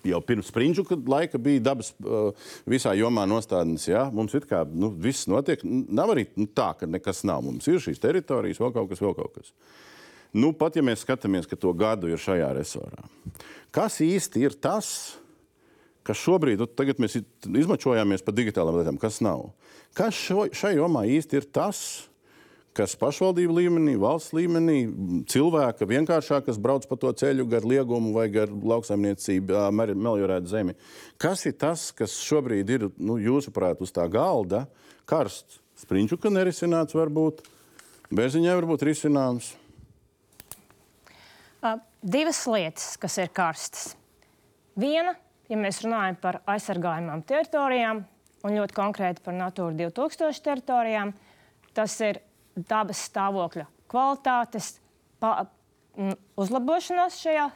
jau 0.06 0.20
pirms 0.22 0.52
sprinču 0.52 0.84
laika 1.02 1.40
bija 1.42 1.64
dabas 1.72 1.90
uh, 1.98 2.30
visā 2.62 2.92
jomā 2.94 3.24
nostādnes. 3.26 3.88
Ja? 3.90 4.04
Mums 4.14 4.36
it 4.38 4.46
kā 4.46 4.62
nu, 4.70 4.92
viss 4.94 5.26
notiek. 5.26 5.64
Nav 5.66 6.14
arī 6.14 6.28
nu, 6.38 6.46
tā, 6.46 6.70
ka 6.78 6.86
nekas 6.86 7.24
nav. 7.26 7.42
Mums 7.42 7.66
ir 7.66 7.82
šīs 7.82 7.98
teritorijas, 8.04 8.60
vēl 8.62 8.70
kaut 8.76 8.92
kas, 8.92 9.02
vēl 9.02 9.16
kaut 9.18 9.40
kas. 9.40 9.50
Nu, 10.38 10.52
pat 10.54 10.78
ja 10.78 10.84
mēs 10.86 11.02
skatāmies, 11.02 11.48
ka 11.50 11.58
to 11.58 11.72
gadu 11.74 12.12
ir 12.12 12.20
šajā 12.22 12.52
resorā, 12.54 13.02
kas 13.74 13.96
īsti 14.04 14.44
ir 14.44 14.54
tas, 14.62 14.90
kas 16.06 16.20
šobrīd, 16.20 16.60
nu, 16.60 16.68
tagad 16.70 17.00
mēs 17.02 17.18
izmačojāmies 17.48 18.22
par 18.22 18.36
digitālām 18.36 18.78
lietām, 18.78 19.00
kas 19.00 19.18
nav? 19.24 19.48
Kas 19.96 20.14
šo, 20.14 20.46
šai 20.54 20.76
jomā 20.76 21.06
īsti 21.08 21.40
ir 21.40 21.48
tas, 21.50 21.80
kas 21.80 22.17
pašvaldību 22.98 23.56
līmenī, 23.56 23.94
valsts 23.98 24.34
līmenī, 24.36 24.76
cilvēka 25.30 25.88
vienkāršāk, 25.88 26.46
kas 26.46 26.60
brauc 26.62 26.86
pa 26.86 26.98
to 27.00 27.10
ceļu 27.20 27.46
gar 27.50 27.66
liegumu 27.66 28.12
vai 28.14 28.28
gar 28.30 28.52
lauksaimniecību, 28.52 29.58
meliorētu 29.74 30.52
zemi. 30.52 30.76
Kas 31.18 31.42
ir 31.50 31.56
tas, 31.58 31.88
kas 31.96 32.14
šobrīd 32.22 32.70
ir, 32.76 32.88
nu, 33.02 33.18
jūsuprāt, 33.22 33.82
uz 33.82 33.94
tā 33.94 34.06
galda, 34.12 34.66
karsts? 35.08 35.58
Sprinčuka 35.78 36.30
nerisināts 36.34 36.96
varbūt, 36.96 37.44
Bērziņā 38.08 38.54
varbūt 38.56 38.82
risināms. 38.88 39.52
Uh, 41.58 41.76
divas 42.00 42.40
lietas, 42.48 42.94
kas 43.00 43.18
ir 43.20 43.28
karstas. 43.34 43.90
Viena, 44.78 45.12
ja 45.50 45.58
mēs 45.60 45.82
runājam 45.84 46.16
par 46.22 46.40
aizsargājumām 46.48 47.24
teritorijām 47.28 48.00
un 48.46 48.56
ļoti 48.56 48.76
konkrēti 48.76 49.24
par 49.24 49.36
Natūra 49.36 49.76
2000 49.76 50.44
teritorijām, 50.46 51.12
tas 51.76 51.98
ir 52.06 52.22
dabas 52.68 53.04
stāvokļa 53.08 53.66
kvalitātes 53.88 54.76
pa, 55.22 55.46
m, 55.96 56.12
uzlabošanās 56.40 57.16
šajā, 57.22 57.46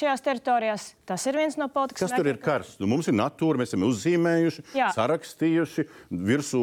šajās 0.00 0.24
teritorijās. 0.24 0.86
Tas 1.08 1.26
ir 1.28 1.38
viens 1.40 1.58
no 1.60 1.68
politikas 1.72 2.08
Kas 2.08 2.16
tur 2.16 2.30
ir 2.30 2.40
karsts? 2.42 2.78
Nu, 2.80 2.88
mums 2.90 3.10
ir 3.10 3.16
natūra, 3.18 3.60
mēs 3.60 3.72
esam 3.72 3.86
uzzīmējuši, 3.88 4.66
Jā. 4.78 4.90
sarakstījuši, 4.96 5.86
virsū 6.30 6.62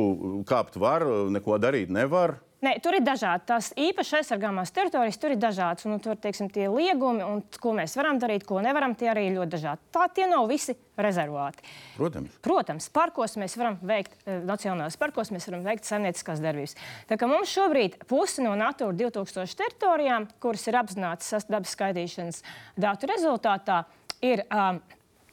kāpt 0.50 0.80
var, 0.82 1.06
neko 1.34 1.60
darīt 1.62 1.94
nevar. 1.94 2.40
Nē, 2.58 2.72
tur 2.82 2.96
ir 2.98 3.04
dažādi. 3.06 3.46
Tās 3.52 3.68
īpaši 3.78 4.16
aizsargāmās 4.18 4.72
teritorijas 4.74 5.20
tur 5.22 5.36
ir 5.36 5.38
dažādas. 5.38 5.86
Un, 5.86 6.00
tur 6.02 6.18
teiksim, 6.18 6.48
tie 6.50 6.66
liegumi, 6.74 7.22
un, 7.22 7.44
ko 7.62 7.74
mēs 7.78 7.94
varam 8.00 8.18
darīt, 8.22 8.48
ko 8.50 8.58
nevaram, 8.66 8.96
tie 8.98 9.12
arī 9.12 9.28
ir 9.28 9.36
ļoti 9.36 9.52
dažādi. 9.54 9.86
Tā 9.94 10.08
tie 10.10 10.26
nav 10.32 10.48
visi 10.50 10.74
rezervāti. 10.98 11.62
Protams. 12.00 12.40
Protams, 12.42 12.90
parkos 12.94 13.38
mēs 13.38 13.54
varam 13.62 13.78
veikt, 13.86 14.18
eh, 14.26 14.42
nacionālajos 14.50 14.98
parkos 14.98 15.30
mēs 15.36 15.46
varam 15.52 15.68
veikt 15.70 15.86
saimnieciskās 15.86 16.42
darbības. 16.42 16.74
Tā 17.06 17.20
kā 17.22 17.30
mums 17.30 17.54
šobrīd 17.54 18.02
pusi 18.10 18.42
no 18.42 18.58
Natūra 18.58 18.98
2000 19.06 19.54
teritorijām, 19.62 20.26
kuras 20.42 20.66
ir 20.66 20.82
apzināts 20.82 21.46
dabas 21.46 21.78
skaitīšanas 21.78 22.42
datu 22.74 23.14
rezultātā, 23.14 23.84
ir. 24.26 24.48
Um, 24.50 24.82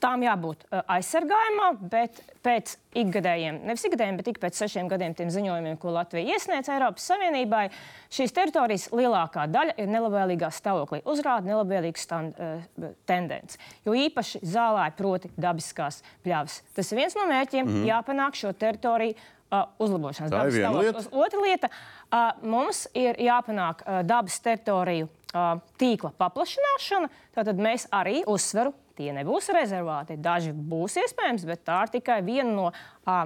Tām 0.03 0.23
jābūt 0.25 0.65
uh, 0.67 0.81
aizsargājumām, 0.91 1.77
bet 1.91 2.17
pēc 2.43 2.73
ikgadējiem, 2.99 3.61
nevis 3.65 3.85
ikgadējiem, 3.87 4.17
bet 4.19 4.27
ik 4.27 4.39
pēc 4.43 4.57
sešiem 4.59 4.89
gadiem 4.91 5.15
tiem 5.15 5.29
ziņojumiem, 5.31 5.77
ko 5.79 5.93
Latvija 5.95 6.35
iesniedz 6.35 6.67
Eiropas 6.73 7.05
Savienībai, 7.09 7.63
šīs 8.13 8.35
teritorijas 8.35 8.89
lielākā 8.91 9.47
daļa 9.51 9.77
ir 9.81 9.87
nelabvēlīgā 9.93 10.51
stāvoklī, 10.53 10.99
uzrāda 11.07 11.47
nelabvēlīgu 11.47 12.01
stand, 12.01 12.35
uh, 12.35 12.91
tendenci. 13.07 13.57
Jo 13.87 13.95
īpaši 13.95 14.43
zālē, 14.43 14.89
proti, 14.97 15.31
dabiskās 15.39 16.01
pļavas. 16.27 16.59
Tas 16.75 16.91
ir 16.91 17.01
viens 17.01 17.15
no 17.15 17.25
mērķiem, 17.31 17.65
mm 17.65 17.73
-hmm. 17.73 17.89
jāpanāk 17.93 18.35
šo 18.35 18.53
teritoriju 18.53 19.15
uh, 19.15 19.63
uzlabošanas. 19.79 20.31
Tā 20.31 20.43
dabas 20.61 21.05
uz- 21.05 21.11
Otra 21.11 21.39
lieta 21.39 21.69
uh,- 21.71 22.31
mums 22.55 22.87
ir 22.93 23.15
jāpanāk 23.15 23.85
uh, 23.85 24.03
dabas 24.03 24.39
teritoriju 24.39 25.07
tīkla 25.79 26.13
paplašināšana. 26.15 27.09
Tātad 27.35 27.57
mēs 27.59 27.89
arī 27.91 28.21
uzsveru, 28.25 28.73
tie 28.97 29.11
nebūs 29.15 29.49
rezervāti. 29.55 30.17
Daži 30.21 30.53
būs 30.55 30.97
iespējams, 31.03 31.45
bet 31.49 31.63
tā 31.67 31.81
ir 31.85 31.93
tikai 31.97 32.19
viena 32.25 32.51
no 32.55 32.67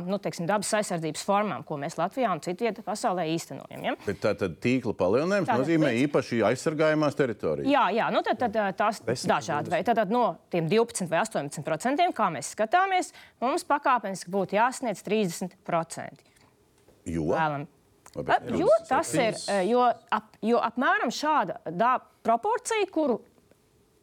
nu, 0.06 0.20
teiksim, 0.20 0.48
dabas 0.50 0.72
aizsardzības 0.76 1.24
formām, 1.28 1.64
ko 1.68 1.78
mēs 1.80 1.96
Latvijā 2.00 2.32
un 2.34 2.42
citvietā 2.44 2.84
pasaulē 2.86 3.28
īstenojam. 3.32 3.86
Ja? 3.86 3.96
Bet 4.06 4.22
tā 4.24 4.34
tad 4.40 4.58
tīkla 4.64 4.96
palielinājums 5.00 5.48
Tātad 5.48 5.64
nozīmē 5.64 5.94
līdz- 5.94 6.08
īpaši 6.08 6.42
aizsargājumās 6.50 7.18
teritorijas. 7.20 7.72
Jā, 7.72 7.86
jā 7.96 8.10
nu 8.12 8.24
tad, 8.26 8.42
tad 8.44 8.60
tās 8.80 9.02
dažādi 9.06 9.72
veidi. 9.72 9.88
Tātad 9.92 10.12
no 10.14 10.26
tiem 10.52 10.68
12 10.72 11.10
vai 11.12 11.24
18 11.24 11.64
procentiem, 11.64 12.14
kā 12.16 12.28
mēs 12.34 12.54
skatāmies, 12.56 13.14
mums 13.42 13.64
pakāpeniski 13.70 14.34
būtu 14.34 14.60
jāsniedz 14.60 15.04
30 15.06 15.56
procenti. 15.68 16.26
Jo 17.10 17.32
Vēlam. 17.32 17.68
Labi, 18.16 18.58
Jo 18.58 18.70
tas 18.90 19.12
ir, 19.14 19.36
jo, 19.70 19.84
ap, 20.12 20.32
jo 20.42 20.58
apmēram 20.66 21.12
šāda 21.14 21.60
dā, 21.70 22.00
proporcija, 22.26 22.88
kuru 22.92 23.20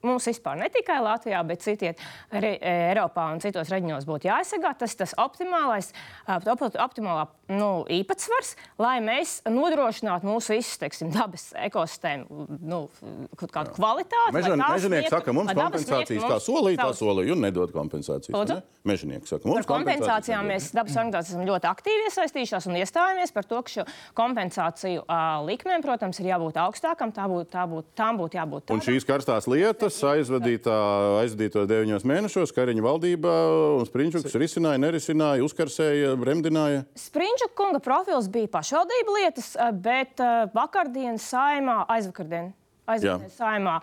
mums 0.07 0.27
vispār 0.31 0.57
ne 0.61 0.69
tikai 0.73 0.99
Latvijā, 1.05 1.43
bet 1.47 1.65
citiet 1.67 2.01
arī 2.33 2.55
Eiropā 2.61 3.29
un 3.35 3.43
citos 3.45 3.71
reģionos 3.73 4.07
būtu 4.09 4.31
jāaizsargā. 4.31 4.73
Tas 4.79 4.95
ir 4.95 5.03
tas 5.05 5.15
optimālais, 5.19 5.93
op- 6.31 6.79
optimālā 6.87 7.27
nu, 7.53 7.85
īpatsvars, 7.91 8.55
lai 8.83 8.97
mēs 9.05 9.41
nodrošinātu 9.47 10.27
mūsu 10.27 10.57
visu 10.57 10.79
teiksim, 10.83 11.13
dabas 11.15 11.51
ekosistēmu 11.67 12.47
nu, 12.67 12.81
kaut 13.39 13.53
kādu 13.55 13.75
kvalitāti. 13.77 14.33
lai 14.33 14.41
Mežan, 14.41 14.63
sniegtu- 14.83 15.11
saka, 15.15 15.33
mums 15.37 15.53
kompensācijas 15.53 16.07
sniegtu 16.09 16.27
kā 16.27 16.39
mums 16.39 16.49
solīja, 16.49 16.79
tā 16.81 16.91
solīja 16.99 17.33
un 17.37 17.41
nedod 17.47 17.73
kompensācijas. 17.75 18.49
Ne? 18.51 18.63
Mežonieki 18.87 19.27
saka, 19.31 19.43
Par 19.43 19.53
mums 19.53 19.67
kompensācijām 19.67 20.43
nedod. 20.47 20.57
mēs 20.57 20.73
dabas 20.75 20.97
organizācijās 20.97 21.31
esam 21.35 21.47
ļoti 21.47 21.67
aktīvi 21.71 22.07
iesaistījušās 22.11 22.67
un 22.71 22.79
iestājāmies 22.83 23.33
par 23.35 23.45
to, 23.45 23.63
ka 23.63 23.69
šo 23.77 23.85
kompensāciju 24.17 25.03
uh, 25.05 25.43
likmēm, 25.47 25.83
protams, 25.85 26.21
ir 26.23 26.31
jābūt 26.33 26.59
augstākam, 26.63 27.13
tā 27.15 27.27
būtu, 27.31 27.49
tā 27.55 27.65
būtu, 27.71 27.89
tām 27.99 28.19
būtu 28.21 28.39
jābūt 28.39 28.71
Un 28.71 28.81
tādām. 28.81 28.85
šīs 28.87 29.07
karstās 29.09 29.47
lietas 29.51 29.96
aizvadītā, 30.05 30.75
aizvadītos 31.23 31.69
deviņos 31.71 32.05
mēnešos, 32.09 32.53
Kariņa 32.57 32.85
valdībā 32.85 33.35
un 33.79 33.89
Sprinčuks 33.89 34.37
risināja, 34.37 34.81
nerisināja, 34.83 35.45
uzkarsēja, 35.47 36.13
remdināja. 36.29 36.85
Sprinča 36.99 37.49
kunga 37.57 37.81
profils 37.85 38.29
bija 38.33 38.51
pašvaldību 38.59 39.17
lietas, 39.21 39.55
eh, 39.57 39.73
bet 39.73 40.21
eh, 40.21 40.47
vakardienas 40.57 41.27
saimā, 41.33 41.83
aizvakardien, 41.97 42.53
aizvakardienas 42.87 43.41
saimā 43.41 43.81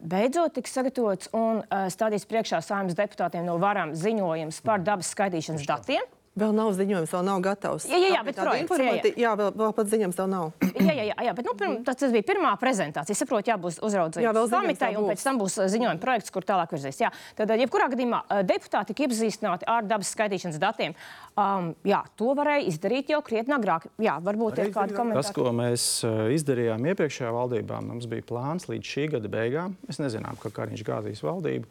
beidzot 0.00 0.54
tiks 0.56 0.72
sagatavots 0.72 1.28
un 1.36 1.60
uh, 1.60 1.84
stādīts 1.92 2.24
priekšā 2.28 2.62
saimnes 2.64 2.96
deputātiem 2.96 3.44
no 3.44 3.58
varam 3.60 3.92
ziņojums 3.92 4.62
par 4.64 4.80
dabas 4.84 5.12
skaitīšanas 5.12 5.66
datiem. 5.68 6.06
Vēl 6.38 6.52
nav 6.54 6.68
ziņojums, 6.78 7.10
vēl 7.10 7.24
nav 7.26 7.40
gatavs. 7.42 7.88
Jā, 7.90 7.98
jā, 7.98 8.10
jā, 8.14 8.20
bet 8.22 8.36
projekts, 8.38 8.62
informāti- 8.70 9.10
jā, 9.18 9.32
vēl, 9.34 9.48
vēl 9.58 9.72
pats 9.74 9.90
ziņojums 9.90 10.18
vēl 10.20 10.28
nav. 10.30 10.52
Jā, 10.80 10.92
jā, 10.94 11.04
jā, 11.10 11.16
jā 11.26 11.32
bet 11.36 11.44
nu, 11.44 11.52
pirm, 11.58 11.72
tas, 11.84 11.98
tas 12.00 12.12
bija 12.14 12.24
pirmā 12.24 12.52
prezentācija. 12.56 13.16
Saprotu, 13.18 13.50
jā, 13.50 13.56
būs 13.60 13.80
Jā, 13.82 14.30
ziņojums 14.30 14.54
komiteja, 14.54 14.94
vēl 14.94 15.02
un 15.02 15.10
pēc 15.10 15.24
tam 15.26 15.40
būs 15.42 15.56
uh, 15.58 15.66
ziņojuma 15.68 16.00
projekts, 16.00 16.32
kur 16.32 16.46
tālāk 16.46 16.70
virzīs. 16.72 17.00
Jā. 17.02 17.10
Tad, 17.36 17.50
uh, 17.50 17.58
jebkurā 17.60 17.90
gadījumā, 17.92 18.22
uh, 18.30 18.40
deputāti 18.46 18.94
tika 18.94 19.04
iepazīstināti 19.08 19.68
ar 19.68 19.84
dabas 19.90 20.14
skaitīšanas 20.14 20.62
datiem. 20.62 20.94
Um, 21.34 21.74
jā, 21.84 22.00
to 22.16 22.32
varēja 22.38 22.70
izdarīt 22.70 23.10
jau 23.12 23.20
krietni 23.26 23.54
agrāk. 23.58 23.90
Jā, 24.00 24.16
varbūt 24.24 24.62
ir 24.62 24.72
kādi 24.74 24.94
Tas, 24.94 25.02
komentāri. 25.02 25.34
ko 25.36 25.52
mēs 25.56 25.84
eh, 26.06 26.22
izdarījām 26.38 26.88
iepriekšējā 26.94 27.30
valdībā, 27.36 27.82
mums 27.84 28.08
bija 28.10 28.26
plāns 28.30 28.70
līdz 28.70 28.94
šī 28.94 29.06
gada 29.18 29.30
beigām. 29.30 29.76
Mēs 29.90 30.00
nezinām, 30.02 30.38
ka 30.40 30.52
Kariņš 30.54 30.86
gādīs 30.86 31.22
valdību, 31.26 31.68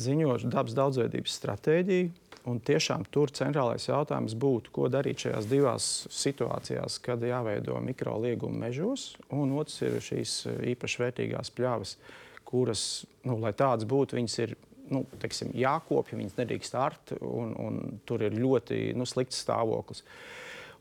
ziņot 0.00 0.46
dabas 0.52 0.74
daudzveidības 0.76 1.36
stratēģiju. 1.40 2.10
Un 2.44 2.58
tiešām 2.60 3.06
tur 3.08 3.30
centrālais 3.32 3.86
jautājums 3.88 4.34
būtu, 4.36 4.72
ko 4.74 4.90
darīt 4.92 5.22
šajās 5.24 5.46
divās 5.48 5.86
situācijās, 6.12 6.98
kad 7.04 7.22
jāveido 7.24 7.78
mikroliegumi 7.80 8.60
mežos, 8.66 9.14
un 9.32 9.54
otrs 9.56 9.80
ir 9.86 9.96
šīs 10.04 10.34
eh, 10.50 10.58
īpaši 10.74 11.00
vērtīgās 11.00 11.52
pļavas, 11.56 11.96
kuras, 12.44 12.82
nu, 13.24 13.38
lai 13.40 13.54
tādas 13.56 13.88
būtu, 13.88 14.18
viņas 14.20 14.36
ir 14.44 14.52
nu, 14.92 15.06
teiksim, 15.22 15.54
jākopja, 15.56 16.18
viņas 16.20 16.36
nedrīkst 16.42 16.76
art, 16.76 17.14
un, 17.24 17.54
un 17.56 17.80
tur 18.04 18.26
ir 18.26 18.36
ļoti 18.36 18.90
nu, 18.98 19.08
slikts 19.08 19.40
stāvoklis. 19.46 20.04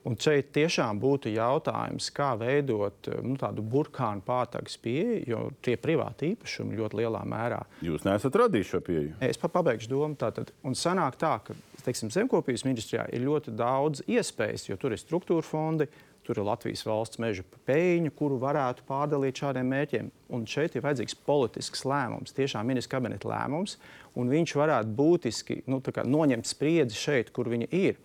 Un 0.03 0.17
šeit 0.19 0.49
tiešām 0.51 0.97
būtu 0.99 1.31
jautājums, 1.31 2.09
kā 2.11 2.33
veidot 2.35 3.07
nu, 3.23 3.37
tādu 3.39 3.63
burkānu 3.63 4.23
pātagas 4.27 4.75
pieeju, 4.83 5.21
jo 5.29 5.43
tie 5.63 5.77
privāti 5.79 6.33
īpašumi 6.33 6.75
ļoti 6.75 6.99
lielā 6.99 7.21
mērā. 7.31 7.61
Jūs 7.85 8.03
neesat 8.03 8.35
radījuši 8.41 8.73
šo 8.73 8.81
pieeju. 8.83 9.13
Es 9.23 9.39
pa 9.39 9.47
pabeigšu 9.53 9.93
domu. 9.93 10.17
Tātad, 10.19 10.51
un 10.67 10.75
sanāk 10.75 11.15
tā, 11.21 11.37
ka 11.45 11.55
teiksim, 11.85 12.11
zemkopības 12.11 12.65
ministrijā 12.67 13.05
ir 13.15 13.23
ļoti 13.23 13.53
daudz 13.55 14.03
iespējas, 14.11 14.67
jo 14.67 14.75
tur 14.81 14.95
ir 14.95 14.99
struktūra 14.99 15.45
fondi, 15.47 15.87
tur 16.23 16.39
ir 16.39 16.47
Latvijas 16.47 16.83
valsts 16.87 17.19
meža 17.23 17.45
peļņa, 17.67 18.11
kuru 18.17 18.39
varētu 18.41 18.83
pārdalīt 18.87 19.39
šādiem 19.39 19.71
mērķiem. 19.71 20.11
Un 20.35 20.43
šeit 20.49 20.75
ir 20.75 20.83
vajadzīgs 20.83 21.15
politisks 21.27 21.83
lēmums, 21.87 22.35
tiešām 22.35 22.67
ministra 22.67 22.97
kabineta 22.97 23.31
lēmums, 23.31 23.77
un 24.19 24.31
viņš 24.31 24.55
varētu 24.59 24.93
būtiski 24.99 25.61
nu, 25.71 25.79
noņemt 25.79 26.49
spriedzi 26.49 26.99
šeit, 26.99 27.31
kur 27.35 27.51
viņa 27.51 27.71
ir. 27.71 27.99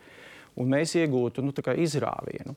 Un 0.58 0.72
mēs 0.74 0.94
iegūtu 0.98 1.44
nu, 1.46 1.54
izrāvienu. 1.54 2.56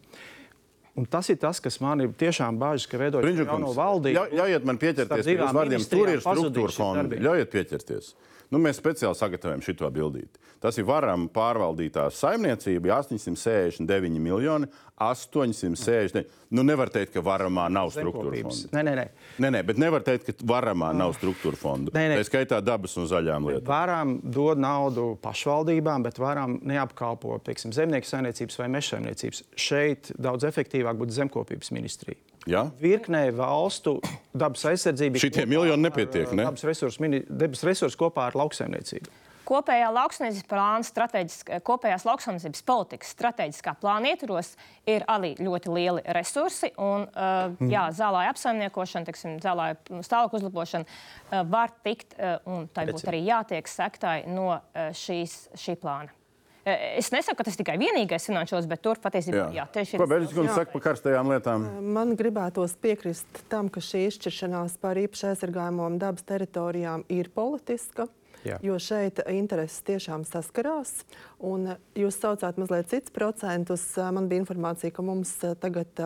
Un 0.99 1.05
tas 1.07 1.29
ir 1.31 1.37
tas, 1.39 1.61
kas 1.63 1.77
man 1.79 2.03
ir 2.03 2.11
tiešām 2.19 2.57
bažas, 2.59 2.87
ka 2.89 2.99
veidojot 2.99 3.45
jauno 3.45 3.71
valdību. 3.75 4.25
ļaujiet 4.35 4.65
man 4.67 4.79
pieķerties 4.81 5.27
pie 5.29 5.37
jūsu 5.37 5.55
vārdiem. 5.55 5.85
Tur 5.93 6.11
ir 6.11 6.23
struktūra 6.25 6.89
darbība. 6.97 7.25
Ļaujiet 7.29 7.53
pieķerties. 7.53 8.09
Nu, 8.51 8.59
mēs 8.59 8.81
speciāli 8.81 9.15
sagatavojam 9.15 9.61
šo 9.63 9.89
bildīti. 9.95 10.39
Tas 10.61 10.75
ir 10.77 10.85
varam 10.85 11.29
pārvaldītā 11.31 12.03
saimniecība, 12.13 12.91
869 12.99 14.19
miljoni, 14.21 14.67
869. 15.01 16.27
Nu, 16.53 16.65
nevar 16.67 16.91
teikt, 16.93 17.13
ka 17.15 17.23
varamā 17.25 17.69
nav 17.71 17.93
struktūra 17.95 18.43
fonda. 18.43 18.69
Nē, 18.75 18.83
nē, 18.85 18.95
nē. 18.99 19.05
Nē, 19.41 19.51
nē, 19.55 19.61
bet 19.69 19.79
nevar 19.81 20.03
teikt, 20.05 20.27
ka 20.27 20.49
varamā 20.51 20.91
nav 20.93 21.15
struktūra 21.17 21.57
fonda. 21.57 21.93
Nē, 21.95 22.03
nē. 22.11 22.19
Tā 22.19 22.27
skaitā 22.27 22.59
dabas 22.61 22.97
un 22.99 23.07
zaļām 23.09 23.47
lietām. 23.49 23.69
Varam 23.71 24.17
dot 24.21 24.61
naudu 24.61 25.07
pašvaldībām, 25.23 26.03
bet 26.05 26.19
varam 26.21 26.59
neapkalpot 26.67 27.47
pieksim, 27.47 27.73
zemnieku 27.73 28.11
saimniecības 28.11 28.59
vai 28.61 28.69
meža 28.75 28.97
saimniecības. 28.97 29.45
Šeit 29.55 30.11
daudz 30.19 30.45
efektīvāk 30.51 30.99
būtu 30.99 31.17
zemkopības 31.21 31.73
ministrija. 31.73 32.19
Ja? 32.49 32.65
Virknē 32.81 33.27
valstu 33.37 33.99
dabas 34.33 34.63
aizsardzība. 34.65 35.21
Šitie 35.21 35.43
kopā 35.43 35.51
miljoni 35.51 35.77
ar, 35.77 35.83
nepietiek, 35.89 36.29
uh, 36.29 36.37
ne? 36.39 36.45
Dabas 36.49 36.63
resursu, 36.65 37.03
mini- 37.03 37.25
dabas 37.29 37.61
resursu 37.67 37.99
kopā 37.99 38.29
ar 38.31 38.37
lauksaimniecību. 38.39 39.11
Kopējā 39.51 39.89
lauksaimniecības 39.91 40.47
plāna, 40.47 41.59
kopējās 41.67 42.05
lauksaimniecības 42.07 42.61
politikas 42.63 43.09
strateģiskā 43.11 43.73
plāna 43.81 44.13
ietvaros 44.13 44.53
ir 44.87 45.03
arī 45.11 45.33
ļoti 45.41 45.73
lieli 45.73 46.03
resursi. 46.15 46.69
Un, 46.79 47.03
uh, 47.09 47.57
jā, 47.67 47.89
zālāja 47.97 48.31
apsaimniekošana, 48.31 49.09
teiksim, 49.09 49.35
zālāja 49.43 49.75
stāvokļa 50.07 50.39
uzlabošana 50.39 50.87
uh, 50.87 51.43
var 51.51 51.73
tikt, 51.83 52.15
uh, 52.15 52.37
un 52.47 52.69
tai 52.71 52.87
būtu 52.87 53.11
arī 53.11 53.25
jātiek 53.27 53.67
sektai 53.67 54.21
no 54.29 54.53
uh, 54.53 54.89
šīs, 54.95 55.49
šī 55.57 55.75
plāna. 55.81 56.15
Uh, 56.61 56.91
Es 56.97 57.09
nesaku, 57.09 57.39
ka 57.39 57.47
tas 57.47 57.57
tikai 57.57 57.73
vienīgais 57.81 58.27
finanšos, 58.29 58.67
bet 58.69 58.83
tur 58.85 58.99
patiesībā 59.01 59.47
jā, 59.55 59.65
tieši 59.73 59.97
Ko 59.97 60.05
ir. 60.05 60.11
Beļģis 60.11 60.33
kundze 60.37 60.57
saka 60.59 60.75
par 60.75 60.83
karstajām 60.85 61.31
lietām? 61.33 61.65
Man 61.95 62.13
gribētos 62.19 62.75
piekrist 62.81 63.41
tam, 63.49 63.71
ka 63.73 63.81
šī 63.81 64.03
izšķiršanās 64.11 64.77
par 64.83 64.99
īpaši 65.01 65.31
aizsargājumām 65.31 65.97
dabas 66.01 66.27
teritorijām 66.29 67.07
ir 67.09 67.31
politiska. 67.33 68.05
Jā. 68.41 68.55
Jo 68.65 68.77
šeit 68.81 69.19
intereses 69.29 69.83
tiešām 69.85 70.23
saskarās. 70.25 71.03
Un 71.45 71.75
eh, 71.75 71.81
jūs 72.01 72.17
saucāt 72.21 72.57
mazliet 72.61 72.89
citus 72.89 73.13
procentus. 73.13 73.83
Eh, 73.97 74.09
Man 74.13 74.29
bija 74.31 74.41
informācija, 74.41 74.93
ka 74.93 75.05
mums 75.05 75.35
eh, 75.45 75.53
tagad 75.61 76.01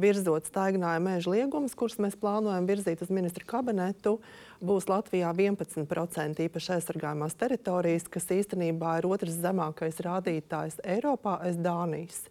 virzot 0.00 0.48
staigājumu 0.50 1.08
mēža 1.08 1.32
liegumus, 1.32 1.76
kurus 1.78 1.96
mēs 2.02 2.18
plānojam 2.20 2.68
virzīt 2.68 3.04
uz 3.04 3.12
ministru 3.12 3.48
kabinetu, 3.48 4.18
būs 4.64 4.88
Latvijā 4.90 5.30
11% 5.34 6.42
īpaši 6.44 6.72
aizsargājumās 6.76 7.36
teritorijas, 7.38 8.08
kas 8.10 8.26
īstenībā 8.34 8.98
ir 8.98 9.08
otrs 9.08 9.38
zemākais 9.42 10.00
rādītājs 10.04 10.80
Eiropā 10.82 11.38
aiz 11.46 11.58
Dānijas. 11.62 12.24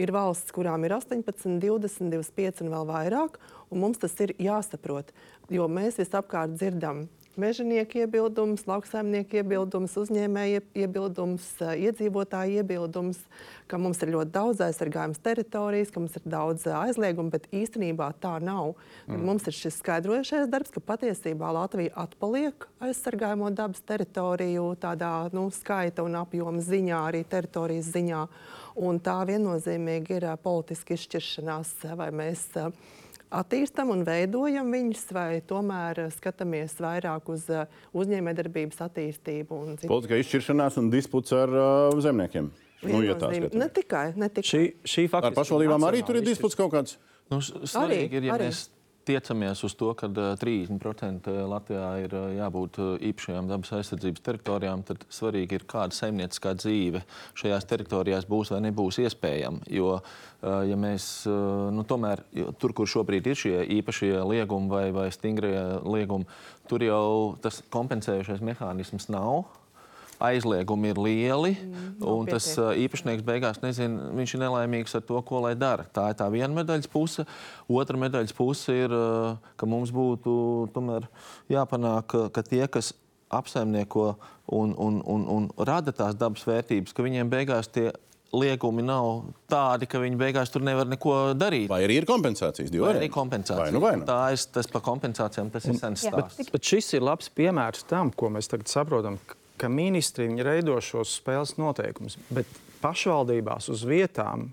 Ir 0.00 0.12
valsts, 0.14 0.54
kurām 0.54 0.86
ir 0.86 0.94
18, 0.96 1.58
20, 1.60 2.12
25 2.14 2.62
un 2.64 2.72
vēl 2.72 2.86
vairāk, 2.88 3.40
un 3.70 3.82
mums 3.82 4.00
tas 4.00 4.14
ir 4.24 4.34
jāsaprot, 4.40 5.10
jo 5.52 5.66
mēs 5.68 5.98
visapkārt 6.00 6.54
dzirdam 6.56 7.06
mežonieku 7.40 8.02
iebildumus, 8.02 8.64
lauksaimnieku 8.68 9.38
iebildumus, 9.40 9.94
uzņēmēju 9.96 10.62
iebildumus, 10.84 11.46
eh, 11.62 11.88
iedzīvotāju 11.88 12.60
iebildumus, 12.60 13.20
ka 13.66 13.78
mums 13.78 14.02
ir 14.04 14.12
ļoti 14.12 14.32
daudz 14.34 14.60
aizsargājamas 14.60 15.20
teritorijas, 15.24 15.90
ka 15.92 16.00
mums 16.00 16.16
ir 16.16 16.22
daudz 16.28 16.66
aizliegumu, 16.66 17.30
bet 17.30 17.48
īstenībā 17.50 18.12
tā 18.20 18.36
nav. 18.42 18.74
Mm. 19.08 19.24
Mums 19.24 19.46
ir 19.48 19.56
šis 19.56 19.80
skaidrojušais 19.80 20.50
darbs, 20.52 20.70
ka 20.74 20.80
patiesībā 20.80 21.52
Latvija 21.56 21.94
atpaliek 21.96 22.66
aizsargājamo 22.80 23.50
dabas 23.54 23.80
teritoriju 23.80 24.76
tādā 24.76 25.32
nu, 25.32 25.48
skaita 25.50 26.04
un 26.04 26.18
apjoma 26.20 26.60
ziņā, 26.60 27.04
arī 27.12 27.24
teritorijas 27.24 27.92
ziņā. 27.94 28.26
Un 28.76 29.00
tā 29.00 29.20
viennozīmīgi 29.28 30.18
ir 30.20 30.28
politiska 30.42 30.96
izšķiršanās, 30.96 31.78
vai 31.96 32.10
mēs 32.12 32.44
eh, 32.60 32.72
attīstam 33.32 33.92
un 33.94 34.02
veidojam 34.06 34.72
viņus, 34.72 35.04
vai 35.16 35.40
tomēr 35.48 36.04
eh, 36.04 36.10
skatāmies 36.14 36.76
vairāk 36.82 37.30
uz 37.32 37.48
eh, 37.52 37.78
uzņēmējdarbības 37.96 38.82
attīstību. 38.86 39.62
un 39.62 39.80
Politiskā 39.80 40.20
izšķiršanās 40.22 40.78
un 40.82 40.90
disputs 40.92 41.34
ar 41.36 41.54
uh, 41.54 42.02
zemniekiem. 42.02 42.52
Nu, 42.82 43.00
ja 43.06 43.14
ne 43.54 43.68
tikai, 43.70 44.06
ne 44.18 44.28
tikai. 44.28 44.48
Šī, 44.48 44.62
šī 44.82 45.06
Ar 45.06 45.12
faktiski 45.16 45.38
pašvaldībām 45.38 45.84
arī 45.86 46.02
tur 46.06 46.18
ir 46.18 46.26
disputs 46.26 46.58
kaut 46.58 46.72
kāds. 46.74 46.96
Nu, 47.30 47.38
svarīgi 47.40 48.18
ir, 48.18 48.26
ja 48.26 48.36
arī. 48.36 48.48
mēs 48.50 48.64
tiecamies 49.08 49.62
uz 49.66 49.74
to, 49.78 49.90
ka 49.98 50.08
uh, 50.10 50.32
30% 50.40 51.30
Latvijā 51.50 51.88
ir 52.04 52.16
uh, 52.16 52.26
jābūt 52.36 52.78
īpašajām 53.10 53.48
dabas 53.50 53.72
aizsardzības 53.78 54.24
teritorijām, 54.26 54.84
tad 54.88 55.06
svarīgi 55.12 55.58
ir, 55.58 55.66
kāda 55.70 55.96
saimnieciskā 55.96 56.54
dzīve 56.58 57.04
šajās 57.38 57.68
teritorijās 57.70 58.28
būs 58.30 58.52
vai 58.54 58.62
nebūs 58.68 59.00
iespējama. 59.02 59.64
Jo, 59.72 59.96
ja 60.42 60.76
mēs 60.78 61.24
nu, 61.26 61.84
tomēr 61.86 62.24
tur, 62.58 62.74
kur 62.74 62.88
šobrīd 62.90 63.28
ir 63.30 63.38
šie 63.38 63.56
īpašie 63.78 64.14
liegumi 64.26 64.70
vai, 64.72 64.84
vai 64.94 65.08
stingrie 65.14 65.54
liegumi, 65.86 66.26
tur 66.70 66.82
jau 66.82 67.06
tas 67.42 67.62
kompensējušais 67.72 68.42
mehānisms 68.44 69.08
nav 69.12 69.44
aizliegumi 70.22 70.92
ir 70.92 71.00
lieli, 71.02 71.52
mm, 71.56 72.00
un 72.08 72.30
tas 72.30 72.46
uh, 72.58 72.70
īpašnieks 72.78 73.24
beigās 73.26 73.60
nezina, 73.64 74.10
viņš 74.16 74.36
ir 74.36 74.42
nelaimīgs 74.44 74.96
ar 74.98 75.04
to, 75.08 75.18
ko 75.26 75.42
lai 75.44 75.54
dara. 75.58 75.86
Tā 75.90 76.08
ir 76.12 76.18
tā 76.20 76.28
viena 76.32 76.52
medaļas 76.60 76.90
puse. 76.92 77.26
Otra 77.72 77.98
medaļas 78.00 78.36
puse 78.36 78.76
ir, 78.84 78.94
ka 79.58 79.68
mums 79.68 79.92
būtu 79.94 80.34
tomēr 80.74 81.08
jāpanāk, 81.52 82.16
ka, 82.34 82.46
tie, 82.46 82.64
kas 82.70 82.92
apsaimnieko 83.32 84.12
un, 84.52 84.74
un, 84.76 85.02
un, 85.08 85.28
un 85.36 85.50
rada 85.66 85.94
tās 85.96 86.16
dabas 86.18 86.44
vērtības, 86.46 86.94
ka 86.94 87.04
viņiem 87.04 87.30
beigās 87.32 87.70
tie 87.72 87.90
liegumi 88.32 88.84
nav 88.84 89.26
tādi, 89.50 89.86
ka 89.90 90.00
viņi 90.00 90.18
beigās 90.20 90.52
tur 90.52 90.64
nevar 90.64 90.88
neko 90.88 91.16
darīt. 91.36 91.68
Vai 91.72 91.82
arī 91.86 92.00
ir 92.00 92.08
kompensācijas? 92.08 92.70
Vai 92.72 92.78
arī 92.78 92.86
varianti. 92.86 93.12
kompensācija. 93.16 93.60
Vai 93.66 93.74
nu 93.74 93.82
vai 93.84 93.92
nu? 94.00 94.08
Tā 94.08 94.20
ir 94.32 94.46
tas 94.56 94.68
par 94.72 94.84
kompensācijām, 94.86 95.52
tas 95.52 95.68
ir 95.68 95.76
sens 95.80 96.06
stāsts. 96.06 96.48
Bet 96.52 96.72
šis 96.72 96.94
ir 96.96 97.04
labs 97.04 97.28
piemērs 97.36 97.84
tam, 97.90 98.12
ko 98.16 98.32
mēs 98.32 98.48
tagad 98.52 98.72
saprotam, 98.72 99.20
ka 99.62 99.70
ministri 99.70 100.26
veido 100.42 100.76
šos 100.82 101.14
spēles 101.20 101.54
noteikumus, 101.60 102.18
bet 102.34 102.50
pašvaldībās 102.82 103.70
uz 103.72 103.86
vietām 103.86 104.48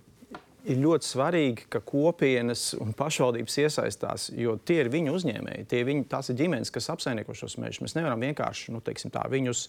ir 0.70 0.82
ļoti 0.84 1.08
svarīgi, 1.08 1.68
ka 1.72 1.82
kopienas 1.86 2.74
un 2.78 2.92
pašvaldības 2.98 3.56
iesaistās, 3.64 4.28
jo 4.38 4.58
tie 4.62 4.82
ir 4.84 4.92
viņu 4.94 5.16
uzņēmēji, 5.18 5.68
tie 5.72 5.82
ir 5.82 5.88
viņu, 5.88 6.06
tās 6.12 6.30
ir 6.30 6.38
ģimenes, 6.42 6.74
kas 6.76 6.92
apsaimnieko 6.94 7.36
šos 7.38 7.58
mežus. 7.62 7.82
Mēs 7.86 7.96
nevaram 7.98 8.22
vienkārši 8.28 8.76
nu, 8.76 8.84
teiksim 8.86 9.14
tā, 9.16 9.24
viņus 9.32 9.66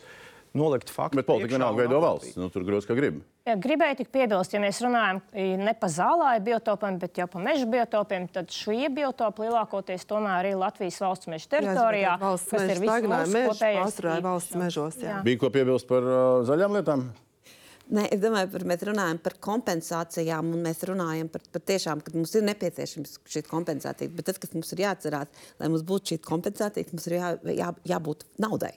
nolikt 0.57 0.91
faktu. 0.91 1.21
Bet 1.21 1.29
politika 1.29 1.57
vienalga 1.57 1.85
veido 1.85 2.01
valsts. 2.03 2.35
Nu, 2.41 2.49
tur 2.53 2.65
grūti, 2.67 2.89
kā 2.89 2.97
grib. 2.99 3.21
Ja, 3.49 3.55
gribēju 3.61 4.01
tik 4.03 4.11
piebilst, 4.15 4.53
ja 4.55 4.61
mēs 4.63 4.81
runājam 4.85 5.23
ne 5.33 5.73
par 5.79 5.91
zālāju 5.95 6.43
biotopiem, 6.51 6.99
bet 7.01 7.23
jau 7.23 7.27
par 7.31 7.45
meža 7.45 7.67
biotopiem, 7.71 8.29
tad 8.33 8.53
šie 8.55 8.91
biotopi 8.95 9.47
lielākoties 9.47 10.05
tomēr 10.11 10.53
ir 10.53 10.61
Latvijas 10.61 11.01
valsts 11.03 11.31
meža 11.31 11.51
teritorijā, 11.57 12.13
Jā, 12.13 12.19
valsts 12.21 12.53
kas 12.53 12.67
ir 12.67 12.83
stagnēja 12.83 13.25
mežs, 13.25 13.35
vispārējais 13.39 13.81
pārstrāja 13.81 14.27
valsts 14.29 14.61
mežos. 14.61 15.01
Jā. 15.03 15.19
Bija 15.27 15.41
ko 15.41 15.51
piebilst 15.55 15.89
par 15.91 16.07
uh, 16.07 16.21
zaļām 16.51 16.79
lietām? 16.79 17.09
Nē, 17.91 18.05
es 18.15 18.21
domāju, 18.23 18.53
par, 18.53 18.65
mēs 18.71 18.85
runājam 18.87 19.19
par 19.19 19.35
kompensācijām, 19.43 20.53
un 20.55 20.61
mēs 20.63 20.85
runājam 20.87 21.31
par, 21.33 21.43
par 21.51 21.65
tiešām, 21.67 22.05
ka 22.07 22.13
mums 22.15 22.37
ir 22.39 22.45
nepieciešams 22.47 23.17
šī 23.33 23.43
kompensācija. 23.49 24.13
Bet 24.15 24.29
tas, 24.31 24.39
kas 24.39 24.55
mums 24.55 24.71
ir 24.77 24.85
jāatcerās, 24.85 25.43
lai 25.59 25.73
mums 25.73 25.83
būtu 25.89 26.13
šī 26.13 26.21
kompensācija, 26.29 26.93
mums 26.93 27.09
ir 27.11 27.17
jā, 27.19 27.33
jā, 27.57 27.73
jābūt 27.91 28.29
naudai. 28.39 28.77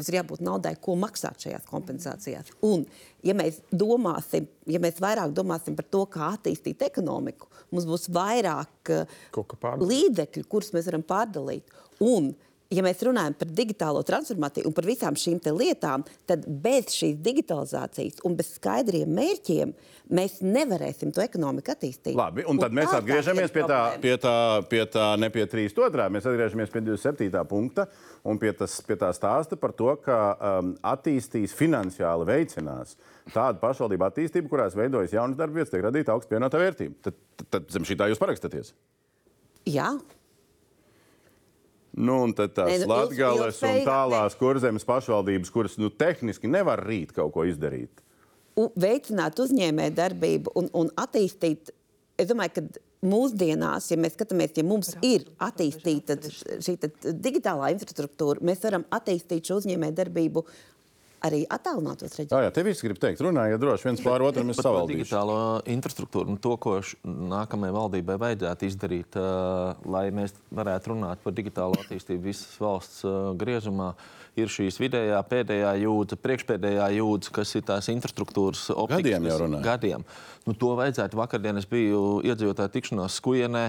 Mums 0.00 0.08
ir 0.08 0.16
jābūt 0.16 0.40
naudai, 0.40 0.70
ko 0.80 0.94
maksāt 0.96 1.44
šajās 1.44 1.66
kompensācijās. 1.68 2.54
Un, 2.64 2.86
ja 3.20 3.34
mēs 3.36 3.58
domāsim, 3.68 4.46
ja 4.64 4.80
mēs 4.80 4.96
vairāk 5.04 5.34
domāsim 5.36 5.74
par 5.76 5.84
to, 5.92 6.06
kā 6.08 6.30
attīstīt 6.38 6.80
ekonomiku, 6.86 7.50
mums 7.68 7.84
būs 7.84 8.08
vairāk 8.16 8.94
uh, 8.96 9.18
līdzekļu, 9.84 10.46
kurus 10.48 10.72
mēs 10.72 10.88
varam 10.88 11.04
pārdalīt. 11.04 11.68
Un, 12.00 12.30
ja 12.70 12.84
mēs 12.86 13.00
runājam 13.02 13.34
par 13.38 13.48
digitālo 13.50 14.02
transformāciju 14.06 14.68
un 14.70 14.74
par 14.76 14.86
visām 14.86 15.16
šīm 15.18 15.40
lietām, 15.58 16.04
tad 16.28 16.44
bez 16.62 16.92
šīs 16.94 17.16
digitalizācijas 17.24 18.20
un 18.26 18.36
bez 18.38 18.52
skaidriem 18.58 19.10
mērķiem 19.16 19.72
mēs 20.14 20.38
nevarēsim 20.42 21.10
to 21.14 21.22
ekonomiku 21.22 21.74
attīstīt. 21.74 22.14
Labi, 22.18 22.44
un 22.50 22.60
tad 22.62 22.70
un 22.70 22.78
mēs 22.80 22.92
atgriežamies 22.94 23.54
pie 23.54 23.64
tā, 23.66 23.80
pie 24.02 24.14
tā, 24.22 24.34
pie 24.70 24.84
tā, 24.90 25.06
ne 25.18 25.30
pie 25.34 25.46
3.2. 25.50 26.06
Mēs 26.14 26.28
atgriežamies 26.30 26.70
pie 26.70 26.84
27. 26.86 27.42
punkta 27.50 27.88
un 28.26 28.38
pie, 28.42 28.52
tas, 28.58 28.78
pie 28.86 28.98
tā 29.00 29.10
stāsta 29.16 29.58
par 29.58 29.74
to, 29.74 29.90
ka 30.04 30.20
um, 30.34 30.72
attīstīs 30.94 31.54
finansiāli 31.58 32.28
veicinās 32.30 32.94
tādu 33.34 33.62
pašvaldību 33.62 34.06
attīstību, 34.06 34.50
kurās 34.50 34.78
veidojas 34.78 35.14
jaunas 35.14 35.38
darbvietas, 35.38 35.74
tiek 35.74 35.86
radīta 35.86 36.14
augsta 36.14 36.34
pievienotā 36.34 36.62
vērtība. 36.62 36.96
Tad, 37.06 37.20
tad, 37.38 37.52
tad 37.56 37.68
zem 37.74 37.86
šī 37.86 37.98
tā 37.98 38.10
jūs 38.10 38.22
parakstaties. 38.22 38.74
Jā. 39.70 39.92
Nu, 41.98 42.20
un 42.24 42.34
tad 42.38 42.54
tās 42.54 42.84
nu, 42.84 42.90
Latvijas 42.90 43.58
un 43.66 43.80
tālās 43.86 44.36
kurzemes 44.38 44.86
pašvaldības, 44.86 45.50
kuras 45.50 45.74
nu, 45.80 45.90
tehniski 45.90 46.50
nevar 46.50 46.82
rīt 46.86 47.10
kaut 47.16 47.32
ko 47.34 47.46
izdarīt. 47.48 48.04
U, 48.58 48.68
veicināt 48.78 49.38
uzņēmē 49.42 49.88
darbību 49.96 50.54
un, 50.58 50.70
un 50.76 50.92
attīstīt. 51.00 51.72
Es 52.20 52.28
domāju, 52.30 52.58
ka 52.58 52.86
mūsdienās, 53.10 53.88
ja 53.90 53.98
mēs 54.00 54.14
skatāmies, 54.14 54.52
ja 54.58 54.64
mums 54.66 54.92
ir 55.06 55.24
attīstīta 55.42 56.18
šī 56.20 56.76
digitālā 57.24 57.72
infrastruktūra, 57.74 58.44
mēs 58.44 58.62
varam 58.66 58.84
attīstīt 58.92 59.48
šo 59.48 59.60
uzņēmējdarbību 59.62 60.44
arī 61.26 61.40
attālinātos 61.52 62.14
reģionos. 62.16 62.32
Jā, 62.32 62.48
jā, 62.48 62.52
te 62.54 62.64
viss 62.66 62.84
grib 62.84 63.00
teikt, 63.00 63.22
runājiet 63.24 63.60
droši 63.62 63.88
viens 63.88 64.02
pār 64.04 64.24
otru, 64.26 64.44
mēs 64.48 64.60
savaldīsim. 64.62 65.02
Digitālo 65.04 65.36
infrastruktūru, 65.74 66.34
nu, 66.34 66.40
to, 66.42 66.54
ko 66.62 66.78
nākamajai 67.04 67.76
valdībai 67.76 68.16
vajadzētu 68.24 68.68
izdarīt, 68.68 69.18
uh, 69.20 69.76
lai 69.90 70.06
mēs 70.16 70.34
varētu 70.56 70.94
runāt 70.94 71.22
par 71.24 71.36
digitālo 71.36 71.78
attīstību 71.80 72.30
visas 72.30 72.56
valsts 72.62 73.04
uh, 73.08 73.32
griezumā, 73.40 73.92
ir 74.38 74.50
šīs 74.52 74.78
vidējā, 74.80 75.20
pēdējā 75.30 75.72
jūdzi, 75.84 76.18
priekšpēdējā 76.24 76.90
jūdzi, 76.98 77.32
kas 77.34 77.54
ir 77.58 77.64
tās 77.68 77.90
infrastruktūras 77.92 78.68
optikas. 78.74 79.02
Gadiem 79.02 79.30
jau 79.30 79.38
runājam. 79.44 79.64
Gadiem. 79.66 80.04
Nu, 80.48 80.54
to 80.56 80.72
vajadzētu. 80.78 81.18
Vakardien 81.20 81.60
es 81.60 81.66
biju 81.68 82.20
iedzīvotāju 82.24 82.72
tikšanās 82.72 83.18
skujienē. 83.20 83.64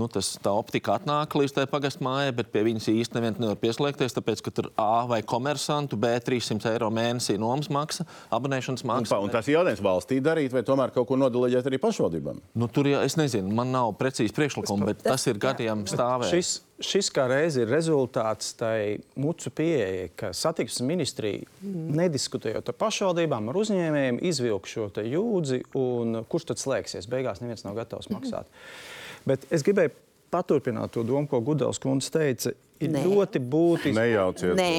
Nu, 0.00 0.08
tas, 0.10 0.32
tā 0.42 0.50
optika 0.56 0.96
atnāk 0.96 1.36
līdz 1.38 1.52
tai 1.58 1.66
pagastu 1.70 2.02
mājai, 2.06 2.32
bet 2.34 2.48
pie 2.54 2.64
viņas 2.66 2.88
īsti 2.90 3.18
neviens 3.18 3.38
nevar 3.42 3.58
pieslēgties, 3.60 4.16
tāpēc, 4.16 4.42
ka 4.42 4.54
tur 4.56 4.70
A 4.80 5.04
vai 5.10 5.20
komersantu, 5.22 5.98
B 6.00 6.10
300 6.24 6.72
eiro 6.72 6.88
mēnesī 6.94 7.36
nomas 7.38 7.70
maksa, 7.70 8.08
abonēšanas 8.34 8.86
maksa. 8.88 9.20
Un, 9.20 9.28
un 9.28 9.34
tas 9.34 9.46
ir 9.46 9.58
jautājums 9.58 9.84
valstī 9.84 10.18
darīt, 10.24 10.50
vai 10.56 10.64
tomēr 10.66 10.94
kaut 10.96 11.06
ko 11.12 11.20
nodalīt 11.20 11.68
arī 11.68 11.78
pašvaldībām? 11.82 12.40
Nu, 12.58 12.70
tur 12.72 12.90
jau 12.90 13.04
es 13.04 13.18
nezinu, 13.20 13.52
man 13.54 13.70
nav 13.74 13.94
precīzi 14.00 14.34
priekšlikumi, 14.34 14.90
bet 14.90 15.04
tas 15.06 15.28
ir 15.30 15.38
gadiem 15.38 15.86
stāvējis. 15.90 16.34
Šis, 16.34 16.54
šis 16.82 17.10
kā 17.14 17.26
reiz 17.30 17.58
ir 17.60 17.70
rezultāts 17.70 18.54
tai 18.58 18.98
mucu 19.20 19.52
pieejai, 19.54 20.08
ka 20.18 20.32
satiksmes 20.34 20.86
ministrija 20.88 21.44
mm. 21.62 21.92
nediskutējot 22.00 22.70
ar 22.72 22.78
pašvaldībām, 22.80 23.50
ar 23.50 23.60
uzņēmējiem, 23.62 24.22
izvilk 24.30 24.70
šo 24.70 24.88
jūdzi, 24.98 25.62
un 25.78 26.24
kurš 26.30 26.50
tad 26.50 26.62
slēgsies? 26.62 27.10
Beigās 27.10 27.42
neviens 27.44 27.66
nav 27.66 27.78
gatavs 27.78 28.10
maksāt. 28.12 28.50
Mm. 28.50 29.04
Bet 29.30 29.46
es 29.54 29.64
gribēju 29.64 29.94
paturpināt 30.34 30.92
to 30.94 31.04
domu, 31.06 31.28
ko 31.30 31.40
Gudels 31.44 31.80
kundze 31.82 32.12
teica. 32.14 32.54
Ir 32.82 32.90
Nē. 32.90 33.04
ļoti 33.06 33.38
būtiski. 33.38 33.94
Nejauciet. 33.94 34.56
Nē, 34.58 34.70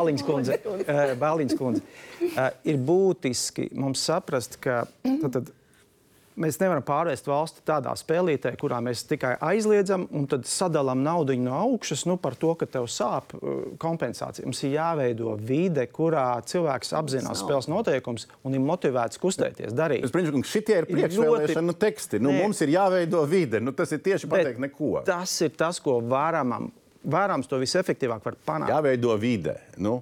Bāliņas 0.00 0.24
kundze. 0.26 0.56
Bāliņas 1.24 1.58
kundze. 1.58 1.82
Ir 2.64 2.80
būtiski 2.88 3.68
mums 3.76 4.00
saprast, 4.08 4.56
ka 4.64 4.86
tad, 5.04 5.28
tad, 5.36 5.52
Mēs 6.40 6.56
nevaram 6.60 6.84
pārvērst 6.86 7.26
valsti 7.28 7.62
tādā 7.68 7.92
spēlītē, 7.98 8.54
kurā 8.60 8.78
mēs 8.84 9.02
tikai 9.10 9.34
aizliedzam 9.44 10.06
un 10.16 10.24
tad 10.30 10.46
sadalām 10.48 11.02
naudu 11.04 11.36
no 11.40 11.52
augšas 11.58 12.06
nu, 12.08 12.16
par 12.20 12.36
to, 12.40 12.54
ka 12.56 12.68
tev 12.70 12.88
sāp 12.88 13.34
uh, 13.36 13.74
kompensācija. 13.80 14.46
Mums 14.48 14.62
ir 14.64 14.74
jāveido 14.78 15.34
vide, 15.36 15.84
kurā 15.92 16.24
cilvēks 16.48 16.94
apzinās 16.96 17.42
spēles 17.44 17.68
noteikumus 17.70 18.26
un 18.46 18.56
ir 18.56 18.64
motivēts 18.64 19.20
kustēties, 19.20 19.76
darīt. 19.76 20.06
Es 20.08 20.14
domāju, 20.14 20.40
ka 20.40 20.52
šitie 20.54 20.78
ir 20.80 20.88
priekšvēlēšana 20.88 21.74
ļoti... 21.74 21.80
teksti. 21.84 22.22
Nu, 22.24 22.32
mums 22.36 22.64
ir 22.64 22.72
jāveido 22.72 23.24
vide. 23.28 23.60
Nu, 23.60 23.76
tas 23.76 23.92
ir 23.92 24.00
tieši 24.04 24.30
pateikt 24.30 24.62
neko. 24.64 25.04
Tas 25.06 25.34
ir 25.44 25.52
tas, 25.60 25.80
ko 25.84 25.98
varam, 26.00 26.70
varams 27.04 27.50
to 27.50 27.60
visefektīvāk 27.60 28.24
var 28.24 28.40
panākt. 28.48 28.72
Jāveido 28.72 29.16
vide. 29.20 29.58
Nu. 29.76 30.00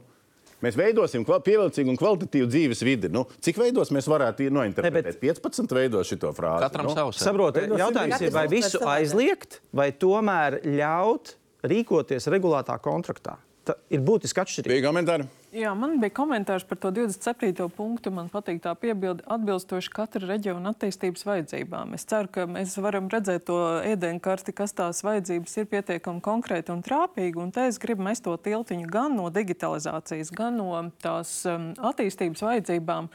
Mēs 0.64 0.78
veidosim 0.78 1.22
pievilcīgu 1.26 1.92
un 1.92 1.98
kvalitatīvu 2.00 2.48
dzīves 2.50 2.82
vidi. 2.86 3.11
Nu, 3.14 3.24
cik 3.44 3.61
veidos 3.62 3.92
mēs 3.94 4.09
varētu 4.11 4.48
nointerpretēt? 4.54 5.14
Ne, 5.14 5.18
bet... 5.22 5.42
15 5.44 5.74
veidos 5.78 6.11
šo 6.11 6.32
frāzi. 6.34 6.64
Katram 6.66 6.88
nu? 6.90 6.94
savs. 6.98 7.20
Saprotiet, 7.22 7.70
jautājums 7.78 8.24
ir, 8.26 8.32
vai 8.34 8.46
visu 8.50 8.82
aizliegt, 8.82 9.61
vai 9.70 9.92
tomēr 9.94 10.61
ļaut 10.66 11.36
rīkoties 11.68 12.26
regulētā 12.34 12.78
kontraktā. 12.82 13.38
Tā 13.68 13.74
ir 13.92 14.00
būtiski 14.00 14.40
atšķirība. 14.40 14.72
Bija 14.72 14.84
komentāri? 14.86 15.24
Jā, 15.52 15.74
man 15.76 15.98
bija 16.00 16.12
komentārs 16.16 16.64
par 16.68 16.78
to 16.80 16.88
27. 16.96 17.66
punktu. 17.76 18.12
Man 18.14 18.30
patīk 18.32 18.62
tā 18.64 18.72
piebilde 18.80 19.24
atbilstoši 19.28 19.92
katra 19.92 20.28
reģiona 20.28 20.72
attīstības 20.72 21.26
vajadzībām. 21.28 21.92
Es 21.96 22.06
ceru, 22.08 22.30
ka 22.32 22.46
mēs 22.48 22.78
varam 22.80 23.10
redzēt 23.12 23.44
to 23.48 23.58
ēdienkarti, 23.88 24.54
kas 24.56 24.72
tās 24.76 25.02
vajadzības 25.04 25.58
ir 25.60 25.68
pietiekami 25.72 26.24
konkrēti 26.24 26.72
un 26.72 26.80
trāpīgi. 26.84 27.40
Un 27.44 27.52
te 27.52 27.66
es 27.68 27.80
gribu 27.82 28.06
mest 28.08 28.24
to 28.24 28.36
tiltiņu 28.40 28.88
gan 28.92 29.16
no 29.20 29.28
digitalizācijas, 29.32 30.32
gan 30.36 30.56
no 30.60 30.72
tās 31.04 31.42
um, 31.48 31.74
attīstības 31.92 32.44
vajadzībām 32.44 33.12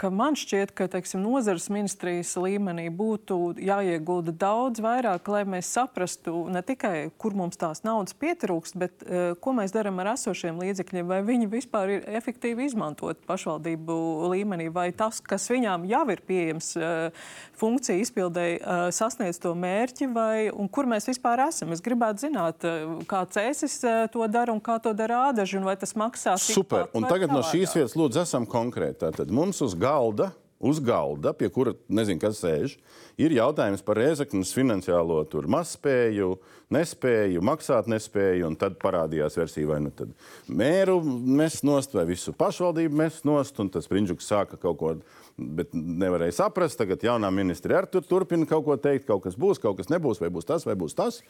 ka 0.00 0.08
man 0.14 0.36
šķiet, 0.38 0.72
ka 0.76 0.86
teiksim, 0.88 1.20
nozares 1.20 1.66
ministrijas 1.72 2.32
līmenī 2.40 2.86
būtu 2.94 3.58
jāiegulda 3.60 4.32
daudz 4.32 4.80
vairāk, 4.80 5.28
lai 5.28 5.42
mēs 5.48 5.68
saprastu 5.74 6.46
ne 6.52 6.62
tikai, 6.64 7.10
kur 7.20 7.36
mums 7.36 7.60
tās 7.60 7.82
naudas 7.84 8.16
pietrūkst, 8.16 8.78
bet 8.80 9.04
uh, 9.04 9.34
ko 9.36 9.52
mēs 9.58 9.74
darām 9.76 10.00
ar 10.00 10.14
esošiem 10.14 10.60
līdzekļiem, 10.62 11.08
vai 11.10 11.20
viņi 11.26 11.50
vispār 11.52 11.92
ir 11.98 12.06
efektīvi 12.20 12.70
izmantot 12.70 13.20
pašvaldību 13.28 13.98
līmenī, 14.32 14.70
vai 14.72 14.88
tas, 14.96 15.20
kas 15.20 15.50
viņām 15.52 15.84
jau 15.90 16.02
ir 16.14 16.24
pieejams 16.30 16.70
uh, 16.80 17.28
funkciju 17.60 18.06
izpildēji, 18.06 18.56
uh, 18.62 18.86
sasniedz 18.94 19.42
to 19.42 19.52
mērķi, 19.52 20.08
vai 20.16 20.48
kur 20.72 20.88
mēs 20.88 21.10
vispār 21.10 21.44
esam. 21.50 21.74
Es 21.76 21.84
gribētu 21.84 22.24
zināt, 22.24 22.64
uh, 22.64 22.96
kā 23.10 23.26
cēsis 23.28 23.76
uh, 23.84 24.00
to 24.12 24.24
dara 24.32 24.56
un 24.56 24.64
kā 24.64 24.78
to 24.80 24.94
dara 24.96 25.26
ādaži, 25.28 25.60
un 25.60 25.68
vai 25.68 25.76
tas 25.76 25.92
maksā. 25.92 26.38
Super, 26.40 26.88
un 26.96 27.04
tagad 27.10 27.36
no 27.36 27.44
šīs 27.44 27.76
vietas 27.76 27.98
lūdzu 28.00 28.24
esam 28.24 28.48
konkrēti. 28.48 29.02
Tātad 29.04 29.32
mums 29.34 29.60
uz 29.64 29.76
gada 29.76 29.89
galda, 29.90 30.30
uz 30.60 30.80
galda, 30.80 31.32
pie 31.32 31.48
kura 31.48 31.72
nezinu, 31.88 32.20
kas 32.20 32.42
sēž, 32.42 32.74
ir 33.20 33.32
jautājums 33.32 33.80
par 33.84 33.96
Rēzaknes 33.96 34.52
finansiālo 34.52 35.22
mazspēju, 35.50 36.34
nespēju, 36.70 37.40
maksāt 37.44 37.88
nespēju, 37.90 38.50
un 38.50 38.58
tad 38.60 38.76
parādījās 38.82 39.38
versija, 39.40 39.70
vai 39.72 39.80
nu 39.86 39.92
tad 39.96 40.12
mēru 40.46 40.98
mēs 41.00 41.62
nost, 41.66 41.96
vai 41.96 42.04
visu 42.12 42.36
pašvaldību 42.36 43.00
mēs 43.00 43.22
nost, 43.24 43.56
un 43.62 43.72
tas 43.72 43.88
Prinčuks 43.88 44.28
sāka 44.28 44.60
kaut 44.60 44.78
ko, 44.82 44.92
bet 45.40 45.72
nevarēja 45.74 46.42
saprast. 46.42 46.78
Tagad 46.80 47.08
jaunā 47.08 47.32
ministrija 47.32 47.80
arī 47.80 47.94
tur 47.96 48.04
turpina 48.04 48.48
kaut 48.48 48.68
ko 48.68 48.76
teikt, 48.76 49.08
kaut 49.08 49.24
kas 49.24 49.40
būs, 49.40 49.62
kaut 49.62 49.80
kas 49.80 49.88
nebūs, 49.92 50.20
vai 50.20 50.28
būs 50.28 50.48
tas, 50.48 50.68
vai 50.68 50.76
būs 50.78 50.98
tas. 50.98 51.22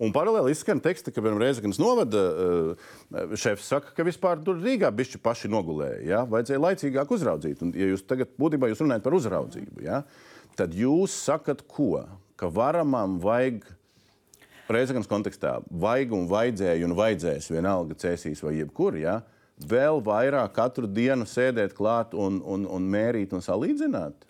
Un 0.00 0.14
paralēli 0.16 0.54
izskan 0.54 0.80
teksti, 0.80 1.12
ka 1.12 1.22
Reizeknas 1.28 1.76
novada 1.80 2.20
uh, 2.30 2.86
šefs 3.36 3.66
saka, 3.68 3.92
ka 3.96 4.06
vispār 4.06 4.40
tur 4.44 4.56
Rīgā 4.62 4.88
bišķi 4.96 5.20
paši 5.20 5.50
nogulēja. 5.52 5.98
Ja? 6.08 6.20
Vajadzēja 6.30 6.62
laicīgāk 6.64 7.12
uzraudzīt. 7.12 7.60
Un, 7.66 7.74
ja 7.76 7.90
jūs 7.90 8.06
tagad 8.08 8.32
būtībā 8.40 8.70
jūs 8.70 8.80
runājat 8.80 9.04
par 9.04 9.16
uzraudzību, 9.18 9.84
ja? 9.84 10.00
tad 10.56 10.72
jūs 10.76 11.18
sakat 11.26 11.60
ko? 11.68 12.06
Ka 12.40 12.48
varamam 12.48 13.18
vajag 13.20 13.66
Reizeknas 14.70 15.10
kontekstā 15.10 15.58
vajag 15.82 16.12
un 16.16 16.28
vajadzēja 16.30 16.86
un 16.86 16.96
vajadzēs 16.96 17.50
vienalga 17.50 17.96
cēsīs 18.00 18.40
vai 18.46 18.54
jebkur. 18.60 18.96
Ja? 19.02 19.18
Vēl 19.60 20.00
vairāk 20.06 20.54
katru 20.56 20.88
dienu 20.88 21.26
sēdēt 21.28 21.74
klāt 21.76 22.14
un, 22.16 22.40
un, 22.40 22.64
un 22.64 22.86
mērīt 22.88 23.34
un 23.36 23.44
salīdzināt. 23.44 24.24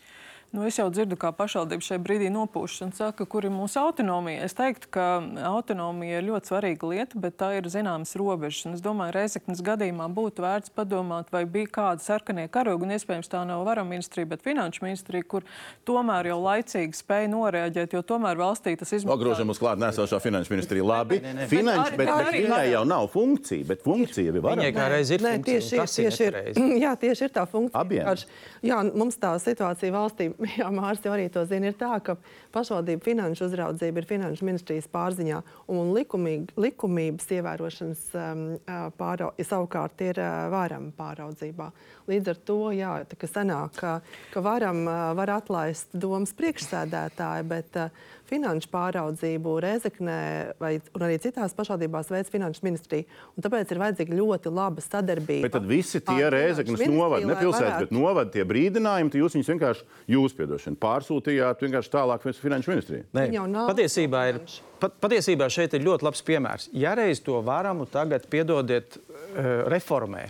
Nu, 0.51 0.65
es 0.67 0.75
jau 0.81 0.89
dzirdu, 0.91 1.15
kā 1.15 1.29
pašvaldība 1.31 1.85
šajā 1.87 2.01
brīdī 2.03 2.27
nopūšas 2.35 2.83
un 2.83 2.93
saka, 2.99 3.23
kur 3.31 3.45
ir 3.47 3.53
mūsu 3.55 3.79
autonomija. 3.79 4.43
Es 4.49 4.57
teiktu, 4.59 4.89
ka 4.97 5.05
autonomija 5.47 6.19
ir 6.19 6.25
ļoti 6.27 6.51
svarīga 6.51 6.89
lieta, 6.91 7.21
bet 7.23 7.37
tā 7.39 7.53
ir 7.61 7.69
zināmas 7.71 8.17
robežas. 8.19 8.65
Un 8.67 8.75
es 8.75 8.83
domāju, 8.83 9.15
Reizeknas 9.15 9.63
gadījumā 9.63 10.09
būtu 10.11 10.43
vērts 10.43 10.73
padomāt, 10.75 11.31
vai 11.31 11.45
bija 11.47 11.71
kāda 11.77 12.03
sarkanie 12.03 12.49
karogi, 12.51 12.83
un 12.83 12.95
iespējams 12.97 13.31
tā 13.31 13.45
nav 13.47 13.63
varam 13.69 13.87
ministrija, 13.95 14.27
bet 14.33 14.43
finanšu 14.43 14.83
ministrija, 14.89 15.29
kur 15.31 15.47
tomēr 15.87 16.33
jau 16.33 16.41
laicīgi 16.43 16.99
spēja 16.99 17.31
noreaģēt, 17.31 17.95
jo 17.95 18.03
tomēr 18.11 18.43
valstī 18.43 18.75
tas 18.75 18.91
izmaksā. 18.91 19.15
Nogrūžam 19.15 19.55
uz 19.55 19.63
klāt 19.63 19.79
nesošā 19.79 20.19
finanšu 20.27 20.55
ministrija. 20.57 20.89
Labi, 20.91 21.21
finanšu, 21.47 21.95
bet, 21.95 22.11
bet 22.11 22.33
viņai 22.41 22.65
jau 22.73 22.83
nav 22.91 23.07
funkcija, 23.15 23.69
bet 23.71 23.87
funkcija 23.87 24.35
ir 24.35 24.43
varam. 24.43 24.65
Viņai 24.65 24.75
kā 24.75 24.91
reiz 24.97 25.15
ir 25.15 25.23
Nē, 25.23 25.37
funkcija, 25.39 25.63
tieši, 25.79 26.03
tieši 26.03 26.27
ir, 26.27 26.43
jā, 26.89 26.99
tieši 27.07 27.29
ir 27.29 27.35
tā 27.39 27.47
funkcija. 27.47 27.87
Abiem. 27.87 28.27
Jā, 28.67 28.83
mums 28.91 29.15
tā 29.21 29.37
situācija 29.39 29.95
valstī, 29.95 30.31
jā, 30.61 30.69
Mārcis 30.73 31.07
jau 31.07 31.15
arī 31.15 31.29
to 31.33 31.43
zina, 31.49 31.71
ir 31.71 31.77
tā, 31.79 31.93
ka 32.05 32.17
pašvaldību 32.55 33.05
finanšu 33.05 33.47
uzraudzība 33.49 34.03
ir 34.03 34.09
finanšu 34.09 34.47
ministrijas 34.49 34.89
pārziņā 34.93 35.41
un 35.73 35.93
likumīgi, 35.97 36.57
likumības 36.61 37.29
ievērošanas 37.37 38.05
um, 38.17 38.45
ā, 38.65 38.81
pārau, 38.99 39.31
savukārt 39.39 40.05
ir 40.07 40.21
uh, 40.23 40.49
varam 40.53 40.91
pāraudzībā. 40.97 41.71
Līdz 42.11 42.33
ar 42.33 42.41
to, 42.49 42.59
jā, 42.75 42.95
sanāk, 43.31 43.77
ka, 43.79 43.93
ka 44.35 44.45
varam 44.45 44.83
uh, 44.87 45.11
var 45.19 45.37
atlaist 45.37 45.93
domas 45.93 46.33
priekšsēdētāju, 46.39 47.49
bet 47.51 47.81
uh, 47.81 48.09
finanšu 48.31 48.71
pāraudzību 48.73 49.57
Rezeknē 49.65 50.21
vai 50.61 50.73
un 50.95 51.05
arī 51.07 51.19
citās 51.23 51.55
pašvaldībās 51.59 52.11
veids 52.13 52.33
finanšu 52.33 52.65
ministrija. 52.67 53.09
Un 53.37 53.45
tāpēc 53.47 53.75
ir 53.75 53.83
vajadzīga 53.83 54.19
ļoti 54.19 54.53
laba 54.55 54.85
sadarbība. 54.85 55.49
Bet 55.49 55.57
tad 55.59 55.69
visi 55.69 56.01
tie 56.01 56.17
novada, 56.23 56.41
ministriju, 56.71 57.29
ne 57.29 57.39
pilsētas, 57.43 57.79
bet 57.85 57.95
novada 57.95 58.35
tie 58.35 58.47
brīdinājumi, 58.49 59.23
jūs 59.23 59.39
viņus 59.39 59.53
vienkārši, 59.55 59.87
jūs 60.17 60.37
piedošana, 60.39 60.81
pārsūtījāt 60.81 61.65
vienkārši 61.67 61.95
tālāk 61.95 62.27
finanšu 62.41 62.75
ministriju. 62.75 63.07
Nē, 63.17 63.29
patiesībā, 63.71 64.27
ir, 64.33 64.43
pat, 64.83 64.99
patiesībā 65.03 65.51
šeit 65.53 65.75
ir 65.77 65.87
ļoti 65.87 66.07
labs 66.09 66.25
piemērs. 66.27 66.71
Ja 66.77 66.95
reiz 66.99 67.23
to 67.25 67.41
varam 67.47 67.83
tagad 67.91 68.29
piedodiet 68.31 68.99
uh, 69.01 69.67
reformē, 69.71 70.29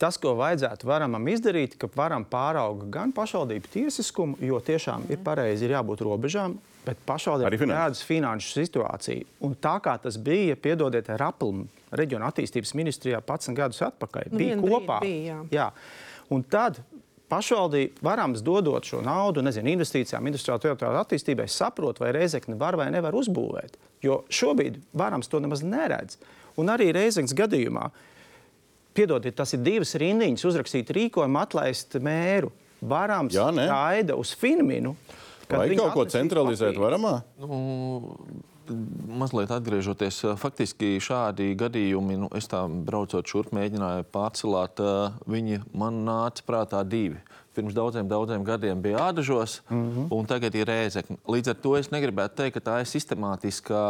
tas, 0.00 0.16
ko 0.20 0.32
vajadzētu 0.38 0.88
varamam 0.88 1.28
izdarīt, 1.28 1.76
ka 1.80 1.90
varam 1.92 2.24
pārauga 2.28 2.88
gan 2.94 3.12
pašvaldību 3.16 3.72
tiesiskumu, 3.74 4.38
jo 4.44 4.60
tiešām 4.64 5.06
ir 5.12 5.20
pareizi, 5.24 5.66
ir 5.66 5.76
jābūt 5.76 6.04
robežām, 6.06 6.56
bet 6.86 6.98
pašvaldību 7.06 7.58
finanses. 7.60 7.80
tādas 7.82 8.02
finanšu 8.08 8.54
situāciju. 8.56 9.26
Un 9.46 9.54
tā 9.60 9.76
kā 9.84 9.96
tas 10.02 10.16
bija, 10.18 10.56
piedodiet, 10.56 11.08
Raplam 11.20 11.66
reģiona 11.92 12.30
attīstības 12.32 12.74
ministrijā 12.78 13.20
11 13.20 13.54
gadus 13.58 13.82
atpakaļ, 13.82 14.30
Nu, 14.32 14.38
bija 14.38 14.56
kopā. 14.62 15.00
bija, 15.04 15.20
jā. 15.34 15.38
Jā. 15.50 15.70
Un 16.30 16.42
tad 16.42 16.80
pašvaldība 17.30 18.02
varams 18.02 18.42
dodot 18.42 18.84
šo 18.86 19.00
naudu, 19.06 19.42
nezinu, 19.42 19.70
investīcijām, 19.76 20.26
industriālajā 20.26 20.64
teritoriālajā 20.64 21.04
attīstībai, 21.06 21.46
saprot, 21.50 22.00
vai 22.02 22.12
Reizekne 22.16 22.56
var 22.58 22.76
vai 22.76 22.88
nevar 22.90 23.14
uzbūvēt. 23.14 23.76
Jo 24.02 24.24
šobrīd 24.30 24.80
varams 24.96 25.28
to 25.30 25.38
nemaz 25.40 25.62
neredz. 25.62 26.16
Un 26.58 26.66
arī 26.72 26.90
Reizeknas 26.96 27.34
gadījumā, 27.38 27.90
piedodiet, 28.94 29.36
tas 29.38 29.52
ir 29.54 29.62
divas 29.62 29.94
rindiņas 30.00 30.44
uzrakstīt 30.50 30.90
rīkojumu, 30.96 31.38
atlaist 31.40 31.94
mēru. 32.02 32.50
Varams 32.80 33.34
gaida 33.36 34.16
uz 34.16 34.32
Finminu. 34.40 34.94
Vai 35.50 35.76
kaut 35.76 35.92
ko 35.96 36.04
centralizēt 36.04 36.74
papīru. 36.74 36.84
varamā? 36.86 37.14
Nu, 37.40 38.16
mazliet 39.20 39.50
atgriežoties, 39.50 40.22
faktiski 40.38 40.98
šādi 41.02 41.54
gadījumi, 41.58 42.18
nu, 42.20 42.28
es 42.38 42.46
tā 42.50 42.62
braucot 42.68 43.26
šurp, 43.26 43.50
mēģināju 43.56 44.06
pārcelāt. 44.14 44.78
ā, 44.78 45.12
Viņi 45.26 45.62
man 45.74 46.04
nāca 46.06 46.44
prātā 46.46 46.84
divi. 46.86 47.18
Pirms 47.54 47.74
daudziem, 47.74 48.06
daudziem 48.06 48.44
gadiem 48.46 48.78
bija 48.82 49.00
Ādažos, 49.08 49.60
mm. 49.70 49.88
-hmm. 49.90 50.06
un 50.14 50.26
tagad 50.26 50.54
ir 50.54 50.68
Rēzekne. 50.68 51.16
Līdz 51.26 51.50
ar 51.50 51.56
to 51.62 51.76
es 51.76 51.90
negribētu 51.90 52.36
teikt, 52.36 52.54
ka 52.54 52.60
tā 52.70 52.74
ir 52.80 52.86
sistemātiska. 52.86 53.80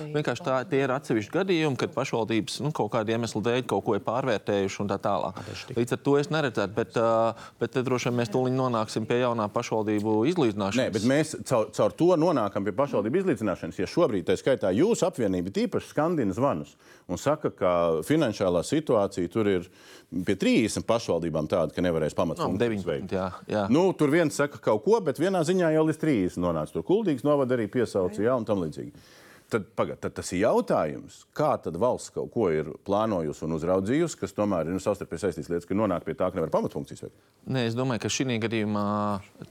Vienkārši 0.00 0.42
tā, 0.42 0.56
tie 0.68 0.80
ir 0.82 0.90
atsevišķi 0.90 1.32
gadījumi, 1.32 1.76
kad 1.76 1.94
pašvaldības 1.94 2.60
nu, 2.60 2.72
kaut 2.72 2.90
kādu 2.92 3.14
iemeslu 3.14 3.42
dēļ 3.42 3.62
kaut 3.70 3.84
ko 3.84 3.94
ir 3.94 4.02
pārvērtējuši 4.02 4.80
un 4.82 4.90
tā 4.90 4.98
tālāk. 4.98 5.38
Līdz 5.76 5.92
ar 5.92 5.98
to 5.98 6.16
es 6.18 6.30
neredzētu, 6.30 6.74
bet, 6.74 6.98
bet 7.60 7.78
droši 7.86 8.10
vien 8.10 8.18
mēs 8.18 8.34
tūlīt 8.34 8.56
nonāksim 8.58 9.06
pie 9.06 9.20
jaunā 9.22 9.46
pašvaldību 9.48 10.16
izlīdzināšanas. 10.32 10.82
Nē, 10.82 10.90
bet 10.92 11.06
mēs 11.06 11.36
caur, 11.46 11.70
caur 11.70 11.92
to 11.92 12.16
nonākam 12.18 12.66
pie 12.66 12.74
pašvaldību 12.74 13.22
izlīdzināšanas. 13.22 13.78
Ja 13.78 13.86
šobrīd, 13.86 14.26
tā 14.26 14.34
skaitā, 14.40 14.74
jūsu 14.74 15.06
apvienība 15.06 15.54
tīpaši 15.54 15.94
skandina 15.94 16.34
zvanus 16.34 16.74
un 17.08 17.18
saka, 17.20 17.50
ka 17.52 17.70
finansiālā 18.06 18.62
situācija 18.64 19.28
tur 19.32 19.48
ir 19.50 19.66
pie 20.24 20.36
30 20.40 20.86
pašvaldībām 20.88 21.48
tāda, 21.50 21.74
ka 21.74 21.82
nevarēs 21.84 22.14
No, 22.16 22.22
pamatfunkcijas 22.22 22.84
19, 22.84 22.88
veikt. 22.88 23.12
jā, 23.12 23.26
jā. 23.50 23.66
Nu, 23.68 23.92
tur 23.92 24.08
viens 24.14 24.34
saka 24.34 24.58
kaut 24.62 24.84
ko, 24.86 25.00
bet 25.04 25.18
vienā 25.20 25.42
ziņā 25.44 25.72
jau 25.74 25.84
līdz 25.88 26.00
30 26.00 26.40
nonāca. 26.40 26.72
Tur 26.72 26.82
kuldīgs 26.86 27.24
novada 27.26 27.54
arī 27.58 27.66
piesauca, 27.68 28.22
jā, 28.22 28.32
un 28.36 28.44
tam 28.48 28.62
līdzīgi. 28.64 28.92
Tad, 29.54 29.66
pagad, 29.78 30.00
tad 30.02 30.16
tas 30.16 30.32
ir 30.34 30.40
jautājums, 30.40 31.20
kā 31.36 31.52
tad 31.62 31.76
valsts 31.78 32.10
kaut 32.10 32.32
ko 32.34 32.48
ir 32.50 32.72
plānojusi 32.88 33.44
un 33.46 33.52
uzraudzījusi, 33.54 34.16
kas 34.18 34.32
tomēr 34.34 34.66
ir 34.66 34.74
nu, 34.74 34.80
savstarpēji 34.82 35.22
saistīts 35.28 35.50
lietas, 35.52 35.68
ka 35.70 35.76
nonāk 35.78 36.02
pie 36.02 36.16
tā, 36.18 36.26
ka 36.26 36.40
nevar 36.40 36.50
pamatfunkcijas 36.56 37.04
veikt. 37.04 37.14
Nē, 37.54 37.62
es 37.68 37.76
domāju, 37.78 38.02
ka 38.02 38.10
šī 38.10 38.38
gadījumā 38.42 38.86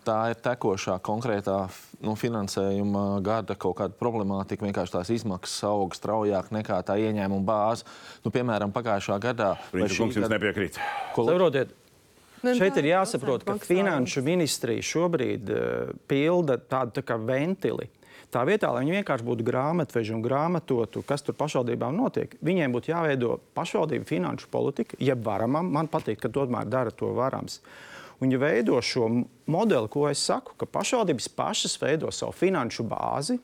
tā 0.03 0.17
ir 0.33 0.41
tekošā, 0.43 0.97
konkrētā 1.07 1.55
nu, 2.03 2.17
finansējuma 2.19 3.05
gada 3.23 3.55
kaut 3.55 3.77
kāda 3.79 3.95
problemātika. 3.95 4.67
Vienkārši 4.67 4.97
tās 4.97 5.13
izmaksas 5.15 5.63
aug 5.71 5.95
straujāk 5.95 6.51
nekā 6.51 6.81
tā 6.83 6.99
ieņēmuma 6.99 7.47
bāze. 7.47 7.87
Nu, 8.25 8.33
piemēram, 8.35 8.75
pagājušā 8.75 9.21
gadā. 9.23 9.53
Viņš 9.71 10.01
jums 10.01 10.19
gada- 10.19 10.35
nepiekrīt. 10.35 10.81
Ko- 11.15 11.29
Saprotiet, 11.31 11.71
Ne, 12.43 12.57
Šeit 12.59 12.73
tā 12.75 12.81
ir 12.83 12.89
jāsaprot, 12.89 13.45
ka 13.47 13.53
finanšu 13.55 14.19
ministrija 14.19 14.83
šobrīd 14.83 15.47
uh, 15.47 15.93
pilda 16.11 16.57
tādu 16.59 16.91
tā 16.97 17.03
kā 17.07 17.15
ventili. 17.15 17.87
Tā 18.33 18.41
vietā, 18.49 18.71
lai 18.73 18.81
viņi 18.81 18.95
vienkārši 18.97 19.25
būtu 19.27 19.45
grāmatveži 19.45 20.15
un 20.15 20.21
grāmatotu, 20.25 21.03
kas 21.05 21.21
tur 21.21 21.35
pašvaldībām 21.37 21.93
notiek, 21.93 22.33
viņiem 22.41 22.73
būtu 22.73 22.89
jāveido 22.89 23.35
pašvaldību 23.53 24.07
finanšu 24.09 24.49
politika, 24.49 24.97
jeb 24.97 25.21
varamam. 25.25 25.69
Man 25.75 25.89
patīk, 25.91 26.17
ka 26.23 26.31
tomēr 26.33 26.65
dara 26.65 26.89
to 26.89 27.11
varams. 27.13 27.59
Viņi 28.23 28.39
veido 28.41 28.79
šo 28.81 29.09
modeli, 29.51 29.89
ko 29.91 30.07
es 30.09 30.23
saku, 30.25 30.55
ka 30.57 30.65
pašvaldības 30.65 31.29
pašas 31.37 31.77
veido 31.81 32.09
savu 32.15 32.33
finanšu 32.39 32.87
bāzi, 32.89 33.37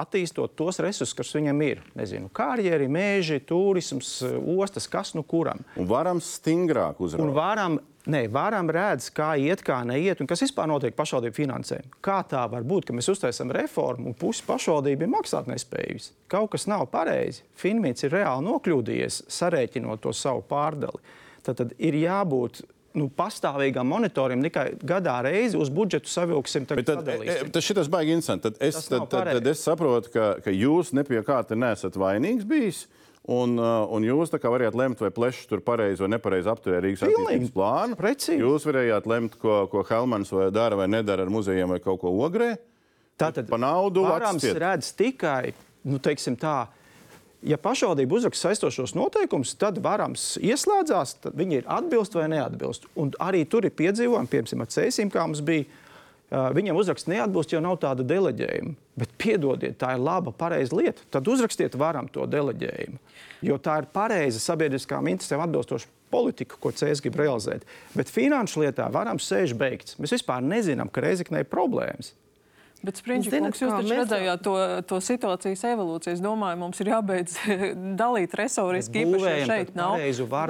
attīstot 0.00 0.54
tos 0.58 0.80
resursus, 0.84 1.16
kas 1.16 1.34
viņam 1.36 1.62
ir. 1.66 1.82
Nezinu, 1.98 2.30
karjeri, 2.34 2.88
mēži, 2.92 3.40
turisms, 3.48 4.18
ostas, 4.58 4.88
kas 4.90 5.14
nu 5.18 5.24
kuram. 5.26 5.60
Un 5.78 5.88
varam 5.90 6.22
stingrāk 6.24 7.00
uzraudzīt. 7.02 7.34
varam, 7.36 7.78
ne, 8.06 8.22
varam 8.32 8.70
redz, 8.74 9.10
kā 9.14 9.32
iet, 9.40 9.62
kā 9.66 9.80
neiet, 9.88 10.22
un 10.22 10.30
kas 10.30 10.42
vispār 10.46 10.70
notiek 10.70 10.96
pašvaldību 10.98 11.38
finansējumā. 11.40 12.00
Kā 12.04 12.20
tā 12.30 12.44
var 12.50 12.66
būt, 12.68 12.88
ka 12.88 12.96
mēs 12.96 13.10
uztaisām 13.12 13.52
reformu, 13.54 14.10
un 14.10 14.18
pusi 14.18 14.46
pašvaldību 14.48 15.06
ir 15.06 15.14
maksātnespējīgas? 15.18 16.10
Kaut 16.32 16.52
kas 16.54 16.68
nav 16.70 16.88
pareizi. 16.92 17.44
Finmīts 17.58 18.06
ir 18.06 18.16
reāli 18.16 18.46
nokļūdījies, 18.48 19.24
sarēķinot 19.38 20.04
to 20.04 20.14
savu 20.16 20.44
pārdali. 20.48 21.02
Tad, 21.42 21.60
tad 21.62 21.78
ir 21.78 21.96
jābūt 21.96 22.62
nu, 22.98 23.08
pastāvīgam 23.14 23.88
monitoram, 23.88 24.42
tikai 24.44 24.66
gadā 24.82 25.18
reizi 25.26 25.58
uz 25.60 25.70
budžetu 25.72 26.10
savilksim. 26.12 26.66
Bet 26.68 26.88
tad, 26.88 27.02
e, 27.02 27.16
sadalīsim. 27.16 27.52
tas 27.54 27.66
šitas 27.66 27.90
baigi 27.92 28.16
interesanti. 28.16 28.48
Tad 28.48 28.62
es, 28.68 28.80
tad, 28.88 29.08
tad, 29.12 29.32
tad 29.38 29.50
es 29.52 29.64
saprotu, 29.64 30.12
ka, 30.14 30.30
ka 30.44 30.54
jūs 30.54 30.92
nepie 30.96 31.22
kā 31.26 31.40
te 31.46 31.58
nesat 31.58 31.98
vainīgs 31.98 32.48
bijis. 32.48 32.86
Un, 33.28 33.58
uh, 33.60 33.84
un 33.92 34.06
jūs 34.06 34.30
tā 34.32 34.38
kā 34.40 34.48
varējāt 34.48 34.76
lemt, 34.78 35.02
vai 35.04 35.10
plešs 35.12 35.50
tur 35.50 35.60
pareizi 35.60 36.00
vai 36.00 36.14
nepareizi 36.14 36.48
apturēja 36.48 36.80
Rīgas 36.80 37.02
attīstības 37.04 37.50
plānu. 37.52 37.98
Precīzi. 37.98 38.40
Jūs 38.40 38.64
varējāt 38.64 39.08
lemt, 39.10 39.36
ko, 39.42 39.58
ko 39.68 39.82
Helmans 39.84 40.32
vai 40.32 40.46
dara 40.54 40.78
vai 40.80 40.86
nedara 40.88 41.26
ar 41.26 41.32
muzejiem 41.32 41.74
vai 41.74 41.80
kaut 41.84 42.00
ko 42.00 42.14
ogrē. 42.24 42.54
Tātad 43.20 43.50
pa 43.50 43.58
naudu 43.60 44.06
varams 44.06 44.46
redz 44.56 44.94
tikai, 44.96 45.52
nu, 45.90 46.00
teiksim 46.00 46.38
tā, 46.40 46.62
ja 47.42 47.58
pašvaldība 47.60 48.18
uzraksta 48.18 48.48
saistošos 48.48 48.94
noteikumus, 48.98 49.54
tad 49.58 49.78
varams 49.82 50.36
ieslēdzās, 50.42 51.18
tad 51.24 51.36
viņi 51.38 51.60
ir 51.60 51.68
atbilst 51.70 52.16
vai 52.18 52.28
neatbilst. 52.32 52.88
Un 52.98 53.12
arī 53.22 53.44
tur 53.48 53.68
ir 53.68 53.74
piedzīvojumi, 53.78 54.30
piemēram, 54.32 54.64
ar 54.64 54.72
cēsīm, 54.74 55.12
kā 55.14 55.26
mums 55.26 55.44
bija. 55.44 55.68
Viņam 56.28 56.76
uzraksts 56.76 57.08
neatbilst, 57.08 57.54
jo 57.54 57.60
nav 57.64 57.78
tāda 57.80 58.04
deleģējuma. 58.04 58.74
Bet 59.00 59.14
piedodiet, 59.16 59.78
tā 59.80 59.94
ir 59.96 60.02
laba, 60.04 60.28
pareiza 60.36 60.76
lieta. 60.76 61.06
Tad 61.14 61.30
uzrakstiet, 61.32 61.78
varam 61.80 62.10
to 62.12 62.26
deleģējumu. 62.28 63.00
Jo 63.48 63.56
tā 63.62 63.78
ir 63.80 63.88
pareiza 63.94 64.42
sabiedriskām 64.42 65.08
interesēm 65.08 65.40
atbilstoša 65.46 65.88
politika, 66.12 66.58
ko 66.60 66.72
CS 66.74 67.00
grib 67.04 67.16
realizēt. 67.16 67.64
Bet 67.96 68.12
finanšu 68.12 68.60
lietā 68.66 68.90
varam 68.92 69.20
sēž 69.22 69.56
beigts. 69.56 69.96
Mēs 69.96 70.18
vispār 70.18 70.44
nezinām, 70.44 70.92
ka 70.92 71.04
Reizeknē 71.04 71.46
ir 71.46 71.48
problēmas. 71.48 72.12
Bet, 72.78 72.98
kungs, 73.42 73.58
jūs 73.58 73.72
taču 73.74 73.88
mēs- 73.88 73.98
redzējāt 74.02 74.42
to, 74.46 74.54
to 74.86 74.98
situācijas 75.02 75.64
evolūciju. 75.72 76.12
Es 76.14 76.20
domāju, 76.22 76.58
mums 76.60 76.78
ir 76.84 76.90
jābeidz 76.92 77.34
dalīt 78.02 78.36
resoriski 78.38 79.02
īpaši, 79.02 79.46
šeit 79.50 79.72
nav. 79.74 79.96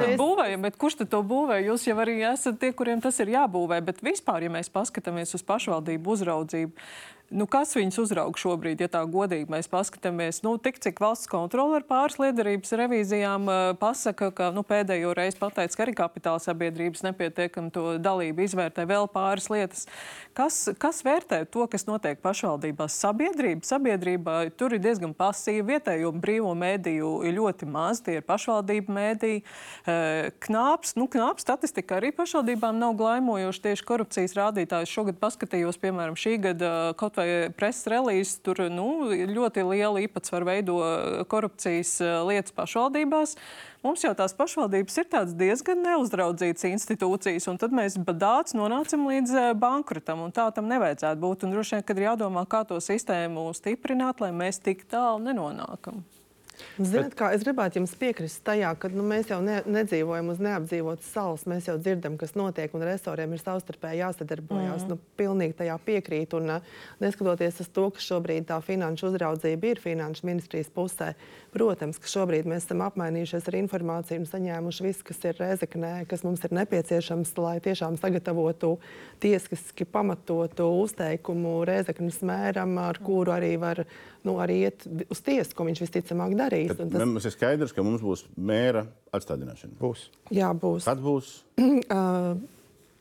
Bet 0.05 0.19
Būvējam, 0.21 0.67
bet 0.69 0.77
kurš 0.77 0.99
tad 1.03 1.13
to 1.15 1.23
būvē? 1.25 1.61
Jūs 1.65 1.87
jau 1.89 1.97
arī 2.05 2.19
esat 2.29 2.61
tie, 2.61 2.73
kuriem 2.77 3.01
tas 3.01 3.17
ir 3.25 3.33
jābūvē. 3.33 3.81
Bet 3.89 4.03
vispār, 4.05 4.45
ja 4.45 4.53
mēs 4.53 4.69
paskatāmies 4.69 5.33
uz 5.39 5.47
pašvaldību 5.49 6.15
uzraudzību, 6.19 6.89
Nu, 7.29 7.45
kas 7.45 7.75
viņus 7.77 7.99
uzrauga 8.01 8.41
šobrīd, 8.41 8.81
ja 8.81 8.89
tā 8.89 9.03
godīgi 9.05 9.51
mēs 9.53 9.67
paskatāmies? 9.69 10.39
Nu, 10.41 10.55
tik 10.57 10.79
cik 10.81 10.97
valsts 11.03 11.29
kontrole 11.29 11.77
ar 11.77 11.85
pāris 11.85 12.17
liederības 12.17 12.71
revīzijām 12.81 13.45
uh, 13.45 13.57
pasaka, 13.77 14.31
ka 14.33 14.47
nu, 14.57 14.63
pēdējo 14.65 15.11
reizi 15.13 15.37
pateica, 15.37 15.77
ka 15.77 15.85
arī 15.85 15.93
kapitāla 15.99 16.41
sabiedrības 16.41 17.05
nepietiekami 17.05 17.73
to 17.75 17.83
dalību 18.01 18.47
izvērtē 18.47 18.87
vēl 18.89 19.11
pāris 19.13 19.51
lietas. 19.53 19.85
Kas, 20.33 20.71
kas 20.81 21.03
vērtē 21.05 21.43
to, 21.53 21.67
kas 21.69 21.85
notiek 21.85 22.23
pašvaldībās? 22.25 22.97
Sabiedrība, 22.97 23.61
sabiedrība 23.69 24.39
tur 24.57 24.79
ir 24.79 24.81
diezgan 24.87 25.13
pasīva, 25.13 25.67
vietējo 25.75 26.15
brīvo 26.17 26.55
mēdīju 26.57 27.13
ir 27.29 27.37
ļoti 27.37 27.69
maz, 27.69 28.01
tie 28.07 28.23
ir 28.23 28.25
pašvaldību 28.25 28.97
mēdīji. 29.03 29.45
Uh, 29.85 30.31
knāps, 30.49 30.97
nu, 30.97 31.11
knāps 31.13 31.45
statistika 31.45 32.01
arī 32.01 32.15
pašvaldībām 32.17 32.81
nav 32.81 32.97
glaimojoša 32.97 33.67
tieši 33.69 33.89
korupcijas 33.93 34.39
rādītājs. 34.41 34.97
Šogad 34.97 35.21
paskatījos, 35.21 35.77
piemēram, 35.85 36.17
šī 36.17 36.39
gada 36.49 36.75
kaut 36.97 37.18
vai 37.19 37.29
preses 37.57 37.89
relīzes, 37.91 38.39
tur 38.47 38.61
nu, 38.73 39.11
ļoti 39.29 39.65
liela 39.67 40.03
īpatsvara 40.05 40.49
veido 40.53 40.79
korupcijas 41.31 41.97
eh, 42.01 42.15
lietas 42.29 42.55
pašvaldībās. 42.57 43.37
Mums 43.85 44.03
jau 44.03 44.11
tās 44.19 44.35
pašvaldības 44.35 44.97
ir 44.99 45.09
diezgan 45.39 45.85
neuzraudzītas 45.87 46.67
institūcijas, 46.67 47.47
un 47.51 47.61
tad 47.63 47.75
mēs 47.77 47.99
badāts 48.03 48.57
nonācam 48.59 49.07
līdz 49.11 49.35
eh, 49.39 49.51
bankrotam. 49.59 50.27
Tā 50.35 50.49
tam 50.55 50.71
nevajadzētu 50.73 51.23
būt. 51.23 51.47
Un 51.47 51.55
droši 51.55 51.79
vien, 51.79 51.87
kad 51.87 52.01
ir 52.01 52.09
jādomā, 52.11 52.47
kā 52.51 52.65
to 52.67 52.81
sistēmu 52.83 53.51
stiprināt, 53.57 54.25
lai 54.25 54.33
mēs 54.35 54.63
tik 54.65 54.89
tālu 54.91 55.23
nenonākam. 55.29 56.03
Ziniet, 56.79 57.15
kā 57.19 57.31
es 57.35 57.45
gribētu 57.47 57.81
jums 57.81 57.95
piekrist 57.99 58.41
tajā, 58.47 58.71
ka 58.81 58.91
nu, 58.93 59.05
mēs 59.07 59.31
jau 59.33 59.39
ne, 59.45 59.61
nedzīvojam 59.67 60.31
uz 60.33 60.43
neapdzīvotas 60.43 61.11
salas. 61.15 61.45
Mēs 61.51 61.69
jau 61.71 61.77
dzirdam, 61.81 62.19
kas 62.21 62.35
notiek, 62.39 62.75
un 62.75 62.87
resoriem 62.87 63.35
ir 63.35 63.43
savstarpēji 63.43 64.03
jāsadarbojas. 64.03 64.85
Mm. 64.87 64.93
Nu, 64.93 64.99
pilnīgi 65.19 65.59
tajā 65.59 65.79
piekrīt. 65.87 66.37
Un, 66.39 66.59
neskatoties 67.03 67.63
uz 67.65 67.71
to, 67.75 67.89
ka 67.95 68.03
šobrīd 68.03 68.49
tā 68.51 68.61
finanšu 68.65 69.11
uzraudzība 69.11 69.73
ir 69.73 69.83
finanšu 69.83 70.29
ministrijas 70.29 70.71
pusē, 70.75 71.13
protams, 71.59 71.99
ka 72.01 72.11
šobrīd 72.11 72.47
mēs 72.49 72.67
esam 72.67 72.83
apmainījušies 72.87 73.49
ar 73.51 73.57
informāciju 73.59 74.23
un 74.23 74.27
saņēmuši 74.29 74.85
visu, 74.87 75.05
kas 75.07 75.21
ir 75.29 75.39
Rezeknē, 75.39 75.93
kas 76.11 76.25
mums 76.27 76.43
ir 76.47 76.55
nepieciešams, 76.57 77.33
lai 77.43 77.57
tiešām 77.65 77.99
sagatavotu 78.01 78.77
tiesiski 79.23 79.87
pamatotu 79.89 80.69
uzteikumu 80.83 81.61
Rezeknes 81.69 82.21
mēram, 82.27 82.77
ar 82.83 83.01
kuru 83.05 83.35
arī 83.37 83.55
var 83.61 83.83
nu, 84.27 84.37
arī 84.43 84.61
iet 84.67 84.87
uz 85.09 85.23
tiesu, 85.25 85.55
ko 85.57 85.67
viņš 85.69 85.83
visticamāk 85.87 86.37
darīs. 86.39 86.75
Tad, 86.75 86.93
tas... 86.93 87.03
Mums 87.05 87.29
ir 87.29 87.35
skaidrs, 87.35 87.75
ka 87.75 87.85
mums 87.87 88.05
būs 88.05 88.27
mēra 88.37 88.87
atstādināšana. 89.15 89.77
Būs. 89.81 90.09
Jā, 90.35 90.53
būs. 90.57 90.89
Kad 90.89 91.03
būs? 91.05 91.35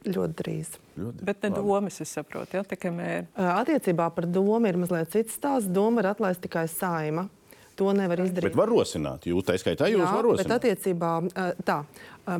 Ļoti 0.07 0.37
drīz. 0.39 0.75
Ļoti. 0.97 1.25
Bet 1.27 1.41
ne 1.43 1.49
domas, 1.55 1.97
es 2.03 2.11
saprotu, 2.15 2.55
ja 2.55 2.63
tikai 2.63 2.93
mēra. 2.95 3.25
Attiecībā 3.57 4.07
par 4.15 4.27
domu 4.29 4.69
ir 4.69 4.77
mazliet 4.79 5.11
cits 5.11 5.35
stāsts. 5.35 5.67
Doma 5.73 6.03
ir 6.03 6.11
atlaist 6.13 6.43
tikai 6.45 6.67
saima. 6.71 7.27
To 7.77 7.91
nevar 7.93 8.17
izdarīt. 8.23 8.49
Bet 8.49 8.57
var 8.57 8.71
rosināt, 8.73 9.27
jūs 9.29 9.45
tā 9.45 9.53
skaitā, 9.61 9.85
jūs 9.91 10.01
varat 10.01 10.25
rosināt. 10.25 10.47
Bet 10.47 10.55
attiecībā 10.57 11.11
tā, 11.67 11.75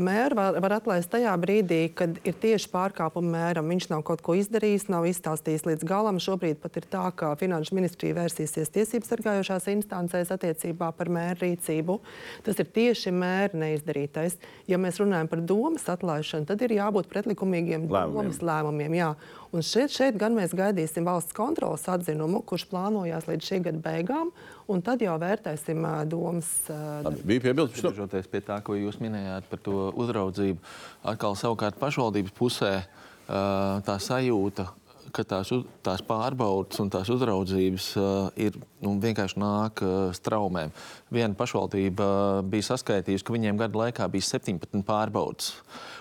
mēra 0.01 0.35
var, 0.35 0.57
var 0.65 0.73
atlaist 0.79 1.11
tajā 1.13 1.31
brīdī, 1.39 1.79
kad 1.95 2.17
ir 2.27 2.35
tieši 2.41 2.71
pārkāpuma 2.73 3.29
mēram. 3.35 3.69
Viņš 3.69 3.87
nav 3.93 4.01
kaut 4.07 4.23
ko 4.25 4.33
izdarījis, 4.39 4.87
nav 4.89 5.05
izstāstījis 5.07 5.67
līdz 5.69 5.85
galam. 5.87 6.17
Šobrīd 6.23 6.57
pat 6.63 6.81
ir 6.81 6.87
tā, 6.89 7.05
ka 7.15 7.35
Finanšu 7.39 7.77
ministrija 7.77 8.17
vērsīsies 8.17 8.73
tiesību 8.73 9.07
sargājošās 9.07 9.69
instancēs 9.77 10.33
attiecībā 10.33 10.89
par 10.97 11.13
mēra 11.13 11.37
rīcību. 11.45 11.99
Tas 12.47 12.59
ir 12.59 12.73
tieši 12.73 13.13
mēra 13.15 13.61
neizdarītais. 13.61 14.39
Ja 14.67 14.81
mēs 14.81 14.97
runājam 14.99 15.29
par 15.31 15.45
domas 15.45 15.85
atlaišanu, 15.93 16.49
tad 16.49 16.65
ir 16.65 16.79
jābūt 16.81 17.13
pretlikumīgiem 17.13 17.85
Lēmumiem. 17.85 18.17
domas 18.25 18.41
lēmumiem. 18.41 18.97
Jā. 18.97 19.13
Un 19.55 19.63
šeit, 19.63 19.93
šeit 19.95 20.17
gan 20.19 20.35
mēs 20.35 20.51
gaidīsim 20.57 21.05
valsts 21.07 21.35
kontrolas 21.35 21.85
atzinumu, 21.91 22.41
kurš 22.47 22.65
plānojās 22.71 23.29
līdz 23.29 23.47
šī 23.47 23.59
gada 23.69 23.81
beigām, 23.83 24.31
un 24.67 24.83
tad 24.83 25.03
jau 25.03 25.15
vērtēsim 25.21 25.85
uh, 25.87 26.01
domas. 26.09 26.49
Uh, 26.71 27.07
bija 27.23 27.45
piebildes 27.47 27.77
par 27.77 27.87
to? 27.87 27.93
Atgriežoties 27.93 28.31
pie 28.33 28.43
tā, 28.43 28.59
ko 28.65 28.75
jūs 28.75 28.99
minējāt 29.03 29.47
par 29.51 29.63
to 29.63 29.87
uzraudzību, 30.03 30.73
atkal 31.13 31.39
savukārt 31.39 31.79
pašvaldības 31.79 32.35
pusē 32.37 32.73
uh, 32.83 33.79
tā 33.87 33.95
sajūta, 34.03 34.67
ka 35.15 35.23
tās, 35.27 35.51
tās 35.85 36.01
pārbaudas 36.05 36.79
un 36.83 36.89
tās 36.93 37.09
uzraudzības 37.13 37.89
uh, 37.99 38.29
ir 38.35 38.57
nu, 38.83 38.95
vienkārši 39.03 39.39
nāk 39.41 39.83
uh, 39.85 39.97
straumēm. 40.15 40.73
Viena 41.13 41.33
pašvaldība 41.39 42.07
uh, 42.07 42.41
bija 42.47 42.67
saskaitījusi, 42.73 43.25
ka 43.27 43.35
viņiem 43.35 43.59
gada 43.61 43.83
laikā 43.85 44.07
bija 44.13 44.27
17 44.33 44.83
pārbaudas. 44.87 45.53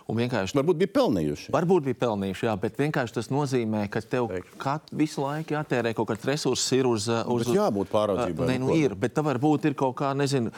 Vienkārši 0.07 0.54
Varbūt 0.54 0.78
bija 0.78 0.90
pelnījuši. 0.94 1.48
Varbūt 1.50 1.86
bija 1.88 1.96
pelnījuši, 1.98 2.44
jā, 2.46 2.52
bet 2.62 2.76
vienkārši 2.78 3.16
tas 3.16 3.26
nozīmē, 3.34 3.80
ka 3.90 3.98
tev 4.07 4.28
kat, 4.62 4.86
visu 4.94 5.24
laiku 5.24 5.57
jātērē 5.57 5.90
kaut 5.98 6.12
kāds 6.12 6.28
resurss 6.28 6.68
ir 6.76 6.86
uz. 6.86 7.09
uz 7.11 7.42
Bet 7.42 7.50
jābūt 7.57 7.90
pāraudzībai, 7.90 8.46
Nē, 8.52 8.59
nu 8.62 8.70
ir, 8.78 8.94
bet 8.94 9.16
tā 9.16 9.24
varbūt 9.26 9.66
ir 9.66 9.74
kaut 9.74 9.96
kā, 9.98 10.12
nezinu, 10.14 10.52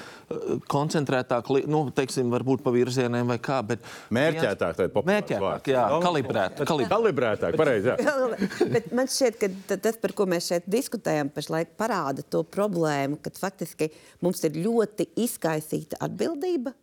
koncentrētāk, 0.69 1.49
nu, 1.65 1.81
teiksim, 1.97 2.29
varbūt 2.35 2.61
pa 2.67 2.75
virzieniem 2.77 3.33
vai 3.33 3.39
kā. 3.41 3.63
bet- 3.65 3.81
Mērķētāk, 4.13 4.77
tā 4.77 4.85
ir 4.85 4.93
populārs 4.93 5.15
Mērķētāk, 5.15 5.73
jā, 5.73 5.87
Nu, 5.97 6.03
kalibrēt. 6.05 6.61
kalibrēt. 6.69 6.93
Kalibrētāk, 6.93 7.57
pareizi. 7.57 7.89
Bet 8.75 8.91
man 8.97 9.11
šķiet, 9.11 9.39
ka 9.41 9.51
ta- 9.71 9.79
tas, 9.89 9.99
par 10.01 10.15
ko 10.17 10.27
mēs 10.31 10.51
šeit 10.51 10.67
diskutējam, 10.71 11.31
pašlaik 11.35 11.75
parāda 11.81 12.25
to 12.25 12.43
problēmu, 12.47 13.21
ka 13.23 13.33
faktiski 13.35 13.91
mums 14.25 14.43
ir 14.47 14.59
ļoti 14.59 15.11
izkaisīta 15.25 16.01
atbildība. 16.09 16.75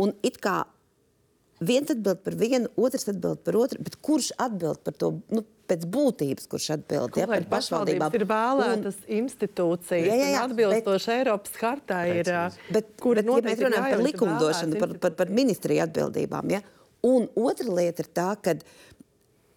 Un 0.00 0.14
it 0.24 0.38
kā 0.40 0.62
viens 1.60 1.90
atbild 1.92 2.22
par 2.24 2.36
vienu, 2.40 2.70
otrs 2.80 3.08
atbild 3.12 3.42
par 3.44 3.58
otru, 3.60 3.82
bet 3.84 3.98
kurš 4.04 4.30
atbild 4.40 4.80
par 4.86 4.96
to 4.96 5.12
nu, 5.34 5.44
pēc 5.70 5.84
būtības, 5.92 6.48
kurš 6.50 6.70
atbild 6.78 7.14
ja, 7.14 7.26
par 7.28 7.36
Kolēģi, 7.36 7.50
pašvaldības 7.52 8.16
ir 8.18 8.26
vēlētas 8.30 8.98
un... 9.02 9.12
institūcijas, 9.20 10.08
Jā, 10.08 10.16
jā, 10.16 10.28
jā, 10.32 10.42
un 10.42 10.54
atbilstoši 10.54 11.10
bet... 11.10 11.16
Eiropas 11.18 11.56
hartai 11.60 12.02
ir. 12.22 12.32
Bet, 12.72 12.92
kura 13.02 13.22
bet 13.22 13.30
ja 13.30 13.46
mēs 13.50 13.64
runājam 13.66 13.88
par 13.94 14.04
likumdošanu, 14.08 14.82
par, 14.82 14.94
par, 15.04 15.16
par 15.20 15.34
ministriju 15.40 15.84
atbildībām, 15.86 16.54
ja? 16.56 16.62
un 17.06 17.28
otra 17.38 17.76
lieta 17.78 18.04
ir 18.04 18.10
tā, 18.12 18.30
ka 18.44 18.56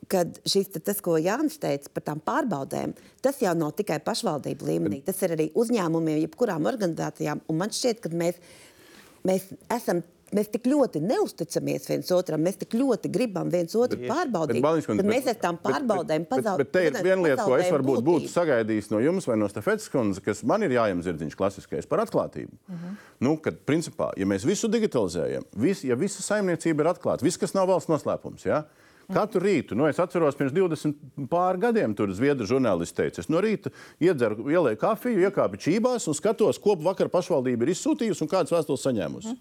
kad 0.08 0.40
šis, 0.46 0.70
tas, 0.84 1.02
ko 1.02 1.18
Jānis 1.18 1.60
teica 1.62 1.90
par 1.94 2.04
tām 2.04 2.22
pārbaudēm, 2.24 2.94
tas 3.22 3.40
jau 3.42 3.54
nav 3.56 3.72
tikai 3.78 4.00
pašvaldību 4.04 4.66
līmenī, 4.66 5.04
tas 5.06 5.22
ir 5.24 5.36
arī 5.38 5.52
uzņēmumiem, 5.54 6.24
jebkurām 6.28 6.66
organizācijām. 6.66 7.42
Un 7.48 7.58
man 7.58 7.70
šķiet, 7.70 8.02
ka 8.04 8.10
mēs, 8.10 8.36
mēs 9.28 9.52
esam. 9.70 10.04
Mēs 10.34 10.48
tik 10.50 10.64
ļoti 10.66 10.98
neusticamies 11.06 11.84
viens 11.86 12.08
otram, 12.10 12.42
mēs 12.42 12.56
tik 12.58 12.72
ļoti 12.74 13.12
gribam 13.14 13.52
viens 13.54 13.76
otru 13.78 14.00
pārbaudīt. 14.10 14.64
Baliņš 14.66 14.88
kundze, 14.90 15.04
Tad 15.04 15.10
mēs 15.12 15.26
bet- 15.28 15.36
ar 15.36 15.42
tām 15.44 15.60
bet- 15.60 15.62
bet- 15.62 15.76
pārbaudēm 15.76 16.26
bet- 16.26 16.58
Bet 16.58 16.72
te 16.74 16.82
ir 16.88 16.94
viena 17.06 17.22
lieta, 17.22 17.44
ko 17.46 17.56
es 17.56 17.70
varbūt 17.70 18.02
būtu 18.02 18.32
sagaidījis 18.34 18.90
no 18.90 18.98
jums 18.98 19.28
vai 19.28 19.36
no 19.38 19.46
Stefetes 19.48 19.86
kundzes, 19.94 20.24
kas 20.24 20.42
man 20.44 20.64
ir 20.64 20.72
jājams 20.72 21.06
zirdziņš 21.06 21.36
klasiskais 21.38 21.86
par 21.86 22.00
atklātību. 22.00 22.50
Uh 22.68 22.74
-huh. 22.74 22.96
nu, 23.20 23.38
kad, 23.38 23.54
principā, 23.64 24.10
ja 24.18 24.26
mēs 24.26 24.44
visu 24.44 24.68
digitalizējam, 24.68 25.44
vis, 25.56 25.84
ja 25.84 25.94
visa 25.96 26.24
saimniecība 26.24 26.82
ir 26.82 26.88
atklāta, 26.96 27.22
viss, 27.22 27.38
kas 27.38 27.54
nav 27.54 27.68
valsts 27.68 27.90
noslēpums, 27.94 28.44
ja? 28.46 28.64
Katru 29.12 29.42
rītu, 29.44 29.76
nu, 29.76 29.88
es 29.90 30.00
atceros, 30.00 30.38
pirms 30.40 30.54
20 30.56 31.28
pār 31.32 31.60
gadiem 31.60 31.96
tur 31.98 32.14
zviedru 32.16 32.48
žurnālisti 32.48 33.02
teica, 33.02 33.24
es 33.24 33.30
no 33.32 33.42
rīta 33.44 33.74
iedzeru, 34.04 34.48
ielēju 34.48 34.80
kafiju, 34.80 35.26
iekāpu 35.28 35.60
čībās 35.60 36.08
un 36.08 36.16
skatos, 36.18 36.62
ko 36.64 36.78
vakar 36.80 37.12
pašvaldība 37.12 37.68
ir 37.68 37.74
izsūtījusi 37.76 38.24
un 38.24 38.32
kādas 38.32 38.56
vēstules 38.56 38.86
saņēmusi. 38.88 39.36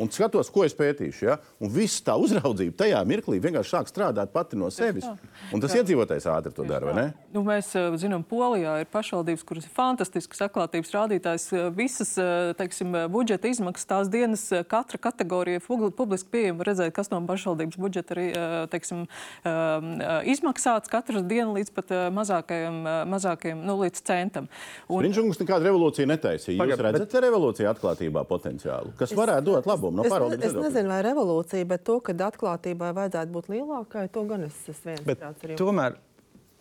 Un 0.00 0.10
skatos, 0.10 0.50
ko 0.50 0.64
es 0.66 0.74
pētīšu. 0.74 1.26
Ja? 1.28 1.36
Un 1.62 1.70
viss 1.70 2.02
tā 2.02 2.16
uzraudzība 2.18 2.74
tajā 2.82 3.00
mirklī 3.06 3.38
vienkārši 3.42 3.74
sāk 3.76 3.90
strādāt 3.90 4.32
pati 4.34 4.58
no 4.58 4.70
sevis. 4.74 5.06
Un 5.54 5.62
tas 5.62 5.74
iedzīvotājs 5.78 6.26
ātri 6.32 6.54
to 6.56 6.66
dara, 6.66 6.88
vai 6.90 6.94
ne? 6.96 7.04
Nu, 7.34 7.44
mēs 7.46 7.70
uh, 7.78 7.94
zinām, 8.00 8.24
Polijā 8.26 8.80
ir 8.82 8.90
pašvaldības, 8.90 9.44
kuras 9.46 9.68
ir 9.68 9.74
fantastisks 9.74 10.42
atklātības 10.48 10.90
rādītājs. 10.94 11.46
Uh, 11.54 11.68
Visas 11.74 12.14
uh, 12.18 12.50
teiksim, 12.58 12.90
budžeta 13.14 13.50
izmaksas 13.50 13.90
tās 13.90 14.10
dienas, 14.10 14.48
katra 14.70 14.98
kategorija 15.06 15.62
publiski 15.62 16.32
pieejama. 16.34 16.66
Redzēt, 16.66 16.94
kas 16.96 17.12
no 17.12 17.22
pašvaldības 17.28 17.78
budžeta 17.78 18.18
ir 18.18 18.22
uh, 18.34 18.56
teiksim, 18.72 19.06
uh, 19.06 19.88
izmaksāts 20.30 20.90
katru 20.90 21.22
dienu 21.22 21.54
līdz 21.54 21.70
pat 21.74 21.94
mazākajam, 22.14 22.82
mazākajam 23.10 23.62
nu, 23.62 23.78
līdz 23.84 24.02
centam. 24.06 24.50
Un, 24.88 25.06
Viņš 25.06 25.40
nekādu 25.44 25.68
revolūciju 25.68 26.08
netaisīja. 26.10 26.56
Jūs 26.56 26.62
Pagad, 26.64 26.82
redzat, 26.88 27.08
bet... 27.12 27.24
revolūcija 27.26 27.72
atklātībā 27.74 28.24
potenciālu, 28.28 28.92
kas 28.98 29.12
es, 29.12 29.18
varētu 29.18 29.52
dot 29.52 29.68
labumu 29.84 30.02
no 30.02 30.04
Es, 30.04 30.38
ne, 30.40 30.46
es 30.46 30.54
nezinu, 30.58 30.88
vai 30.88 31.00
revolūcija, 31.06 31.68
bet 31.70 31.84
to, 31.84 32.00
ka 32.00 32.12
atklātībai 32.28 32.92
vajadzētu 32.96 33.34
būt 33.36 33.50
lielākai, 33.54 34.08
to 34.12 34.24
gan 34.30 34.44
es 34.48 34.56
esmu 34.68 34.92
viens 34.92 35.04
Bet 35.06 35.20
prāts 35.22 35.44
ar 35.44 35.50
jums. 35.54 35.60
tomēr 35.60 35.96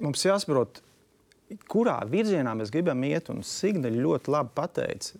mums 0.03 0.23
jāsaprot, 0.25 0.81
kurā 1.69 1.99
virzienā 2.09 2.55
mēs 2.57 2.71
gribam 2.73 3.03
iet. 3.07 3.29
Un 3.33 3.43
Signe 3.45 3.91
ļoti 3.93 4.31
labi 4.33 4.49
pateica, 4.57 5.19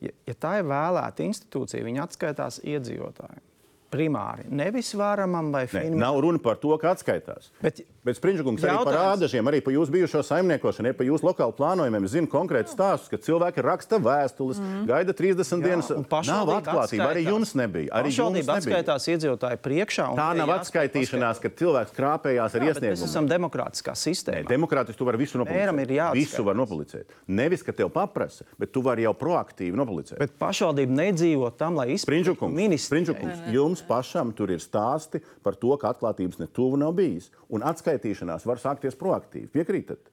ja, 0.00 0.10
ja 0.26 0.34
tā 0.34 0.56
ir 0.60 0.66
vēlēta 0.70 1.24
institūcija, 1.26 1.84
viņa 1.86 2.08
atskaitās 2.08 2.60
iedzīvotājiem. 2.64 3.46
Primāri, 3.90 4.44
nevis 4.54 4.92
varamam 4.94 5.48
vai 5.50 5.64
Nē, 5.64 5.70
finam. 5.72 5.98
nav 5.98 6.20
runa 6.22 6.38
par 6.38 6.60
to, 6.62 6.70
ka 6.78 6.92
atskaitās. 6.94 7.48
Bet 7.58 7.80
Bet 8.00 8.16
Springļkungs 8.16 8.62
arī 8.64 8.72
par 8.80 8.94
Jautājums. 8.94 9.12
ādažiem, 9.20 9.48
arī 9.50 9.58
par 9.60 9.74
jūsu 9.74 9.92
bijušo 9.92 10.22
saimniekošanu, 10.24 10.88
arī 10.88 10.96
par 10.96 11.04
jūsu 11.04 11.26
lokālu 11.26 11.52
plānojumiem. 11.52 12.06
Es 12.08 12.14
zinu 12.14 12.30
konkrētus 12.32 12.72
stāstus, 12.72 13.10
ka 13.12 13.18
cilvēki 13.20 13.60
raksta 13.60 13.98
vēstules, 14.00 14.56
mm. 14.56 14.86
gaida 14.88 15.12
30 15.12 15.60
dienas. 15.60 15.90
un 15.92 16.06
Nav 16.30 16.48
atklātība. 16.54 17.10
Arī 17.10 17.26
jums 17.26 17.52
nebija. 17.58 17.92
Arī 17.98 18.08
jums 18.14 18.38
nebija. 18.38 18.56
atskaitās 18.56 19.04
iedzīvotāju 19.04 19.60
priekšā. 19.60 20.06
Tā 20.16 20.28
nav 20.38 20.52
atskaitīšanās, 20.56 21.42
kad 21.44 21.58
cilvēks 21.60 21.92
krāpējās 21.96 22.56
ar 22.56 22.64
Jā, 22.64 22.70
Mēs 22.70 22.80
iesniegumu. 22.80 23.10
esam 23.10 23.28
demokrātiskā 23.28 23.92
sistēma. 23.92 24.48
Demokrātiski 24.48 24.96
tu 24.96 25.04
vari 25.04 25.20
visu 25.20 25.36
nopublicēt. 25.42 26.16
Visu 26.16 26.44
var 26.46 26.56
nopublicēt. 26.56 27.12
Nevis, 27.28 27.62
ka 27.66 27.72
tev 27.76 27.92
paprasa, 27.92 28.48
bet 28.58 28.72
tu 28.72 28.80
vari 28.80 29.04
jau 29.04 29.12
proaktīvi 29.12 29.76
nopublicēt. 29.76 30.16
Bet 30.18 30.38
pašvaldība 30.40 30.96
nedzīvo 31.04 31.52
tam, 31.52 31.76
lai 31.76 31.98
izpildītu 31.98 32.38
Springļkungs, 32.80 33.44
jums 33.52 33.84
pašam 33.84 34.32
tur 34.32 34.50
ir 34.54 34.62
stāsti 34.62 35.20
par 35.44 35.54
to, 35.60 35.76
ka 35.76 35.92
atklātības 35.92 36.40
ne 36.40 36.48
tuvu 36.48 36.80
nav 36.80 36.94
bijis. 36.96 37.30
Un 37.50 37.64
atskaitīšanās 37.90 38.46
var 38.46 38.60
sākties 38.60 38.96
proaktīvi. 38.98 39.50
Piekrītat? 39.52 40.10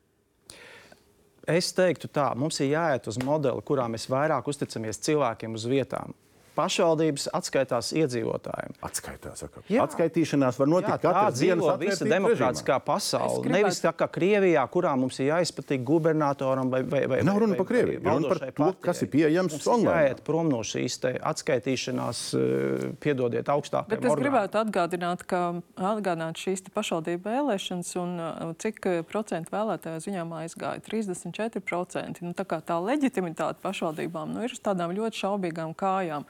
Es 1.47 1.71
teiktu, 1.73 2.09
tā 2.11 2.33
mums 2.35 2.59
ir 2.59 2.73
jāiet 2.73 3.07
uz 3.07 3.17
modeli, 3.23 3.61
kurā 3.63 3.87
mēs 3.87 4.09
vairāk 4.11 4.47
uzticamies 4.47 4.99
cilvēkiem 4.99 5.53
uz 5.55 5.65
vietām. 5.65 6.13
Pašvaldības 6.57 7.27
atskaitās 7.37 7.91
iedzīvotājiem. 7.93 8.73
Atskaitās. 8.87 9.43
Jā. 9.69 9.83
Atskaitīšanās 9.85 10.57
var 10.57 10.67
notikt 10.71 10.89
Jā, 10.89 10.97
tā 11.03 11.11
dienas 11.13 11.37
dzīvo 11.37 11.67
atvērtības 11.73 12.01
visa 12.01 12.05
demokrātiskā 12.11 12.79
pasaule. 12.83 13.43
gribētu- 13.43 13.53
Nevis 13.57 13.81
tā 13.83 13.93
kā 13.93 14.07
Krievijā, 14.17 14.63
kurā 14.73 14.95
mums 14.97 15.19
ir 15.19 15.29
jāizpatīk 15.31 15.83
gubernatoram 15.85 16.69
vai, 16.73 16.81
vai, 16.83 17.05
vai 17.07 17.21
Nav 17.21 17.37
runa 17.39 17.55
par 17.55 17.65
Krieviju, 17.65 18.01
runa 18.03 18.27
par 18.29 18.37
to, 18.39 18.51
partijai. 18.51 18.81
kas 18.81 19.01
ir 19.01 19.07
pieejams 19.13 19.53
ir 19.53 19.71
online. 19.71 20.09
Jāiet 20.09 20.23
prom 20.23 20.49
no 20.49 20.57
šīs 20.65 20.97
atskaitīšanās, 21.21 22.19
eh, 22.33 22.91
piedodiet, 22.99 23.45
augstākajiem 23.45 23.89
Bet 23.89 24.05
es 24.05 24.11
orgāniem. 24.11 24.23
gribētu 24.23 24.55
atgādināt, 24.63 25.25
ka 25.27 25.61
atgādināt 25.77 26.35
šīs 26.41 26.63
pašvaldību 26.73 27.21
vēlēšanas 27.23 27.95
un 28.01 28.19
uh, 28.19 28.53
cik 28.57 28.85
uh, 28.85 29.03
procentu 29.03 29.51
vēlētāju 29.51 30.01
ziņām 30.07 30.29
aizgāja. 30.41 30.81
34%. 30.81 32.21
Nu, 32.21 32.33
tā 32.33 32.45
kā 32.45 32.61
tā 32.61 32.77
leģitimitāte 32.81 33.61
pašvaldībām 33.63 34.33
nu, 34.33 34.43
ir 34.43 34.51
uz 34.51 34.59
tādām 34.63 34.93
ļoti 34.95 35.21
šaubīgām 35.21 35.75
kājām. 35.75 36.25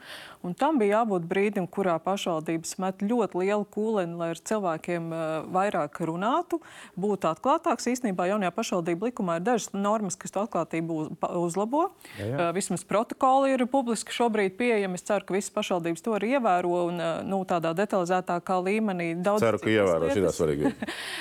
Un 0.46 0.54
tam 0.54 0.78
bija 0.78 1.00
jābūt 1.00 1.24
brīdim, 1.26 1.66
kurā 1.66 1.96
pašvaldības 2.02 2.76
met 2.78 3.02
ļoti 3.02 3.40
lielu 3.42 3.66
kūleni, 3.74 4.14
lai 4.20 4.28
ar 4.34 4.38
cilvēkiem 4.50 5.08
uh, 5.10 5.22
vairāk 5.54 5.98
runātu, 6.06 6.60
būtu 6.94 7.26
atklātāks. 7.32 7.88
Īstenībā 7.90 8.28
jaunajā 8.30 8.52
pašvaldību 8.54 9.10
likumā 9.10 9.40
ir 9.40 9.46
dažas 9.48 9.72
normas, 9.74 10.14
kas 10.18 10.34
to 10.34 10.44
atklātību 10.46 10.98
uz, 11.02 11.10
uzlabo. 11.42 11.88
Jā, 12.20 12.28
jā. 12.28 12.36
Uh, 12.36 12.52
vismaz 12.54 12.84
protokoli 12.86 13.56
ir 13.56 13.66
publiski 13.70 14.14
šobrīd 14.14 14.54
pieejami. 14.60 14.94
Es 14.98 15.06
ceru, 15.08 15.26
ka 15.26 15.34
visas 15.34 15.50
pašvaldības 15.54 16.06
to 16.06 16.14
arī 16.14 16.36
ievēro 16.38 16.84
un 16.86 17.02
uh, 17.02 17.10
nu, 17.26 17.42
tādā 17.48 17.74
detalizētākā 17.78 18.60
līmenī. 18.62 19.10
Daudz 19.18 19.42
Ceru, 19.42 19.58
ka 19.62 19.74
ievēro 19.74 20.12
šī 20.14 20.24
svarīga. 20.38 20.74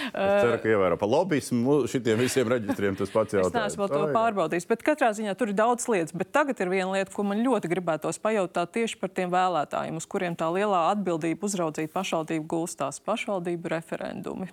Es 0.08 0.44
ceru, 0.44 0.58
ka 0.62 0.70
ievēro 0.72 0.96
par 0.98 1.10
lobbyismu 1.12 1.82
šitiem 1.92 2.22
visiem 2.22 2.48
reģistriem 2.50 2.96
tas 2.98 3.12
pats 3.12 3.34
Es 3.34 3.42
jautājums. 3.42 3.76
neesmu 3.76 3.84
vēl 3.84 3.92
to 3.92 4.14
pārbaudījis, 4.16 4.68
bet 4.70 4.86
katrā 4.86 5.10
ziņā 5.18 5.34
tur 5.38 5.52
ir 5.52 5.58
daudz 5.58 5.88
lietas. 5.92 6.16
Bet 6.18 6.32
tagad 6.36 6.62
ir 6.64 6.72
viena 6.72 6.94
lieta, 6.94 7.12
ko 7.14 7.26
man 7.28 7.42
ļoti 7.44 7.70
gribētos 7.72 8.22
pajautāt 8.24 8.72
tieši 8.78 8.87
par 8.96 9.12
tiem 9.12 9.34
vēlētājiem, 9.34 9.98
uz 10.00 10.08
kuriem 10.08 10.38
tā 10.40 10.48
lielā 10.54 10.88
atbildība 10.94 11.50
uzraudzīt 11.50 11.92
pašvaldību 11.92 12.48
gulstās 12.48 13.02
pašvaldību 13.04 13.76
referendumi. 13.76 14.48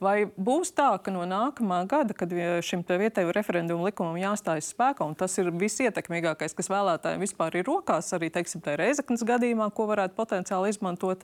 Vai 0.00 0.24
būs 0.40 0.72
tā, 0.76 0.88
ka 1.04 1.12
no 1.14 1.22
nākamā 1.28 1.82
gada, 1.90 2.16
kad 2.16 2.32
šim 2.64 2.82
vietējo 2.88 3.32
referendumu 3.36 3.86
likumam 3.88 4.18
jāstājas 4.20 4.72
spēkā, 4.74 5.06
un 5.06 5.16
tas 5.18 5.36
ir 5.38 5.52
visietekmīgākais, 5.60 6.56
kas 6.56 6.70
vēlētājiem 6.72 7.22
vispār 7.22 7.60
ir 7.60 7.68
rokās, 7.68 8.10
arī 8.16 8.32
teiksim, 8.32 8.64
Reizeknas 8.64 9.24
gadījumā, 9.26 9.70
ko 9.76 9.86
varētu 9.90 10.16
potenciāli 10.18 10.72
izmantot, 10.72 11.22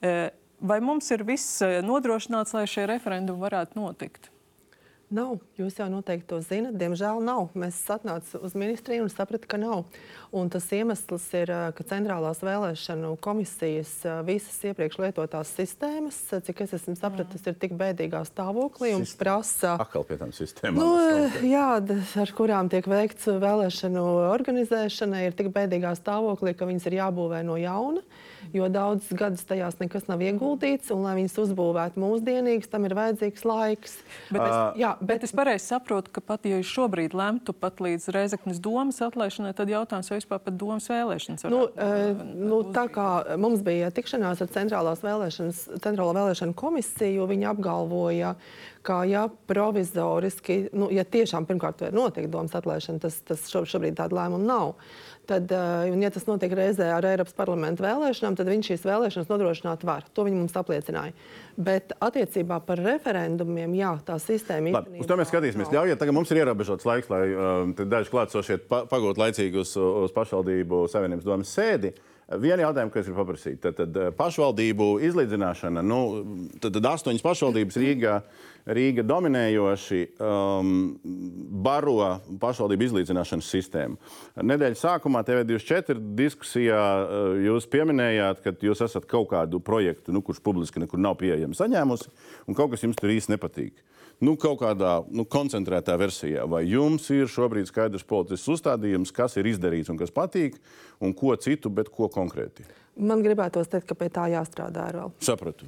eh, 0.00 0.30
vai 0.60 0.80
mums 0.80 1.10
ir 1.10 1.26
viss 1.28 1.60
eh, 1.62 1.80
nodrošināts, 1.84 2.54
lai 2.56 2.68
šie 2.70 2.86
referendumi 2.90 3.42
varētu 3.42 3.80
notikt? 3.82 4.31
Nav. 5.12 5.36
Jūs 5.60 5.76
jau 5.76 5.86
noteikti 5.92 6.28
to 6.30 6.38
zinat. 6.44 6.76
Diemžēl 6.80 7.20
nav. 7.24 7.50
Mēs 7.58 7.76
atnācām 7.92 8.46
uz 8.46 8.54
ministriju 8.56 9.04
un 9.04 9.12
sapratām, 9.12 9.48
ka 9.52 9.60
nav. 9.60 9.82
Un 10.32 10.48
tas 10.52 10.64
iemesls 10.72 11.26
ir, 11.36 11.52
ā, 11.52 11.60
ka 11.76 11.84
centrālās 11.84 12.40
vēlēšanu 12.40 13.12
komisijas 13.20 13.92
ā, 14.08 14.14
visas 14.24 14.56
iepriekš 14.70 14.96
lietotās 15.02 15.52
sistēmas, 15.52 16.16
ā, 16.32 16.40
cik 16.46 16.64
es 16.64 16.72
esmu 16.78 16.96
sapratis, 16.96 17.44
ir 17.44 17.58
tik 17.60 17.76
bēdīgā 17.76 18.22
stāvoklī 18.30 18.94
un 18.96 19.04
prasa. 19.20 19.76
Atkal 19.84 20.06
pie 20.08 20.16
tām 20.22 20.32
sistēmām. 20.32 20.80
Nu, 20.80 21.44
jā, 21.44 21.68
ar 22.24 22.34
kurām 22.38 22.72
tiek 22.72 22.88
veikts 22.88 23.28
vēlēšanu 23.28 24.06
organizēšana, 24.32 25.26
ir 25.28 25.36
tik 25.36 25.52
bēdīgā 25.52 25.92
stāvoklī, 26.00 26.56
ka 26.56 26.68
viņas 26.70 26.88
ir 26.88 27.02
jābūvē 27.02 27.42
no 27.44 27.60
jauna, 27.60 28.00
jo 28.52 28.68
daudzus 28.72 29.12
gadus 29.18 29.44
tajās 29.48 29.78
nekas 29.80 30.08
nav 30.10 30.22
ieguldīts, 30.24 30.90
un, 30.94 31.02
lai 31.06 31.14
viņas 31.20 31.38
uzbūvētu 31.44 32.02
mūsdienīgas, 32.02 32.70
tam 32.72 32.86
ir 32.88 32.94
vajadzīgs 32.98 33.44
laiks. 33.48 33.96
Bet 34.32 34.42
es, 34.42 34.56
jā, 34.82 34.92
bet 35.00 35.26
es 35.26 35.34
pareizi 35.36 35.68
saprotu, 35.70 36.12
ka 36.14 36.20
pat 36.24 36.48
ja 36.48 36.58
jūs 36.58 36.72
šobrīd 36.72 37.14
lemtu 37.18 37.54
pat 37.54 37.80
līdz 37.84 38.08
Reizeknas 38.16 38.60
domas 38.62 39.00
atlaišanai, 39.04 39.54
tad 39.56 39.70
jautājums 39.72 40.10
vai 40.12 40.18
vispār 40.20 40.42
pat 40.42 40.58
domas 40.60 40.88
vēlēšanas. 40.90 41.46
Nu, 41.52 41.62
varētu, 41.70 42.26
e, 42.26 42.44
nu, 42.50 42.60
tā 42.74 42.86
kā 42.92 43.08
mums 43.40 43.62
bija 43.66 43.92
tikšanās 43.94 44.42
ar 44.44 44.52
Centrālās 44.52 45.04
vēlēšanas, 45.04 45.64
Centrālo 45.84 46.12
vēlēšanu 46.16 46.56
komisiju, 46.58 47.28
viņi 47.30 47.48
apgalvoja, 47.52 48.34
ka 48.82 49.02
ja 49.06 49.28
provizoriski, 49.46 50.68
nu, 50.74 50.88
ja 50.90 51.04
tiešām 51.06 51.46
pirmkārt 51.46 51.84
var 51.84 51.94
notikt 51.94 52.30
domas 52.32 52.54
atlaišana, 52.58 52.98
tas, 53.04 53.20
tas 53.26 53.44
šo- 53.50 53.64
šobrīd 53.68 53.94
tāda 53.98 54.16
lēmuma 54.18 54.42
nav. 54.48 54.74
Tad, 55.26 55.52
eh, 55.54 55.90
un, 55.92 56.00
ja 56.02 56.10
tas 56.10 56.24
notiek 56.26 56.50
reizē 56.58 56.88
ar 56.96 57.06
Eiropas 57.06 57.34
parlamentu 57.38 57.84
vēlēšanām, 57.84 58.34
tad 58.38 58.48
viņš 58.50 58.72
šīs 58.72 58.86
vēlēšanas 58.88 59.28
nodrošināt 59.30 59.84
var. 59.86 60.08
To 60.18 60.24
viņi 60.26 60.40
mums 60.40 60.56
apliecināja. 60.58 61.14
Bet 61.54 61.94
attiecībā 62.02 62.58
par 62.66 62.82
referendumiem, 62.82 63.76
jā, 63.78 63.92
tā 64.06 64.18
sistēma 64.18 64.74
Labi, 64.80 64.98
uz 64.98 65.06
to 65.06 65.18
mēs 65.20 65.30
skatīsimies. 65.30 65.70
Ļaujiet, 65.70 66.00
tagad 66.00 66.16
mums 66.16 66.32
ir 66.34 66.42
ierobežots 66.42 66.88
laiks, 66.88 67.12
lai 67.12 67.22
um, 67.30 67.74
daži 67.78 68.10
klātsošie 68.10 68.58
pa, 68.66 68.82
pagūtu 68.90 69.22
laicīgi 69.22 69.62
uz, 69.62 69.76
uz 69.78 70.16
pašvaldību 70.16 70.88
savienības 70.90 71.28
domas 71.28 71.54
sēdi. 71.54 71.94
Vienu 72.42 72.64
jautājumu, 72.64 72.92
ko 72.92 73.00
es 73.00 73.08
gribu 73.08 73.20
paprasīt, 73.20 73.58
tad, 73.60 73.76
tad 73.76 73.96
eh, 73.98 74.10
pašvaldību 74.16 74.86
izlīdzināšana. 75.08 75.82
Nu, 75.84 76.00
tad, 76.62 76.72
tad 76.78 76.86
astoņas 76.94 77.24
pašvaldības 77.24 77.78
Rīgā, 77.82 78.14
Rīga 78.62 79.02
dominējoši 79.02 80.00
um, 80.22 80.74
baro 81.64 81.96
pašvaldību 82.42 82.86
izlīdzināšanas 82.86 83.48
sistēmu. 83.50 83.98
Nedēļas 84.38 84.84
sākumā 84.84 85.24
TV24 85.26 85.98
diskusijā 86.18 86.78
uh, 86.78 87.40
jūs 87.42 87.66
pieminējāt, 87.72 88.44
ka 88.44 88.54
jūs 88.62 88.84
esat 88.86 89.08
kaut 89.10 89.32
kādu 89.32 89.58
projektu, 89.64 90.14
nu, 90.14 90.22
kurš 90.22 90.38
publiski 90.46 90.82
nekur 90.82 91.02
nav 91.02 91.18
pieejams, 91.18 91.58
saņēmusi, 91.58 92.12
un 92.46 92.58
kaut 92.58 92.74
kas 92.74 92.86
jums 92.86 93.00
tur 93.00 93.10
īsti 93.10 93.34
nepatīk. 93.34 93.82
Nu, 94.22 94.36
kaut 94.38 94.60
kādā 94.60 95.00
nu, 95.10 95.26
koncentrētā 95.26 95.96
versijā. 95.98 96.46
Vai 96.46 96.62
jums 96.70 97.08
ir 97.10 97.26
šobrīd 97.26 97.66
skaidrs 97.66 98.06
politisks 98.06 98.52
uzstādījums, 98.54 99.10
kas 99.14 99.34
ir 99.40 99.50
izdarīts 99.50 99.90
un 99.90 99.98
kas 99.98 100.14
patīk, 100.14 100.60
un 101.02 101.10
ko 101.18 101.34
citu, 101.34 101.72
bet 101.74 101.90
ko 101.90 102.06
konkrēti? 102.12 102.68
Man 103.02 103.24
gribētos 103.26 103.72
teikt, 103.72 103.88
ka 103.90 103.98
pie 103.98 104.12
tā 104.14 104.30
jāstrādā 104.30 104.92
vēl. 104.94 105.10
Sapratu. 105.18 105.66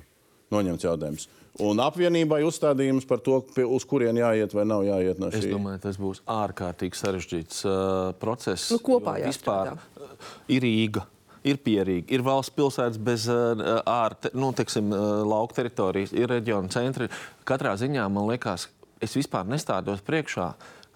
Noņemts 0.55 0.87
jautājums. 0.87 1.27
Un 1.63 1.79
apvienībai 1.79 2.41
uzstādījums 2.49 3.05
par 3.07 3.21
to, 3.23 3.37
pie, 3.55 3.63
uz 3.63 3.85
kurien 3.87 4.17
jāiet 4.19 4.55
vai 4.57 4.65
nav 4.67 4.83
jāiet 4.87 5.21
no 5.23 5.29
Es 5.31 5.45
šī. 5.45 5.53
domāju, 5.55 5.79
tas 5.85 5.99
būs 6.03 6.23
ārkārtīgi 6.27 6.99
sarežģīts 6.99 7.61
uh, 7.69 7.77
process. 8.19 8.73
Nu, 8.75 8.81
kopā 8.83 9.21
jo 9.23 9.29
vispār 9.31 9.71
jāstrādā. 9.71 10.09
uh, 10.09 10.31
ir 10.51 10.65
Rīga. 10.67 11.05
Ir 11.45 11.59
pierīga, 11.61 12.09
ir 12.17 12.23
valsts 12.25 12.55
pilsētas 12.57 12.97
bez 13.05 13.27
uh, 13.29 13.61
ārte, 13.85 14.31
nu, 14.33 14.49
teiksim, 14.57 14.87
uh, 14.97 15.21
lauka 15.29 15.59
teritorijas, 15.59 16.15
ir 16.17 16.31
reģiona 16.33 16.73
centri. 16.73 17.11
Katrā 17.45 17.75
ziņā 17.77 18.07
man 18.09 18.31
liekas, 18.31 18.65
es 19.05 19.13
vispār 19.13 19.45
nestādos 19.53 20.01
priekšā, 20.07 20.47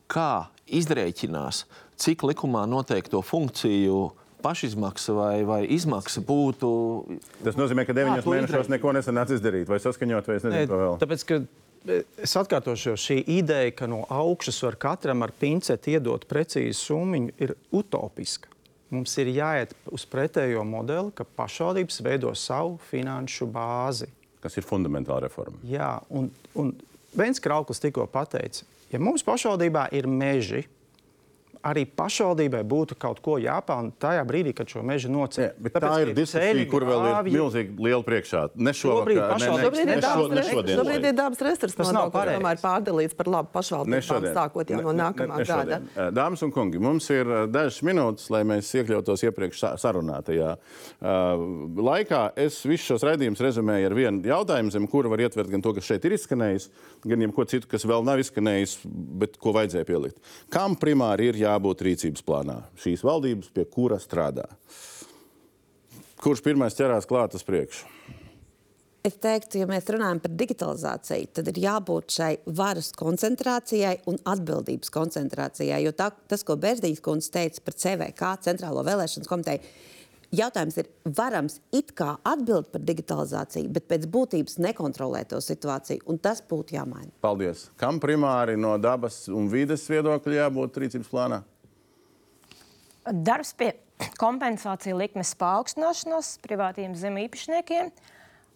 kā 0.08 0.30
izrēķinās, 0.72 1.66
cik 2.00 2.24
likumā 2.30 2.62
noteikto 2.64 3.20
funkciju 3.20 3.98
pašizmaksa 4.42 5.14
vai, 5.16 5.36
vai 5.48 5.62
izmaksa 5.74 6.22
būtu. 6.24 6.70
Tas 7.44 7.58
nozīmē, 7.58 7.86
ka 7.88 7.96
deviņos 7.96 8.26
to 8.26 8.34
mēnešos 8.34 8.54
izdarīt? 8.54 8.74
neko 8.76 8.92
nesanāca 8.96 9.38
izdarīt, 9.38 9.70
vai 9.70 9.80
saskaņot, 9.82 10.28
vai 10.30 10.36
es 10.38 10.46
nezinu, 10.46 10.68
ko 10.70 10.82
vēl. 10.82 10.98
Tāpēc, 11.02 11.24
ka 11.28 11.40
e, 11.40 12.02
es 12.26 12.36
atkārtošu, 12.40 12.96
šī 13.00 13.18
ideja, 13.38 13.72
ka 13.78 13.90
no 13.90 14.04
augšas 14.12 14.62
var 14.66 14.78
katram 14.80 15.26
ar 15.26 15.34
pinceti 15.38 15.96
iedot 15.96 16.26
precīzu 16.30 16.78
summu, 16.78 17.24
ir 17.40 17.56
utopiska. 17.74 18.54
Mums 18.94 19.12
ir 19.20 19.28
jāiet 19.36 19.74
uz 19.92 20.06
pretējo 20.08 20.62
modeli, 20.64 21.12
ka 21.12 21.26
pašvaldības 21.36 22.00
veido 22.06 22.32
savu 22.38 22.78
finanšu 22.88 23.50
bāzi. 23.52 24.08
Kas 24.40 24.56
ir 24.56 24.64
fundamentāla 24.64 25.26
reforma? 25.26 25.58
Jā, 25.66 25.98
un, 26.14 26.30
un 26.56 26.72
Vēns 27.16 27.40
Krauklis 27.40 27.80
tikko 27.80 28.04
pateica, 28.12 28.66
ja 28.92 29.00
mums 29.00 29.24
pašvaldībā 29.26 29.88
ir 29.96 30.08
meži, 30.10 30.66
arī 31.66 31.84
pašvaldībai 31.98 32.62
būtu 32.68 32.96
kaut 33.00 33.20
ko 33.24 33.36
jāpelnā 33.42 33.94
tajā 34.00 34.24
brīdī, 34.28 34.54
kad 34.56 34.70
šo 34.70 34.82
mežu 34.86 35.10
nocēla. 35.12 35.72
Tā 35.74 35.92
ir 36.04 36.12
diskusija, 36.16 36.66
kur 36.70 36.86
vēl 36.88 37.06
ir 37.08 37.30
milzīgi 37.32 37.76
liela 37.82 38.04
priekšā. 38.06 38.44
Ne 38.58 38.74
šovakar, 38.76 39.38
ne, 39.40 39.48
ne, 39.48 39.70
ne, 39.70 39.96
ir 39.96 40.02
dabas, 40.04 40.32
ne 40.32 40.44
šodien. 40.48 40.80
šobrīd 40.80 41.08
ir 41.10 41.16
dabas 41.18 41.44
resursu 41.44 41.86
nodoklis, 41.88 42.32
tomēr 42.38 42.62
pārdalīts 42.62 43.18
par 43.18 43.30
labu 43.34 43.52
pašvaldībām, 43.54 44.28
sākot 44.36 44.72
jau 44.72 44.82
no 44.84 44.94
nākamā 44.96 45.40
ne, 45.40 45.44
ne 45.44 45.48
gada. 45.48 46.08
Dāmas 46.14 46.44
un 46.46 46.52
kungi, 46.54 46.80
mums 46.82 47.08
ir 47.14 47.30
dažas 47.52 47.80
minūtes, 47.86 48.28
lai 48.34 48.44
mēs 48.48 48.70
iekļautos 48.78 49.24
iepriekš 49.28 49.64
sarunātajā 49.82 50.54
uh, 50.54 51.44
laikā. 51.88 52.22
Es 52.38 52.60
visus 52.68 52.86
šos 52.92 53.06
raidījumus 53.08 53.42
rezumēju 53.44 53.90
ar 53.90 53.96
vienu 53.98 54.32
jautājumu, 54.32 54.72
zem 54.74 54.88
kura 54.90 55.12
var 55.12 55.24
ietvert 55.26 55.52
gan 55.52 55.64
to, 55.64 55.74
kas 55.76 55.88
šeit 55.88 56.06
ir 56.08 56.16
izskanējis, 56.18 56.68
gan 57.08 57.26
jebko 57.26 57.46
citu, 57.50 57.70
kas 57.70 57.86
vēl 57.88 58.06
nav 58.06 58.22
izskanējis, 58.22 58.78
bet 59.22 59.38
ko 59.42 59.54
vajadzēja 59.56 59.88
pielikt. 59.88 60.18
Kam 60.52 60.76
primāri 60.78 61.30
ir 61.32 61.40
jābūt 61.48 61.84
rīcības 61.88 62.24
plānā 62.24 62.60
šīs 62.80 63.04
valdības, 63.06 63.50
pie 63.54 63.66
kura 63.72 63.98
strādā? 64.02 64.46
Kurš 66.18 66.42
pirmais 66.44 66.74
ķerās 66.74 67.06
klāt 67.08 67.36
uz 67.38 67.44
priekšu? 67.46 67.86
Es 69.06 69.14
teiktu, 69.22 69.60
ja 69.60 69.66
mēs 69.70 69.86
runājam 69.94 70.18
par 70.20 70.32
digitalizāciju, 70.36 71.28
tad 71.38 71.46
ir 71.52 71.60
jābūt 71.62 72.16
šai 72.16 72.32
varas 72.58 72.90
koncentrācijai 72.98 73.94
un 74.10 74.18
atbildības 74.26 74.90
koncentrācijai. 74.92 75.78
Jo 75.86 75.94
tā, 75.96 76.10
tas, 76.28 76.42
ko 76.44 76.58
Bērziņš 76.60 76.98
kundze 77.06 77.30
teica 77.36 77.62
par 77.64 77.76
CVK, 77.78 78.32
Centrālo 78.44 78.82
vēlēšanas 78.84 79.30
komiteju, 79.30 79.70
jautājums 80.34 80.76
ir, 80.80 80.88
varams 81.16 81.58
it 81.74 81.92
kā 81.96 82.16
atbild 82.26 82.70
par 82.72 82.82
digitalizāciju, 82.84 83.70
bet 83.72 83.88
pēc 83.90 84.06
būtības 84.12 84.58
nekontrolē 84.62 85.24
to 85.28 85.40
situāciju, 85.44 86.04
un 86.10 86.20
tas 86.22 86.42
būtu 86.44 86.76
jāmaina. 86.76 87.10
Paldies. 87.24 87.68
Kam 87.80 88.00
primāri 88.02 88.58
no 88.60 88.76
dabas 88.80 89.26
un 89.32 89.48
vides 89.52 89.86
viedokļa 89.90 90.42
jābūt 90.42 90.80
rīcības 90.82 91.12
plānā? 91.12 91.42
Darbs 93.08 93.54
pie 93.56 93.72
kompensāciju 94.20 94.98
likmes 95.00 95.32
paaugstināšanās 95.40 96.36
privātiem 96.44 96.94
zem 96.98 97.16
īpašniekiem, 97.24 97.92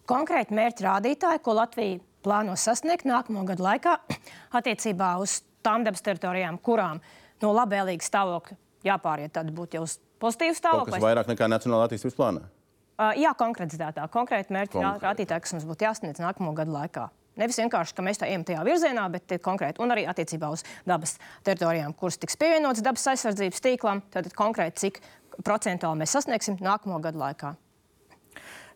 konkrēti 0.09 0.55
mērķi 0.55 0.85
rādītāji, 0.85 1.41
ko 1.43 1.57
Latvija 1.57 2.01
plāno 2.23 2.55
sasniegt 2.59 3.07
nākamo 3.09 3.43
gadu 3.47 3.65
laikā 3.65 3.97
attiecībā 4.59 5.15
uz 5.23 5.41
tām 5.65 5.87
dabas 5.87 6.05
teritorijām, 6.05 6.59
kurām 6.61 7.01
no 7.41 7.51
labvēlīga 7.55 8.05
stāvokļa 8.05 8.59
jāpāriet, 8.87 9.33
tad 9.35 9.49
būtu 9.55 9.79
jau 9.79 9.87
uz 9.87 9.97
pozitīvu 10.21 10.57
stāvokli. 10.57 10.95
Tas 10.97 11.05
vairāk 11.05 11.31
nekā 11.31 11.49
Nacionālā 11.51 11.87
attīstības 11.89 12.17
plānā. 12.19 12.45
Uh, 12.93 13.09
jā, 13.17 13.31
konkrētizētā, 13.33 14.05
konkrēti 14.13 14.53
mērķi 14.53 14.77
Konkrēt. 14.77 15.01
rādītāji, 15.01 15.43
kas 15.45 15.55
mums 15.55 15.65
būtu 15.65 15.87
jāsniedz 15.87 16.21
nākamo 16.21 16.53
gadu 16.57 16.75
laikā. 16.75 17.07
Nevis 17.41 17.57
vienkārši, 17.57 17.95
ka 17.97 18.05
mēs 18.05 18.21
tā 18.21 18.27
ejam 18.29 18.43
tajā 18.45 18.61
virzienā, 18.67 19.07
bet 19.09 19.33
konkrēti 19.41 19.81
un 19.81 19.95
arī 19.95 20.03
attiecībā 20.09 20.51
uz 20.53 20.61
dabas 20.85 21.15
teritorijām, 21.47 21.95
kuras 21.97 22.19
tiks 22.21 22.37
pievienotas 22.37 22.85
dabas 22.85 23.07
aizsardzības 23.09 23.63
tīklam, 23.65 24.03
tad 24.13 24.29
konkrēti 24.37 24.85
cik 24.85 25.01
procentuāli 25.41 26.03
mēs 26.03 26.13
sasniegsim 26.13 26.59
nākamo 26.61 27.01
gadu 27.01 27.23
laikā. 27.23 27.55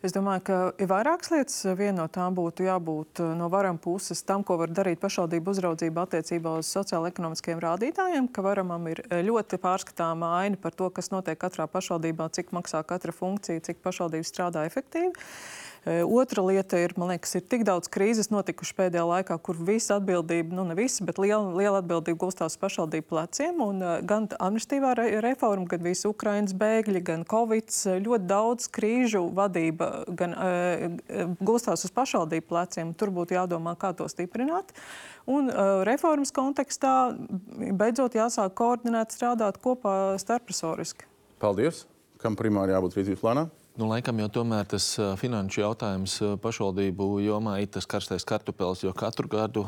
Es 0.05 0.13
domāju, 0.13 0.43
ka 0.45 0.57
ir 0.77 0.89
vairākas 0.91 1.31
lietas. 1.33 1.55
Viena 1.77 2.03
no 2.03 2.07
tām 2.13 2.35
būtu 2.37 2.67
jābūt 2.67 3.21
eh, 3.23 3.31
no 3.39 3.47
varam 3.49 3.79
puses 3.81 4.21
tam, 4.21 4.43
ko 4.45 4.59
var 4.61 4.69
darīt 4.69 5.01
pašvaldību 5.01 5.55
uzraudzība 5.55 6.03
attiecībā 6.05 6.53
uz 6.59 6.69
sociālo-ekonomiskiem 6.75 7.57
rādītājiem, 7.63 8.27
ka 8.29 8.45
varamam 8.45 8.85
ir 8.91 9.01
eh, 9.07 9.23
ļoti 9.25 9.57
pārskatāma 9.63 10.35
aina 10.43 10.61
par 10.61 10.77
to, 10.77 10.91
kas 10.93 11.09
notiek 11.09 11.39
katrā 11.41 11.65
pašvaldībā, 11.73 12.29
cik 12.37 12.53
maksā 12.53 12.83
katra 12.85 13.15
funkcija, 13.15 13.63
cik 13.65 13.81
pašvaldība 13.81 14.29
strādā 14.29 14.67
efektīvi. 14.69 15.15
Otra 15.85 16.43
lieta 16.43 16.79
ir, 16.81 16.93
man 16.99 17.13
liekas, 17.13 17.35
ir 17.37 17.43
tik 17.47 17.63
daudz 17.67 17.87
krīzes 17.91 18.31
notikušas 18.33 18.75
pēdējā 18.75 19.03
laikā, 19.07 19.37
kur 19.43 19.59
visa 19.67 19.97
atbildība, 20.01 20.55
nu 20.57 20.65
ne 20.67 20.75
visa, 20.77 21.05
bet 21.07 21.19
liela, 21.21 21.53
liela 21.55 21.81
atbildība 21.81 22.19
gulstās 22.25 22.57
pašvaldību 22.59 23.07
pleciem. 23.07 23.61
Un, 23.63 23.83
gan 24.07 24.27
administratīvā 24.35 24.93
re 24.99 25.07
reforma, 25.23 25.67
gan 25.71 25.85
visi 25.85 26.09
Ukraiņas 26.09 26.55
bēgļi, 26.59 27.03
gan 27.07 27.25
Covid, 27.29 27.71
ļoti 28.03 28.29
daudz 28.29 28.69
krīžu 28.73 29.23
vadība 29.37 29.91
gan, 30.07 30.35
uh, 30.35 31.35
gulstās 31.39 31.85
uz 31.87 31.93
pašvaldību 31.95 32.49
pleciem. 32.51 32.95
Tur 32.97 33.13
būtu 33.15 33.37
jādomā, 33.37 33.77
kā 33.79 33.93
to 33.97 34.09
stiprināt. 34.11 34.73
Un 35.27 35.51
uh, 35.51 35.83
reformas 35.87 36.33
kontekstā 36.35 37.13
beidzot 37.77 38.15
jāsāk 38.17 38.55
koordinēt 38.57 39.15
strādāt 39.15 39.61
kopā 39.63 40.17
starpresoriski. 40.21 41.07
Paldies! 41.39 41.85
Kam 42.17 42.33
primāri 42.33 42.73
jābūt 42.73 42.97
rīcības 42.97 43.21
plānā? 43.21 43.43
Nu, 43.77 43.85
laikam 43.85 44.17
jau 44.17 44.25
tomēr 44.39 44.65
tas 44.65 44.85
finanšu 45.21 45.59
jautājums 45.61 46.15
pašvaldību 46.41 47.05
jomā 47.21 47.59
ir 47.61 47.67
tas 47.75 47.85
karstais 47.85 48.23
kartupēlis, 48.25 48.81
jo 48.81 48.93
katru 48.97 49.29
gadu 49.29 49.67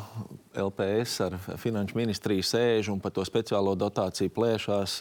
LPS 0.58 1.20
ar 1.28 1.36
finanšu 1.62 1.94
ministriju 2.00 2.42
sēž 2.50 2.90
un 2.90 3.04
par 3.04 3.14
to 3.14 3.22
speciālo 3.30 3.76
dotāciju 3.78 4.34
plēšās 4.34 4.96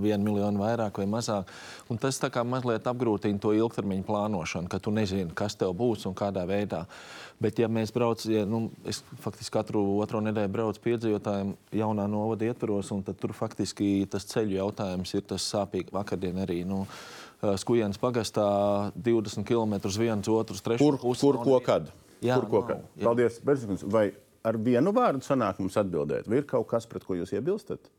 vienu 0.00 0.30
miljonu 0.30 0.62
vairāk 0.62 1.02
vai 1.02 1.04
mazāk. 1.18 1.52
Un 1.92 2.00
tas 2.00 2.16
tā 2.22 2.30
kā 2.32 2.46
mazliet 2.48 2.88
apgrūtina 2.88 3.42
to 3.44 3.52
ilgtermiņu 3.58 4.08
plānošanu, 4.08 4.72
ka 4.72 4.80
tu 4.80 4.94
nezini, 5.02 5.36
kas 5.36 5.58
tev 5.60 5.76
būs 5.76 6.08
un 6.08 6.16
kādā 6.16 6.48
veidā. 6.48 6.86
Bet, 7.36 7.60
ja 7.60 7.68
mēs 7.68 7.92
braucam, 7.92 8.32
ja, 8.32 8.46
nu, 8.48 8.70
es 8.88 9.02
faktiski 9.20 9.52
katru 9.52 9.82
otro 10.00 10.22
nedēļu 10.24 10.54
braucu 10.54 10.80
piedzīvotājiem 10.86 11.52
jaunā 11.76 12.08
novada 12.08 12.48
ietvaros, 12.48 12.88
un 12.96 13.04
tur 13.04 13.36
faktiski 13.36 14.06
tas 14.08 14.24
ceļu 14.32 14.56
jautājums 14.56 15.12
ir 15.12 15.28
tas 15.28 15.44
sāpīgi. 15.52 15.92
Vakardien 15.92 16.40
arī. 16.40 16.62
Nu, 16.64 16.86
Skujienas 17.60 17.98
pagastā 18.00 18.46
20 18.96 19.44
km 19.44 19.76
uz 19.84 19.98
vienu, 20.00 20.36
otru, 20.38 20.56
trešo 20.56 20.84
kur, 20.84 20.96
pusi. 21.02 21.26
Kur, 21.26 21.40
ko, 21.44 21.58
kad? 21.64 21.90
Jā, 22.24 22.38
kur, 22.40 22.48
ko, 22.48 22.62
kad? 22.70 22.86
Jā. 22.96 23.04
Paldies, 23.10 23.36
Berzikums. 23.44 23.84
Vai 23.92 24.08
ar 24.46 24.56
vienu 24.56 24.92
vārdu 24.96 25.26
sanāk 25.26 25.60
mums 25.60 25.76
atbildēt? 25.76 26.30
Vai 26.30 26.40
ir 26.40 26.48
kaut 26.48 26.68
kas, 26.70 26.88
pret 26.88 27.04
ko 27.04 27.18
jūs 27.18 27.34
iebilstat? 27.36 27.90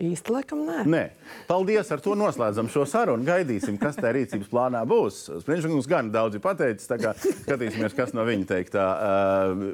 Īsti 0.00 0.32
laikam 0.32 0.62
nē. 0.64 0.82
nē. 0.88 1.00
Paldies, 1.44 1.90
ar 1.92 2.00
to 2.00 2.14
noslēdzam 2.16 2.70
šo 2.72 2.86
sarunu. 2.88 3.24
Gaidīsim, 3.26 3.76
kas 3.80 3.98
tajā 3.98 4.14
rīcības 4.16 4.48
plānā 4.48 4.80
būs. 4.88 5.18
Spriežams 5.42 5.88
gan 5.90 6.08
daudz 6.14 6.38
ir 6.38 6.42
pateicis, 6.44 6.88
tā 6.88 6.96
kā 7.02 7.12
skatīsimies, 7.18 7.92
kas 7.96 8.14
no 8.16 8.24
viņa 8.24 8.48
teiktā 8.48 8.86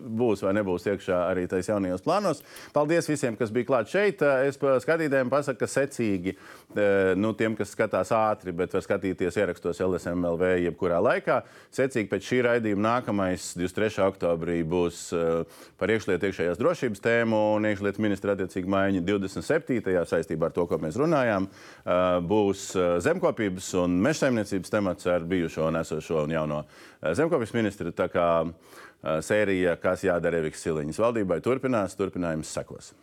būs 0.02 0.42
vai 0.42 0.54
nebūs 0.58 0.88
iekšā 0.90 1.20
arī 1.28 1.44
tajos 1.50 1.70
jaunajos 1.70 2.02
plānos. 2.02 2.42
Paldies 2.74 3.06
visiem, 3.06 3.36
kas 3.38 3.52
bija 3.54 3.68
klāt 3.68 3.92
šeit. 3.92 4.24
Es 4.48 4.58
skatītājiem 4.58 5.30
pasaku, 5.30 5.60
ka 5.62 5.68
secīgi, 5.70 6.34
nu, 7.22 7.30
tiem, 7.38 7.54
kas 7.58 7.76
skatās 7.76 8.10
ātri, 8.16 8.54
bet 8.56 8.74
var 8.74 8.82
skatīties 8.82 9.38
ierakstos 9.38 9.82
LSMLV 9.86 10.56
jebkurā 10.64 10.98
laikā. 11.06 11.38
Secīgi 11.70 12.10
pēc 12.10 12.32
šī 12.32 12.42
raidījuma 12.48 12.82
nākamais 12.88 13.52
23. 13.60 14.02
oktobrī 14.08 14.58
būs 14.66 15.06
par 15.78 15.94
iekšlietu 15.94 16.32
iekšējās 16.32 16.58
drošības 16.58 17.06
tēmu 17.06 17.42
un 17.54 17.70
iekšlietu 17.70 18.02
ministra 18.02 18.34
attiecīgi 18.34 18.74
maiņa 18.74 19.06
27 19.06 20.15
saistībā 20.16 20.50
ar 20.50 20.56
to, 20.56 20.66
ko 20.66 20.80
mēs 20.82 20.98
runājām, 21.00 21.46
uh, 21.46 22.18
būs 22.24 22.66
uh, 22.74 22.88
zemkopības 23.04 23.70
un 23.84 23.96
mežsaimniecības 24.08 24.74
temats 24.74 25.08
ar 25.12 25.24
bijušo 25.28 25.70
un 25.70 25.80
esošo 25.84 26.24
un 26.24 26.36
jauno 26.36 26.60
uh, 26.64 27.14
zemkopības 27.14 27.56
ministru. 27.56 27.94
Tā 27.96 28.10
kā 28.12 28.28
sērija, 29.22 29.76
kas 29.78 30.02
jādara 30.02 30.40
Eviks 30.40 30.64
Siliņas 30.64 30.98
valdībai, 30.98 31.36
turpinās, 31.44 31.94
turpinājums 31.94 32.50
sekos. 32.50 32.94